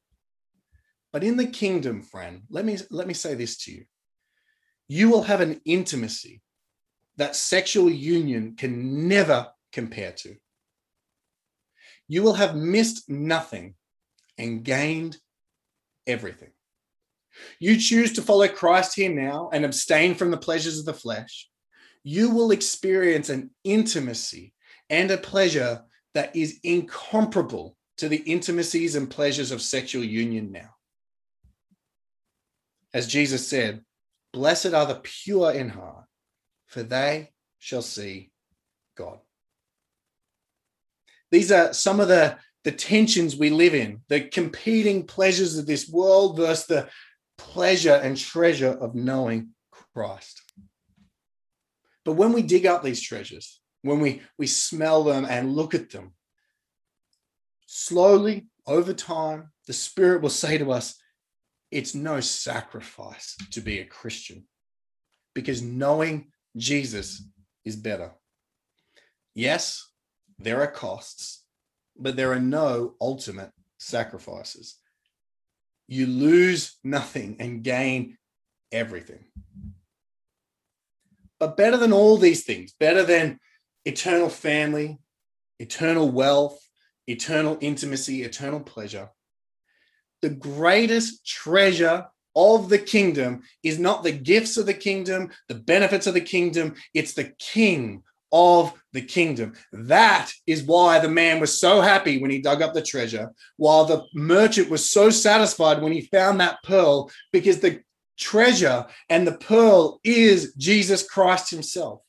But 1.16 1.24
in 1.24 1.38
the 1.38 1.48
kingdom, 1.48 2.02
friend, 2.02 2.42
let 2.50 2.66
me 2.66 2.78
let 2.90 3.08
me 3.08 3.14
say 3.14 3.36
this 3.36 3.56
to 3.60 3.72
you. 3.72 3.86
You 4.90 5.10
will 5.10 5.22
have 5.24 5.40
an 5.40 5.62
intimacy 5.64 6.42
that 7.16 7.38
sexual 7.38 7.90
union 7.90 8.58
can 8.58 9.08
never 9.08 9.48
compare 9.72 10.12
to. 10.12 10.36
You 12.10 12.22
will 12.22 12.34
have 12.34 12.58
missed 12.58 13.10
nothing 13.10 13.76
and 14.38 14.66
gained 14.66 15.16
everything. 16.06 16.52
You 17.60 17.80
choose 17.80 18.12
to 18.16 18.22
follow 18.22 18.50
Christ 18.50 18.94
here 18.96 19.10
now 19.10 19.50
and 19.54 19.64
abstain 19.64 20.16
from 20.16 20.32
the 20.32 20.46
pleasures 20.46 20.80
of 20.80 20.86
the 20.86 20.94
flesh. 20.94 21.50
You 22.04 22.30
will 22.30 22.52
experience 22.52 23.30
an 23.30 23.52
intimacy 23.64 24.54
and 24.90 25.10
a 25.12 25.18
pleasure 25.18 25.86
that 26.14 26.36
is 26.36 26.60
incomparable 26.66 27.78
to 28.00 28.10
the 28.10 28.18
intimacies 28.18 28.96
and 28.96 29.10
pleasures 29.10 29.52
of 29.52 29.62
sexual 29.62 30.04
union 30.04 30.52
now. 30.52 30.75
As 32.96 33.08
Jesus 33.08 33.46
said, 33.46 33.84
Blessed 34.32 34.74
are 34.74 34.86
the 34.86 35.02
pure 35.04 35.52
in 35.52 35.68
heart, 35.68 36.06
for 36.66 36.82
they 36.82 37.32
shall 37.60 37.82
see 37.82 38.32
God. 38.98 39.20
These 41.30 41.52
are 41.52 41.74
some 41.74 42.00
of 42.00 42.08
the, 42.08 42.38
the 42.64 42.72
tensions 42.72 43.36
we 43.36 43.50
live 43.50 43.76
in, 43.76 44.00
the 44.08 44.22
competing 44.22 45.06
pleasures 45.06 45.58
of 45.58 45.66
this 45.66 45.90
world 45.90 46.38
versus 46.38 46.68
the 46.68 46.90
pleasure 47.38 47.96
and 47.96 48.16
treasure 48.16 48.72
of 48.72 48.96
knowing 48.96 49.50
Christ. 49.94 50.42
But 52.06 52.14
when 52.14 52.32
we 52.32 52.44
dig 52.44 52.66
up 52.66 52.82
these 52.82 53.02
treasures, 53.02 53.60
when 53.82 54.00
we, 54.00 54.22
we 54.38 54.48
smell 54.48 55.04
them 55.04 55.26
and 55.30 55.54
look 55.54 55.74
at 55.74 55.90
them. 55.90 56.14
Slowly, 57.66 58.48
over 58.66 58.94
time, 58.94 59.52
the 59.68 59.74
Spirit 59.74 60.22
will 60.22 60.30
say 60.30 60.58
to 60.58 60.72
us, 60.72 60.96
it's 61.76 61.94
no 61.94 62.22
sacrifice 62.22 63.36
to 63.52 63.60
be 63.60 63.80
a 63.80 63.86
Christian 63.86 64.48
because 65.34 65.62
knowing 65.62 66.32
Jesus 66.56 67.22
is 67.66 67.76
better. 67.76 68.14
Yes, 69.34 69.86
there 70.40 70.62
are 70.62 70.72
costs, 70.72 71.44
but 71.98 72.16
there 72.16 72.32
are 72.32 72.40
no 72.40 72.94
ultimate 73.02 73.52
sacrifices. 73.78 74.78
You 75.90 76.08
lose 76.08 76.78
nothing 76.82 77.36
and 77.40 77.62
gain 77.62 78.18
everything. 78.72 79.26
But 81.42 81.58
better 81.58 81.76
than 81.76 81.92
all 81.92 82.16
these 82.16 82.46
things, 82.46 82.74
better 82.80 83.04
than 83.04 83.38
eternal 83.84 84.30
family, 84.30 85.00
eternal 85.60 86.10
wealth, 86.10 86.58
eternal 87.06 87.58
intimacy, 87.60 88.24
eternal 88.24 88.62
pleasure. 88.62 89.10
The 90.26 90.32
greatest 90.32 91.24
treasure 91.24 92.08
of 92.36 92.68
the 92.68 92.80
kingdom 92.80 93.44
is 93.62 93.78
not 93.78 94.02
the 94.02 94.12
gifts 94.12 94.58
of 94.58 94.66
the 94.66 94.74
kingdom, 94.74 95.30
the 95.50 95.54
benefits 95.54 96.08
of 96.08 96.16
the 96.16 96.22
kingdom, 96.22 96.74
it's 96.96 97.14
the 97.14 97.32
king 97.38 98.02
of 98.32 98.74
the 98.92 99.04
kingdom. 99.04 99.54
That 99.72 100.32
is 100.48 100.64
why 100.64 100.98
the 100.98 101.10
man 101.10 101.40
was 101.40 101.60
so 101.60 101.80
happy 101.80 102.18
when 102.18 102.32
he 102.32 102.42
dug 102.42 102.64
up 102.64 102.74
the 102.74 102.82
treasure, 102.82 103.34
while 103.58 103.86
the 103.86 104.04
merchant 104.16 104.72
was 104.72 104.90
so 104.90 105.12
satisfied 105.12 105.80
when 105.80 105.92
he 105.92 106.02
found 106.02 106.40
that 106.40 106.64
pearl, 106.64 107.12
because 107.32 107.60
the 107.60 107.82
treasure 108.18 108.88
and 109.12 109.28
the 109.28 109.38
pearl 109.38 110.00
is 110.04 110.56
Jesus 110.56 111.08
Christ 111.08 111.52
himself. 111.52 112.02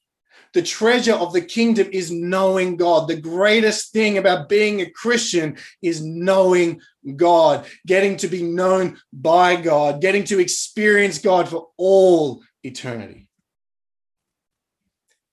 The 0.56 0.62
treasure 0.62 1.12
of 1.12 1.34
the 1.34 1.42
kingdom 1.42 1.90
is 1.92 2.10
knowing 2.10 2.78
God. 2.78 3.08
The 3.08 3.20
greatest 3.20 3.92
thing 3.92 4.16
about 4.16 4.48
being 4.48 4.80
a 4.80 4.88
Christian 4.88 5.58
is 5.82 6.02
knowing 6.02 6.80
God, 7.14 7.66
getting 7.86 8.16
to 8.16 8.26
be 8.26 8.42
known 8.42 8.96
by 9.12 9.56
God, 9.56 10.00
getting 10.00 10.24
to 10.24 10.38
experience 10.38 11.18
God 11.18 11.50
for 11.50 11.68
all 11.76 12.42
eternity. 12.64 13.28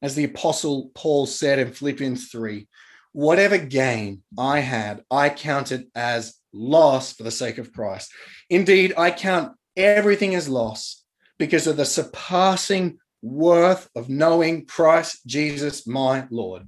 As 0.02 0.16
the 0.16 0.26
Apostle 0.26 0.92
Paul 0.94 1.26
said 1.26 1.58
in 1.58 1.72
Philippians 1.72 2.30
3 2.30 2.68
whatever 3.14 3.58
gain 3.58 4.24
I 4.38 4.60
had, 4.60 5.06
I 5.10 5.30
counted 5.30 5.86
as 5.96 6.38
loss 6.52 7.14
for 7.14 7.24
the 7.24 7.32
sake 7.32 7.60
of 7.60 7.72
Christ. 7.72 8.12
Indeed, 8.50 8.96
I 8.98 9.10
count 9.12 9.54
everything 9.78 10.36
as 10.36 10.50
loss 10.50 11.02
because 11.40 11.66
of 11.66 11.78
the 11.78 11.86
surpassing 11.86 13.00
worth 13.24 13.90
of 13.96 14.10
knowing 14.10 14.66
Christ 14.66 15.26
Jesus, 15.26 15.88
my 15.88 16.28
Lord. 16.30 16.68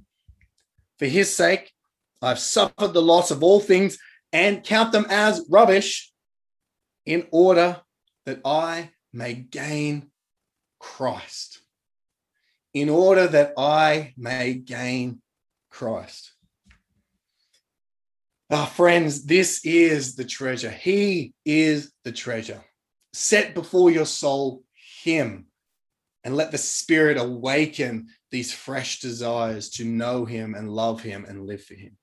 For 0.98 1.06
his 1.06 1.36
sake, 1.36 1.70
I've 2.22 2.38
suffered 2.38 2.94
the 2.94 3.02
loss 3.02 3.30
of 3.30 3.44
all 3.44 3.60
things 3.60 3.98
and 4.32 4.64
count 4.64 4.90
them 4.90 5.06
as 5.10 5.46
rubbish 5.50 6.10
in 7.04 7.26
order 7.30 7.82
that 8.24 8.40
I 8.44 8.90
may 9.12 9.34
gain 9.34 10.10
Christ. 10.80 11.60
In 12.72 12.88
order 12.88 13.28
that 13.28 13.52
I 13.56 14.14
may 14.16 14.54
gain 14.54 15.20
Christ. 15.70 16.32
Our 18.50 18.66
friends, 18.66 19.24
this 19.24 19.64
is 19.64 20.14
the 20.14 20.24
treasure. 20.24 20.70
He 20.70 21.34
is 21.44 21.92
the 22.04 22.12
treasure. 22.12 22.62
Set 23.12 23.54
before 23.54 23.90
your 23.90 24.06
soul 24.06 24.62
Him 25.02 25.46
and 26.26 26.34
let 26.34 26.50
the 26.50 26.58
Spirit 26.58 27.18
awaken 27.18 28.08
these 28.32 28.52
fresh 28.52 28.98
desires 28.98 29.70
to 29.70 29.84
know 29.84 30.24
Him 30.24 30.56
and 30.56 30.68
love 30.68 31.00
Him 31.00 31.24
and 31.24 31.46
live 31.46 31.62
for 31.62 31.74
Him. 31.74 31.96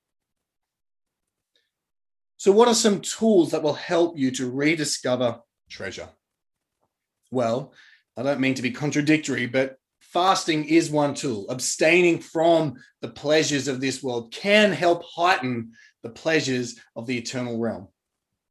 So, 2.38 2.50
what 2.50 2.66
are 2.66 2.74
some 2.74 3.02
tools 3.02 3.50
that 3.50 3.62
will 3.62 3.74
help 3.74 4.18
you 4.18 4.30
to 4.32 4.50
rediscover 4.50 5.40
treasure? 5.68 6.08
Well, 7.30 7.74
I 8.16 8.22
don't 8.22 8.40
mean 8.40 8.54
to 8.54 8.62
be 8.62 8.70
contradictory, 8.70 9.44
but 9.44 9.76
fasting 10.00 10.64
is 10.64 10.90
one 10.90 11.12
tool. 11.12 11.44
Abstaining 11.50 12.20
from 12.20 12.76
the 13.02 13.10
pleasures 13.10 13.68
of 13.68 13.78
this 13.78 14.02
world 14.02 14.32
can 14.32 14.72
help 14.72 15.04
heighten 15.04 15.72
the 16.02 16.08
pleasures 16.08 16.80
of 16.96 17.06
the 17.06 17.18
eternal 17.18 17.58
realm. 17.58 17.88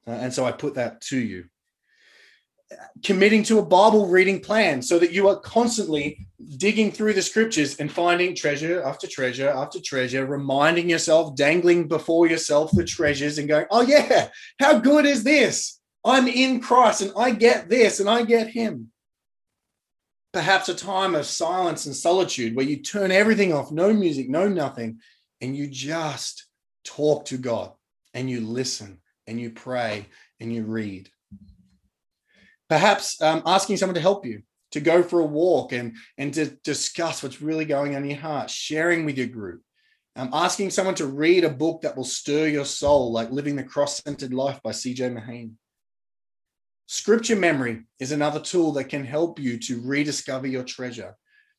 Uh, 0.06 0.12
and 0.12 0.32
so 0.32 0.46
I 0.46 0.52
put 0.52 0.76
that 0.76 1.02
to 1.02 1.18
you 1.18 1.46
committing 3.04 3.44
to 3.44 3.60
a 3.60 3.66
Bible 3.66 4.08
reading 4.08 4.40
plan 4.40 4.82
so 4.82 4.98
that 5.00 5.12
you 5.12 5.28
are 5.28 5.40
constantly 5.40 6.26
digging 6.58 6.92
through 6.92 7.14
the 7.14 7.22
scriptures 7.22 7.78
and 7.78 7.92
finding 7.92 8.36
treasure 8.36 8.82
after 8.84 9.08
treasure 9.08 9.50
after 9.50 9.80
treasure, 9.80 10.26
reminding 10.26 10.90
yourself, 10.90 11.36
dangling 11.36 11.88
before 11.88 12.28
yourself 12.28 12.72
the 12.74 12.86
treasures 12.86 13.38
and 13.38 13.48
going, 13.48 13.66
oh, 13.72 13.82
yeah, 13.82 14.30
how 14.60 14.80
good 14.80 15.06
is 15.06 15.24
this? 15.24 15.80
I'm 16.06 16.28
in 16.28 16.60
Christ 16.60 17.02
and 17.02 17.12
I 17.18 17.32
get 17.32 17.70
this 17.70 18.00
and 18.00 18.10
I 18.10 18.24
get 18.24 18.48
Him. 18.48 18.92
Perhaps 20.34 20.70
a 20.70 20.74
time 20.74 21.16
of 21.16 21.26
silence 21.26 21.86
and 21.86 21.96
solitude 21.96 22.56
where 22.56 22.66
you 22.66 22.78
turn 22.78 23.12
everything 23.12 23.54
off, 23.54 23.72
no 23.72 23.94
music, 23.94 24.30
no 24.30 24.48
nothing, 24.48 25.00
and 25.42 25.56
you 25.56 25.68
just 25.68 26.48
talk 26.84 27.26
to 27.26 27.38
God 27.38 27.72
and 28.14 28.30
you 28.30 28.42
listen 28.42 29.00
and 29.28 29.40
you 29.40 29.52
pray 29.52 30.08
and 30.40 30.54
you 30.54 30.64
read 30.64 31.10
perhaps 32.74 33.22
um, 33.22 33.44
asking 33.46 33.78
someone 33.78 33.94
to 33.94 34.02
help 34.02 34.26
you 34.26 34.42
to 34.72 34.80
go 34.80 35.04
for 35.04 35.20
a 35.20 35.26
walk 35.26 35.74
and 35.74 35.96
and 36.18 36.34
to 36.34 36.48
discuss 36.64 37.22
what's 37.22 37.40
really 37.40 37.66
going 37.66 37.96
on 37.96 38.02
in 38.02 38.10
your 38.10 38.20
heart 38.20 38.50
sharing 38.50 39.06
with 39.06 39.16
your 39.16 39.28
group. 39.28 39.62
Um, 40.16 40.32
asking 40.34 40.72
someone 40.72 40.96
to 40.96 41.06
read 41.06 41.44
a 41.44 41.52
book 41.52 41.82
that 41.82 41.96
will 41.96 42.04
stir 42.04 42.48
your 42.48 42.66
soul 42.66 43.12
like 43.12 43.30
living 43.30 43.56
the 43.56 43.64
cross-centered 43.64 44.34
life 44.34 44.60
by 44.64 44.72
cj 44.72 44.98
Mahaney. 45.16 45.52
Scripture 46.88 47.36
memory 47.36 47.84
is 48.00 48.12
another 48.12 48.40
tool 48.40 48.72
that 48.74 48.86
can 48.86 49.06
help 49.06 49.40
you 49.40 49.60
to 49.60 49.80
rediscover 49.82 50.48
your 50.48 50.64
treasure 50.64 51.16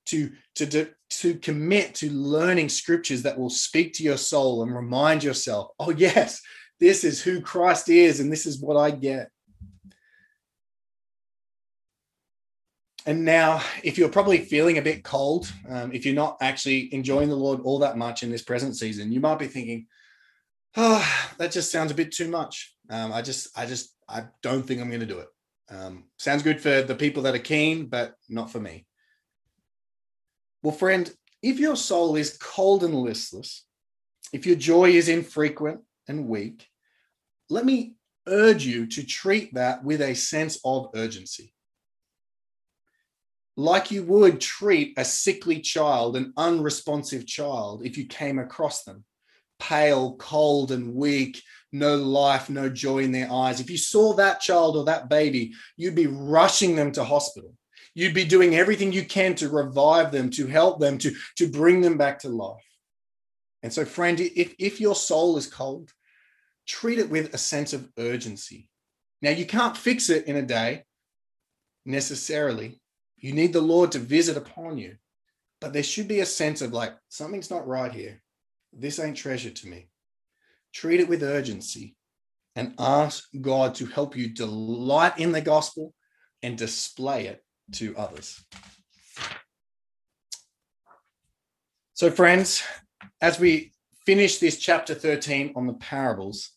to 0.07 0.33
to 0.57 0.89
to 1.11 1.35
commit 1.37 1.95
to 1.95 2.11
learning 2.11 2.69
scriptures 2.69 3.23
that 3.23 3.39
will 3.39 3.51
speak 3.51 3.93
to 3.95 4.03
your 4.03 4.17
soul 4.17 4.65
and 4.65 4.75
remind 4.75 5.23
yourself 5.23 5.69
oh 5.79 5.91
yes 5.91 6.41
this 6.81 7.05
is 7.05 7.23
who 7.23 7.41
christ 7.41 7.89
is 7.89 8.21
and 8.21 8.31
this 8.31 8.47
is 8.47 8.61
what 8.61 8.77
i 8.77 8.91
get 8.91 9.31
and 13.07 13.25
now, 13.25 13.63
if 13.83 13.99
you're 13.99 14.09
probably 14.09 14.39
feeling 14.39 14.79
a 14.79 14.83
bit 14.83 15.05
cold, 15.05 15.53
um, 15.69 15.93
if 15.93 16.07
you're 16.07 16.15
not 16.15 16.39
actually 16.41 16.93
enjoying 16.95 17.29
the 17.29 17.37
Lord 17.37 17.61
all 17.61 17.79
that 17.81 17.99
much 17.99 18.23
in 18.23 18.31
this 18.31 18.43
present 18.43 18.77
season, 18.77 19.13
you 19.13 19.21
might 19.21 19.39
be 19.39 19.47
thinking, 19.47 19.87
"Oh, 20.77 21.07
that 21.39 21.53
just 21.53 21.71
sounds 21.71 21.91
a 21.91 21.95
bit 21.95 22.13
too 22.13 22.29
much." 22.29 22.75
Um, 22.89 23.13
I 23.13 23.21
just, 23.21 23.57
I 23.59 23.67
just, 23.67 23.95
I 24.09 24.25
don't 24.43 24.63
think 24.67 24.81
I'm 24.81 24.89
going 24.89 25.01
to 25.01 25.07
do 25.07 25.19
it. 25.19 25.29
Um, 25.71 26.05
sounds 26.19 26.43
good 26.43 26.61
for 26.61 26.83
the 26.83 26.95
people 26.95 27.23
that 27.25 27.35
are 27.35 27.39
keen, 27.39 27.87
but 27.87 28.15
not 28.29 28.51
for 28.51 28.61
me. 28.61 28.87
Well, 30.63 30.75
friend, 30.75 31.13
if 31.43 31.59
your 31.59 31.77
soul 31.77 32.17
is 32.17 32.39
cold 32.41 32.85
and 32.85 32.95
listless, 32.95 33.67
if 34.33 34.47
your 34.47 34.57
joy 34.57 34.91
is 34.91 35.11
infrequent 35.11 35.81
and 36.09 36.29
weak, 36.29 36.69
let 37.51 37.67
me 37.67 37.97
urge 38.27 38.65
you 38.65 38.87
to 38.87 39.05
treat 39.05 39.53
that 39.55 39.85
with 39.85 40.01
a 40.01 40.15
sense 40.15 40.59
of 40.65 40.89
urgency 40.95 41.54
like 43.57 43.91
you 43.91 44.03
would 44.03 44.41
treat 44.41 44.95
a 44.99 45.05
sickly 45.05 45.61
child, 45.61 46.17
an 46.17 46.33
unresponsive 46.37 47.27
child, 47.27 47.87
if 47.87 47.97
you 47.97 48.07
came 48.07 48.39
across 48.39 48.85
them, 48.85 49.05
pale, 49.59 50.17
cold, 50.17 50.73
and 50.73 50.95
weak, 50.95 51.41
no 51.73 51.97
life, 51.97 52.51
no 52.51 52.69
joy 52.69 52.99
in 52.99 53.13
their 53.13 53.31
eyes. 53.31 53.61
If 53.61 53.71
you 53.71 53.79
saw 53.79 54.15
that 54.15 54.41
child 54.41 54.77
or 54.77 54.85
that 54.85 55.09
baby, 55.09 55.53
you'd 55.77 55.95
be 55.95 56.07
rushing 56.07 56.77
them 56.77 56.93
to 56.93 57.05
hospital. 57.05 57.55
You'd 57.95 58.15
be 58.15 58.25
doing 58.25 58.57
everything 58.57 58.93
you 58.93 59.05
can 59.05 59.37
to 59.37 59.49
revive 59.49 60.11
them, 60.11 60.31
to 60.31 60.49
help 60.49 60.81
them, 60.81 60.99
to, 60.99 61.15
to 61.37 61.49
bring 61.49 61.81
them 61.81 61.97
back 61.97 62.21
to 62.21 62.29
life. 62.29 62.65
And 63.63 63.73
so, 63.73 63.85
friend, 63.85 64.21
if, 64.21 64.55
if 64.59 64.81
your 64.81 64.95
soul 64.95 65.37
is 65.37 65.47
cold, 65.47 65.91
treat 66.67 66.99
it 66.99 67.09
with 67.09 67.35
a 67.35 67.39
sense 67.39 67.73
of 67.73 67.89
urgency. 67.99 68.69
Now, 69.23 69.31
you 69.31 69.47
can't 69.47 69.77
fix 69.77 70.11
it 70.11 70.27
in 70.27 70.37
a 70.37 70.43
day 70.43 70.85
necessarily, 71.87 72.81
you 73.25 73.33
need 73.33 73.55
the 73.55 73.61
Lord 73.63 73.91
to 73.93 73.99
visit 73.99 74.37
upon 74.37 74.77
you. 74.77 74.97
But 75.59 75.73
there 75.73 75.83
should 75.83 76.09
be 76.09 76.21
a 76.21 76.27
sense 76.27 76.61
of 76.61 76.75
like, 76.75 76.93
something's 77.09 77.51
not 77.51 77.67
right 77.67 77.91
here. 77.91 78.23
This 78.71 79.01
ain't 79.01 79.17
treasure 79.17 79.49
to 79.49 79.67
me. 79.67 79.89
Treat 80.75 81.01
it 81.01 81.09
with 81.09 81.23
urgency 81.23 81.97
and 82.55 82.75
ask 82.79 83.27
God 83.41 83.77
to 83.77 83.87
help 83.87 84.15
you 84.15 84.29
delight 84.29 85.19
in 85.19 85.33
the 85.33 85.41
gospel 85.41 85.95
and 86.43 86.59
display 86.59 87.29
it 87.29 87.43
to 87.73 87.97
others. 87.97 88.45
So, 91.95 92.11
friends, 92.11 92.63
as 93.23 93.41
we 93.41 93.73
finish 94.05 94.37
this 94.37 94.59
chapter 94.59 94.95
13 94.95 95.55
on 95.57 95.67
the 95.67 95.73
parables, 95.73 96.51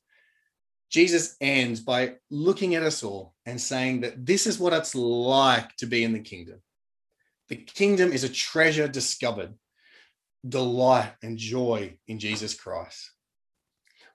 Jesus 0.90 1.36
ends 1.42 1.80
by 1.80 2.16
looking 2.30 2.76
at 2.76 2.84
us 2.84 3.04
all 3.04 3.34
and 3.46 3.60
saying 3.60 4.02
that 4.02 4.26
this 4.26 4.48
is 4.48 4.60
what 4.60 4.74
it's 4.74 4.96
like 4.96 5.76
to 5.78 5.86
be 5.86 6.04
in 6.04 6.14
the 6.14 6.20
kingdom. 6.20 6.62
The 7.50 7.58
kingdom 7.58 8.12
is 8.12 8.24
a 8.24 8.30
treasure 8.30 8.88
discovered, 8.88 9.54
delight 10.48 11.14
and 11.22 11.38
joy 11.38 11.98
in 12.08 12.20
Jesus 12.20 12.54
Christ. 12.54 13.12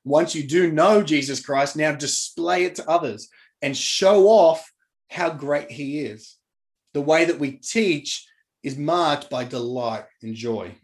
Once 0.05 0.35
you 0.35 0.43
do 0.43 0.73
know 0.73 1.03
Jesus 1.03 1.45
Christ, 1.45 1.77
now 1.77 1.93
display 1.93 2.65
it 2.65 2.75
to 2.77 2.89
others 2.91 3.29
and 3.61 3.77
show 3.77 4.27
off 4.27 4.71
how 5.09 5.31
great 5.31 5.71
he 5.71 6.01
is. 6.01 6.37
The 6.95 7.01
way 7.01 7.25
that 7.27 7.39
we 7.39 7.53
teach 7.53 8.27
is 8.63 8.77
marked 8.77 9.31
by 9.31 9.45
delight 9.45 10.05
and 10.23 10.35
joy. 10.35 10.75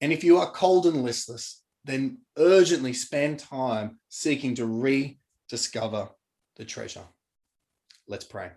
And 0.00 0.12
if 0.12 0.22
you 0.22 0.38
are 0.38 0.50
cold 0.50 0.86
and 0.86 1.02
listless, 1.02 1.62
then 1.84 2.18
urgently 2.38 2.92
spend 2.92 3.38
time 3.38 3.98
seeking 4.08 4.54
to 4.54 4.66
rediscover 4.66 6.08
the 6.56 6.64
treasure. 6.64 7.04
Let's 8.08 8.24
pray. 8.24 8.50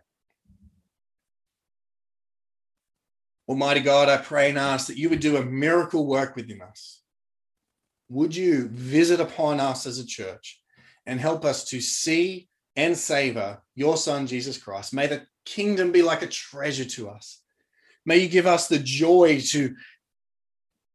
Almighty 3.48 3.80
God, 3.80 4.10
I 4.10 4.18
pray 4.18 4.50
and 4.50 4.58
ask 4.58 4.88
that 4.88 4.98
you 4.98 5.10
would 5.10 5.22
do 5.22 5.38
a 5.38 5.46
miracle 5.46 6.06
work 6.06 6.36
within 6.36 6.62
us. 6.62 7.02
Would 8.10 8.36
you 8.36 8.68
visit 8.70 9.20
upon 9.20 9.60
us 9.60 9.86
as 9.86 10.00
a 10.00 10.06
church 10.06 10.62
and 11.06 11.20
help 11.20 11.46
us 11.46 11.64
to 11.70 11.80
see 11.80 12.50
and 12.76 12.98
savor 12.98 13.62
your 13.74 13.96
Son, 13.98 14.28
Jesus 14.28 14.58
Christ? 14.58 14.94
May 14.94 15.08
the 15.08 15.26
kingdom 15.46 15.92
be 15.92 16.02
like 16.02 16.22
a 16.22 16.28
treasure 16.28 16.86
to 16.86 17.10
us. 17.10 17.42
May 18.06 18.18
you 18.20 18.28
give 18.28 18.48
us 18.48 18.68
the 18.68 18.80
joy 18.80 19.40
to, 19.50 19.76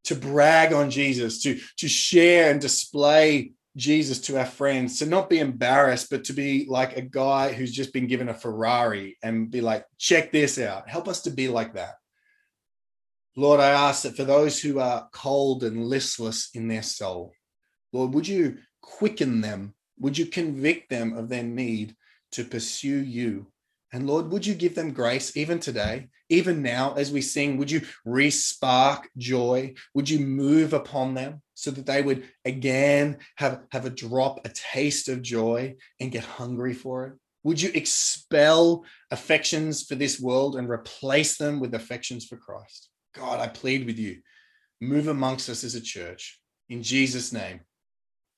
to 0.05 0.15
brag 0.15 0.73
on 0.73 0.89
Jesus, 0.89 1.41
to, 1.43 1.59
to 1.77 1.87
share 1.87 2.51
and 2.51 2.59
display 2.59 3.53
Jesus 3.75 4.19
to 4.21 4.37
our 4.37 4.45
friends, 4.45 4.99
to 4.99 5.05
not 5.05 5.29
be 5.29 5.39
embarrassed, 5.39 6.09
but 6.09 6.23
to 6.25 6.33
be 6.33 6.65
like 6.69 6.95
a 6.95 7.01
guy 7.01 7.53
who's 7.53 7.71
just 7.71 7.93
been 7.93 8.07
given 8.07 8.29
a 8.29 8.33
Ferrari 8.33 9.17
and 9.23 9.49
be 9.49 9.61
like, 9.61 9.85
check 9.97 10.31
this 10.31 10.59
out. 10.59 10.87
Help 10.87 11.07
us 11.07 11.21
to 11.23 11.31
be 11.31 11.47
like 11.47 11.73
that. 11.73 11.95
Lord, 13.35 13.59
I 13.59 13.69
ask 13.69 14.03
that 14.03 14.15
for 14.15 14.25
those 14.25 14.61
who 14.61 14.79
are 14.79 15.09
cold 15.11 15.63
and 15.63 15.85
listless 15.85 16.49
in 16.53 16.67
their 16.67 16.83
soul, 16.83 17.33
Lord, 17.91 18.13
would 18.13 18.27
you 18.27 18.57
quicken 18.81 19.41
them? 19.41 19.73
Would 19.99 20.17
you 20.17 20.27
convict 20.27 20.89
them 20.89 21.17
of 21.17 21.29
their 21.29 21.43
need 21.43 21.95
to 22.33 22.43
pursue 22.43 22.99
you? 22.99 23.47
And 23.91 24.05
Lord, 24.05 24.31
would 24.31 24.45
you 24.45 24.53
give 24.53 24.75
them 24.75 24.91
grace 24.91 25.35
even 25.35 25.59
today, 25.59 26.09
even 26.33 26.61
now 26.61 26.93
as 26.95 27.11
we 27.11 27.21
sing? 27.21 27.57
Would 27.57 27.69
you 27.69 27.81
re-spark 28.05 29.09
joy? 29.17 29.75
Would 29.93 30.09
you 30.09 30.19
move 30.19 30.73
upon 30.73 31.13
them 31.13 31.41
so 31.53 31.71
that 31.71 31.85
they 31.85 32.01
would 32.01 32.27
again 32.43 33.17
have, 33.37 33.61
have 33.71 33.85
a 33.85 33.89
drop, 33.89 34.45
a 34.45 34.49
taste 34.49 35.09
of 35.09 35.21
joy 35.21 35.75
and 35.99 36.11
get 36.11 36.23
hungry 36.23 36.73
for 36.73 37.05
it? 37.05 37.13
Would 37.43 37.61
you 37.61 37.71
expel 37.75 38.85
affections 39.11 39.83
for 39.83 39.95
this 39.95 40.19
world 40.19 40.55
and 40.55 40.69
replace 40.69 41.37
them 41.37 41.59
with 41.59 41.75
affections 41.75 42.25
for 42.25 42.37
Christ? 42.37 42.89
God, 43.13 43.39
I 43.39 43.47
plead 43.47 43.85
with 43.85 43.99
you, 43.99 44.21
move 44.81 45.07
amongst 45.07 45.49
us 45.49 45.63
as 45.63 45.75
a 45.75 45.81
church. 45.81 46.39
In 46.69 46.81
Jesus' 46.81 47.31
name, 47.31 47.61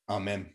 amen. 0.09 0.54